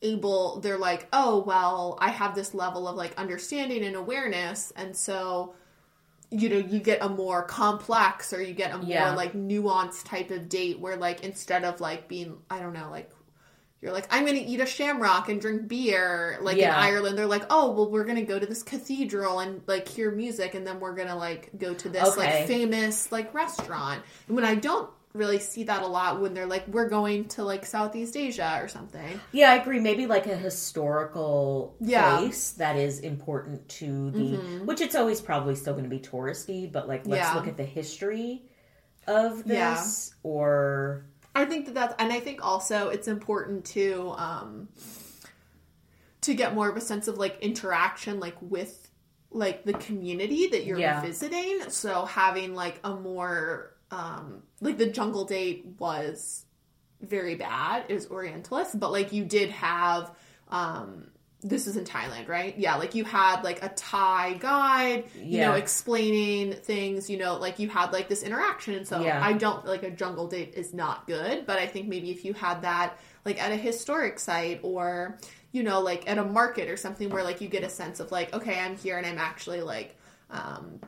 able. 0.02 0.60
They're 0.60 0.78
like, 0.78 1.08
oh 1.12 1.42
well, 1.46 1.98
I 2.00 2.10
have 2.10 2.34
this 2.34 2.54
level 2.54 2.86
of 2.88 2.96
like 2.96 3.16
understanding 3.18 3.84
and 3.84 3.96
awareness, 3.96 4.72
and 4.76 4.96
so 4.96 5.54
you 6.30 6.48
know 6.48 6.56
you 6.56 6.80
get 6.80 7.02
a 7.02 7.08
more 7.08 7.42
complex 7.44 8.32
or 8.32 8.42
you 8.42 8.54
get 8.54 8.72
a 8.74 8.78
more 8.78 8.88
Yeah. 8.88 9.14
like 9.14 9.34
nuanced 9.34 10.04
type 10.06 10.30
of 10.30 10.48
date 10.48 10.80
where 10.80 10.96
like 10.96 11.22
instead 11.22 11.64
of 11.64 11.80
like 11.80 12.08
being 12.08 12.38
I 12.50 12.60
don't 12.60 12.72
know 12.72 12.88
like 12.90 13.10
you're 13.84 13.92
like 13.92 14.06
I'm 14.10 14.24
gonna 14.24 14.42
eat 14.44 14.60
a 14.60 14.66
shamrock 14.66 15.28
and 15.28 15.40
drink 15.40 15.68
beer 15.68 16.38
like 16.40 16.56
Yeah. 16.56 16.70
in 16.70 16.74
Ireland 16.94 17.18
they're 17.18 17.26
like 17.26 17.44
oh 17.50 17.70
well 17.72 17.90
we're 17.90 18.04
gonna 18.04 18.22
go 18.22 18.38
to 18.38 18.46
this 18.46 18.62
cathedral 18.62 19.40
and 19.40 19.60
like 19.66 19.86
hear 19.86 20.10
music 20.10 20.54
and 20.54 20.66
then 20.66 20.80
we're 20.80 20.94
gonna 20.94 21.14
like 21.16 21.50
go 21.58 21.74
to 21.74 21.88
this 21.90 22.08
Okay. 22.16 22.40
like 22.40 22.46
famous 22.48 23.12
like 23.12 23.34
restaurant 23.34 24.02
and 24.26 24.34
when 24.36 24.44
I 24.46 24.54
don't 24.54 24.88
really 25.12 25.38
see 25.38 25.62
that 25.64 25.82
a 25.82 25.86
lot 25.86 26.20
when 26.20 26.34
they're 26.34 26.46
like 26.46 26.66
we're 26.66 26.88
going 26.88 27.26
to 27.26 27.44
like 27.44 27.64
Southeast 27.66 28.16
Asia 28.16 28.58
or 28.60 28.66
something 28.68 29.20
Yeah, 29.32 29.52
I 29.52 29.56
agree. 29.56 29.78
Maybe 29.78 30.06
like 30.06 30.26
a 30.26 30.34
historical 30.36 31.76
Yeah. 31.80 32.16
place 32.18 32.52
that 32.52 32.76
is 32.76 32.98
important 33.00 33.68
to 33.80 34.10
the, 34.10 34.18
mm-hmm. 34.38 34.66
which 34.66 34.80
it's 34.80 34.94
always 34.96 35.20
probably 35.20 35.54
still 35.54 35.74
going 35.74 35.84
to 35.84 35.90
be 35.90 36.00
touristy, 36.00 36.72
but 36.72 36.88
like 36.88 37.06
let's 37.06 37.28
Yeah. 37.28 37.34
look 37.34 37.46
at 37.46 37.56
the 37.56 37.64
history 37.64 38.42
of 39.06 39.44
this, 39.44 40.14
or 40.22 41.04
I 41.34 41.44
think 41.44 41.66
that 41.66 41.74
that's, 41.74 41.94
and 41.98 42.12
I 42.12 42.20
think 42.20 42.44
also 42.44 42.88
it's 42.90 43.08
important 43.08 43.64
to 43.66 44.14
um, 44.16 44.68
to 46.22 46.34
get 46.34 46.54
more 46.54 46.68
of 46.68 46.76
a 46.76 46.80
sense 46.80 47.08
of 47.08 47.18
like 47.18 47.38
interaction, 47.40 48.20
like 48.20 48.36
with 48.40 48.90
like 49.30 49.64
the 49.64 49.72
community 49.74 50.46
that 50.48 50.64
you're 50.64 50.78
Yeah. 50.78 51.00
visiting. 51.00 51.62
So 51.68 52.04
having 52.04 52.54
like 52.54 52.78
a 52.84 52.94
more 52.94 53.74
um, 53.90 54.42
like 54.60 54.78
the 54.78 54.86
jungle 54.86 55.24
date 55.24 55.66
was 55.78 56.44
very 57.00 57.34
bad. 57.34 57.84
It 57.88 57.94
was 57.94 58.06
Orientalist, 58.10 58.78
but 58.78 58.92
like 58.92 59.12
you 59.12 59.24
did 59.24 59.50
have 59.50 60.12
um 60.48 61.08
this 61.44 61.66
is 61.66 61.76
in 61.76 61.84
Thailand, 61.84 62.26
right? 62.26 62.58
Yeah, 62.58 62.76
like 62.76 62.94
you 62.94 63.04
had 63.04 63.42
like 63.42 63.62
a 63.62 63.68
Thai 63.68 64.32
guide, 64.40 65.04
you 65.14 65.40
know, 65.40 65.52
explaining 65.52 66.54
things, 66.54 67.10
you 67.10 67.18
know, 67.18 67.36
like 67.36 67.58
you 67.58 67.68
had 67.68 67.92
like 67.92 68.08
this 68.08 68.22
interaction. 68.22 68.74
And 68.74 68.88
so 68.88 69.04
Yeah. 69.04 69.22
I 69.22 69.34
don't 69.34 69.64
like 69.66 69.82
a 69.82 69.90
jungle 69.90 70.26
date 70.26 70.54
is 70.56 70.72
not 70.72 71.06
good, 71.06 71.44
but 71.44 71.58
I 71.58 71.66
think 71.66 71.86
maybe 71.86 72.10
if 72.10 72.24
you 72.24 72.32
had 72.32 72.62
that 72.62 72.98
like 73.26 73.40
at 73.40 73.52
a 73.52 73.56
historic 73.56 74.18
site 74.18 74.60
or 74.62 75.18
you 75.52 75.62
know, 75.62 75.80
like 75.80 76.10
at 76.10 76.18
a 76.18 76.24
market 76.24 76.68
or 76.68 76.76
something 76.76 77.10
where 77.10 77.22
like 77.22 77.40
you 77.42 77.48
get 77.48 77.62
a 77.62 77.68
sense 77.68 78.00
of 78.00 78.10
like, 78.10 78.32
okay, 78.34 78.58
I'm 78.58 78.76
here 78.76 78.96
and 78.96 79.06
I'm 79.06 79.18
actually 79.18 79.60
like 79.60 79.94
um 80.30 80.80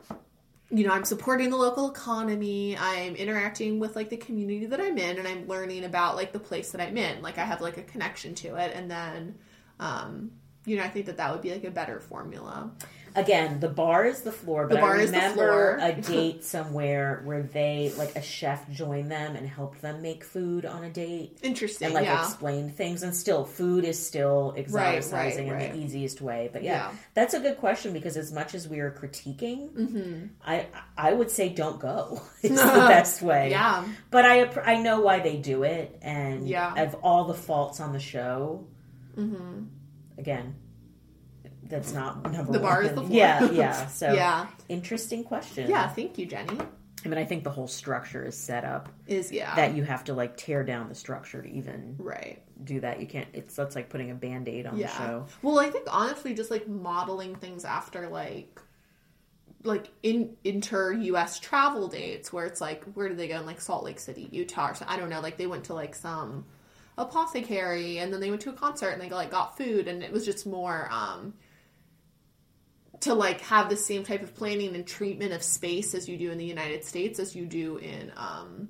you 0.69 0.85
know, 0.85 0.91
I'm 0.91 1.05
supporting 1.05 1.49
the 1.49 1.55
local 1.55 1.89
economy. 1.89 2.75
I'm 2.77 3.15
interacting 3.15 3.79
with 3.79 3.95
like 3.95 4.09
the 4.09 4.17
community 4.17 4.65
that 4.65 4.81
I'm 4.81 4.97
in, 4.97 5.17
and 5.17 5.27
I'm 5.27 5.47
learning 5.47 5.85
about 5.85 6.15
like 6.15 6.33
the 6.33 6.39
place 6.39 6.71
that 6.71 6.81
I'm 6.81 6.97
in. 6.97 7.21
Like 7.21 7.37
I 7.37 7.45
have 7.45 7.61
like 7.61 7.77
a 7.77 7.83
connection 7.83 8.35
to 8.35 8.55
it, 8.55 8.73
and 8.75 8.91
then, 8.91 9.35
um, 9.79 10.31
you 10.67 10.77
know, 10.77 10.83
I 10.83 10.89
think 10.89 11.05
that 11.07 11.17
that 11.17 11.31
would 11.31 11.41
be 11.41 11.51
like 11.51 11.63
a 11.63 11.71
better 11.71 11.99
formula. 11.99 12.69
again, 13.15 13.59
the 13.59 13.69
bar 13.69 14.05
is 14.05 14.21
the 14.21 14.31
floor. 14.31 14.67
But 14.67 14.75
The 14.75 14.81
bar 14.81 14.95
I 14.97 15.01
is 15.01 15.11
the 15.11 15.17
remember 15.17 15.79
floor. 15.79 15.89
a 15.89 15.93
date 16.13 16.43
somewhere 16.43 17.21
where 17.25 17.41
they 17.41 17.91
like 17.97 18.15
a 18.15 18.21
chef 18.21 18.69
joined 18.69 19.09
them 19.09 19.35
and 19.35 19.47
helped 19.47 19.81
them 19.81 20.03
make 20.03 20.23
food 20.23 20.65
on 20.65 20.83
a 20.83 20.89
date. 20.91 21.39
Interesting, 21.41 21.85
and 21.87 21.95
like 21.95 22.05
yeah. 22.05 22.21
explained 22.23 22.75
things 22.75 23.01
and 23.01 23.15
still 23.15 23.43
food 23.45 23.85
is 23.85 23.97
still 24.05 24.53
exoticizing 24.55 25.13
right, 25.13 25.37
in 25.39 25.49
right. 25.51 25.73
the 25.73 25.79
easiest 25.79 26.21
way 26.21 26.49
but 26.53 26.61
yeah, 26.63 26.73
Yeah. 26.73 26.91
that's 27.15 27.33
a 27.33 27.39
good 27.39 27.57
question 27.57 27.91
because 27.93 28.17
as 28.17 28.31
much 28.31 28.53
as 28.53 28.67
we 28.67 28.79
are 28.81 28.91
critiquing 28.91 29.59
Mm-hmm. 29.71 30.25
i 30.45 30.67
i 30.97 31.11
would 31.13 31.31
say 31.31 31.49
don't 31.49 31.79
go 31.79 32.21
it's 32.43 32.61
the 32.79 32.85
best 32.95 33.21
way 33.23 33.49
yeah, 33.51 33.83
but 34.11 34.25
i 34.25 34.35
i 34.73 34.75
know 34.85 34.99
why 35.01 35.19
they 35.27 35.37
do 35.37 35.63
it 35.63 35.97
and 36.03 36.47
Yeah. 36.47 36.83
of 36.83 36.93
all 37.01 37.23
the 37.25 37.33
faults 37.47 37.79
on 37.79 37.93
the 37.93 37.99
show 38.13 38.65
again 40.17 40.55
that's 41.63 41.93
not 41.93 42.23
number. 42.31 42.53
The 42.53 42.59
one 42.59 42.61
bar 42.61 42.81
is 42.83 42.89
the 42.89 42.95
floor. 43.01 43.09
yeah 43.11 43.51
yeah 43.51 43.87
so 43.87 44.13
yeah, 44.13 44.47
interesting 44.69 45.23
question 45.23 45.69
yeah. 45.69 45.89
Thank 45.89 46.17
you, 46.17 46.25
Jenny. 46.25 46.57
i 47.05 47.07
mean 47.09 47.17
i 47.17 47.25
think 47.25 47.43
the 47.43 47.49
whole 47.49 47.67
structure 47.67 48.25
is 48.25 48.37
set 48.37 48.63
up 48.63 48.89
Is 49.05 49.31
yeah, 49.31 49.53
that 49.55 49.75
you 49.75 49.83
have 49.83 50.05
to 50.05 50.13
like 50.13 50.37
tear 50.37 50.63
down 50.63 50.87
the 50.89 50.95
structure 50.95 51.41
to 51.41 51.49
even 51.49 51.95
right. 51.99 52.41
do 52.63 52.79
that. 52.81 52.99
You 53.01 53.07
can't. 53.07 53.27
It's 53.33 53.55
that's 53.55 53.75
like 53.75 53.89
putting 53.89 54.11
a 54.11 54.15
band 54.15 54.47
aid 54.47 54.65
on 54.65 54.77
Yeah. 54.77 54.87
the 54.87 54.93
show. 54.97 55.25
Well, 55.41 55.59
I 55.59 55.69
think 55.69 55.87
honestly, 55.91 56.33
just 56.33 56.49
like 56.51 56.67
modeling 56.67 57.35
things 57.35 57.65
after 57.65 58.07
like 58.09 58.59
like 59.63 59.89
in 60.03 60.37
inter 60.43 60.93
US 60.93 61.39
travel 61.39 61.87
dates 61.87 62.31
where 62.31 62.45
it's 62.45 62.61
like 62.61 62.83
where 62.93 63.09
did 63.09 63.17
they 63.17 63.27
go 63.27 63.37
in 63.39 63.45
like 63.45 63.59
Salt 63.61 63.83
Lake 63.83 63.99
City, 63.99 64.29
Utah 64.31 64.69
or 64.71 64.75
so, 64.75 64.85
I 64.87 64.97
don't 64.97 65.09
know, 65.09 65.19
like 65.21 65.37
they 65.37 65.47
went 65.47 65.65
to 65.65 65.73
like 65.73 65.95
some 65.95 66.45
apothecary 66.97 67.99
and 67.99 68.11
then 68.11 68.19
they 68.19 68.29
went 68.29 68.41
to 68.41 68.49
a 68.49 68.53
concert 68.53 68.89
and 68.89 69.01
they 69.01 69.09
like 69.09 69.29
got 69.31 69.55
food 69.57 69.87
and 69.87 70.01
it 70.03 70.11
was 70.11 70.25
just 70.25 70.45
more 70.47 70.87
um 70.91 71.33
to 73.01 73.13
like 73.13 73.41
have 73.41 73.69
the 73.69 73.77
same 73.77 74.03
type 74.03 74.23
of 74.23 74.33
planning 74.33 74.73
and 74.73 74.87
treatment 74.87 75.31
of 75.31 75.43
space 75.43 75.93
as 75.93 76.09
you 76.09 76.17
do 76.17 76.31
in 76.31 76.37
the 76.39 76.45
United 76.45 76.83
States 76.83 77.19
as 77.19 77.35
you 77.35 77.45
do 77.45 77.77
in 77.77 78.11
um 78.17 78.69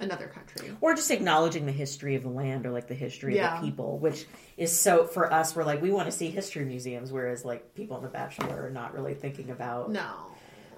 another 0.00 0.26
country. 0.28 0.70
Or 0.80 0.94
just 0.94 1.10
acknowledging 1.10 1.66
the 1.66 1.72
history 1.72 2.14
of 2.14 2.22
the 2.22 2.28
land 2.28 2.66
or 2.66 2.70
like 2.70 2.86
the 2.88 2.94
history 2.94 3.36
Yeah. 3.36 3.54
of 3.56 3.60
the 3.62 3.66
people, 3.70 3.98
which 3.98 4.26
is 4.56 4.78
so 4.78 5.04
for 5.06 5.32
us. 5.32 5.54
We're 5.56 5.64
like 5.64 5.80
we 5.80 5.90
want 5.90 6.06
to 6.06 6.12
see 6.12 6.30
history 6.30 6.64
museums, 6.64 7.12
whereas 7.12 7.44
like 7.44 7.74
people 7.74 7.96
on 7.96 8.02
The 8.02 8.08
Bachelor 8.08 8.66
are 8.66 8.70
not 8.70 8.92
really 8.94 9.14
thinking 9.14 9.50
about 9.50 9.90
No. 9.90 10.12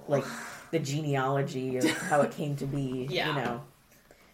like 0.07 0.25
the 0.71 0.79
genealogy 0.79 1.79
of 1.79 1.85
how 1.91 2.21
it 2.21 2.33
came 2.33 2.57
to 2.57 2.67
be. 2.67 3.07
Yeah. 3.11 3.29
You 3.29 3.35
know. 3.43 3.61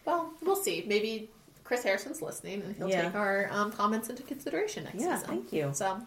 Well, 0.05 0.33
we'll 0.41 0.55
see. 0.57 0.85
Maybe 0.87 1.31
Chris 1.67 1.83
Harrison's 1.83 2.21
listening 2.21 2.61
and 2.61 2.75
he'll 2.77 2.87
Yeah. 2.89 3.01
take 3.03 3.15
our 3.15 3.49
um, 3.51 3.73
comments 3.73 4.09
into 4.09 4.23
consideration 4.23 4.85
next 4.85 5.01
Yeah. 5.01 5.15
season. 5.17 5.27
Thank 5.27 5.51
you. 5.51 5.69
So, 5.73 5.99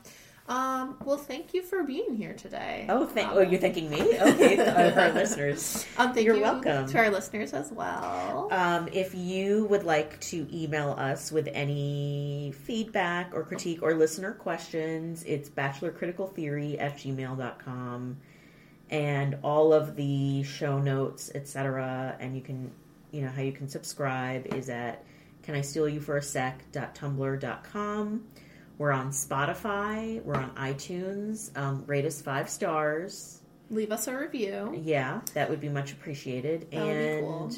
um, 0.48 0.96
well, 1.04 1.18
thank 1.18 1.52
you 1.52 1.60
for 1.60 1.82
being 1.84 2.16
here 2.16 2.32
today. 2.32 2.86
Oh, 2.88 3.04
thank. 3.04 3.28
Um, 3.28 3.36
Oh, 3.36 3.40
you're 3.42 3.60
thanking 3.60 3.90
me? 3.90 4.00
Okay, 4.20 4.56
of 4.58 4.96
our 4.96 5.12
listeners. 5.12 5.84
um, 5.98 6.14
thank 6.14 6.24
you're 6.26 6.36
you 6.36 6.40
welcome. 6.42 6.86
to 6.86 6.98
our 6.98 7.10
listeners 7.10 7.52
as 7.52 7.70
well. 7.72 8.48
Um, 8.50 8.88
if 8.90 9.14
you 9.14 9.66
would 9.66 9.84
like 9.84 10.18
to 10.22 10.48
email 10.50 10.92
us 10.92 11.30
with 11.30 11.46
any 11.52 12.54
feedback 12.64 13.34
or 13.34 13.42
critique 13.44 13.80
or 13.82 13.92
listener 13.94 14.32
questions, 14.32 15.22
it's 15.24 15.50
bachelorcriticaltheory 15.50 16.80
at 16.80 16.96
gmail.com 16.96 18.16
and 18.88 19.36
all 19.44 19.74
of 19.74 19.94
the 19.94 20.42
show 20.42 20.78
notes, 20.78 21.30
etc. 21.34 22.16
And 22.18 22.34
you 22.34 22.40
can, 22.40 22.70
you 23.12 23.20
know, 23.20 23.28
how 23.28 23.42
you 23.42 23.52
can 23.52 23.68
subscribe 23.68 24.46
is 24.54 24.70
at 24.70 25.04
can 25.50 25.58
I 25.58 25.62
steal 25.62 25.88
you 25.88 26.00
for 26.00 26.16
a 26.16 26.22
sec.tumblr.com. 26.22 28.24
We're 28.78 28.92
on 28.92 29.10
Spotify, 29.10 30.22
we're 30.22 30.36
on 30.36 30.50
iTunes. 30.50 31.50
Um, 31.58 31.82
rate 31.88 32.04
us 32.04 32.22
five 32.22 32.48
stars. 32.48 33.40
Leave 33.68 33.90
us 33.90 34.06
a 34.06 34.16
review. 34.16 34.80
Yeah, 34.84 35.22
that 35.34 35.50
would 35.50 35.60
be 35.60 35.68
much 35.68 35.92
appreciated. 35.92 36.70
That 36.70 36.76
and 36.76 37.26
cool. 37.26 37.50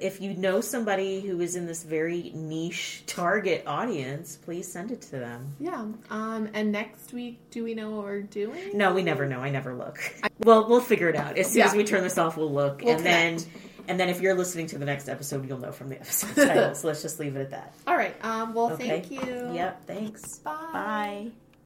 if 0.00 0.20
you 0.20 0.34
know 0.34 0.60
somebody 0.60 1.20
who 1.20 1.40
is 1.40 1.54
in 1.54 1.66
this 1.66 1.84
very 1.84 2.32
niche 2.34 3.04
target 3.06 3.62
audience, 3.64 4.36
please 4.36 4.70
send 4.70 4.90
it 4.90 5.00
to 5.02 5.12
them. 5.12 5.54
Yeah. 5.60 5.86
Um, 6.10 6.48
and 6.52 6.72
next 6.72 7.12
week, 7.12 7.38
do 7.52 7.62
we 7.62 7.74
know 7.74 7.90
what 7.90 8.04
we're 8.06 8.22
doing? 8.22 8.76
No, 8.76 8.92
we 8.92 9.04
never 9.04 9.24
know. 9.24 9.38
I 9.38 9.50
never 9.50 9.72
look. 9.72 10.00
Well, 10.40 10.68
we'll 10.68 10.80
figure 10.80 11.08
it 11.08 11.16
out. 11.16 11.38
As 11.38 11.52
soon 11.52 11.62
as 11.62 11.74
we 11.74 11.84
turn 11.84 12.02
this 12.02 12.18
off, 12.18 12.36
we'll 12.36 12.52
look. 12.52 12.82
We'll 12.82 12.96
and 12.96 13.06
then 13.06 13.38
connect. 13.38 13.69
And 13.90 13.98
then 14.00 14.08
if 14.08 14.20
you're 14.22 14.34
listening 14.34 14.66
to 14.68 14.78
the 14.78 14.84
next 14.86 15.08
episode, 15.08 15.46
you'll 15.48 15.58
know 15.58 15.72
from 15.72 15.88
the 15.90 15.96
episode 16.00 16.34
title. 16.46 16.74
so 16.74 16.86
let's 16.88 17.02
just 17.02 17.18
leave 17.20 17.36
it 17.36 17.40
at 17.40 17.50
that. 17.50 17.74
All 17.86 17.96
right. 17.96 18.14
Um, 18.24 18.54
well, 18.54 18.72
Okay. 18.72 18.88
thank 18.88 19.10
you. 19.10 19.50
Yep, 19.52 19.86
thanks. 19.86 20.38
Bye. 20.38 20.70
Bye. 20.72 21.30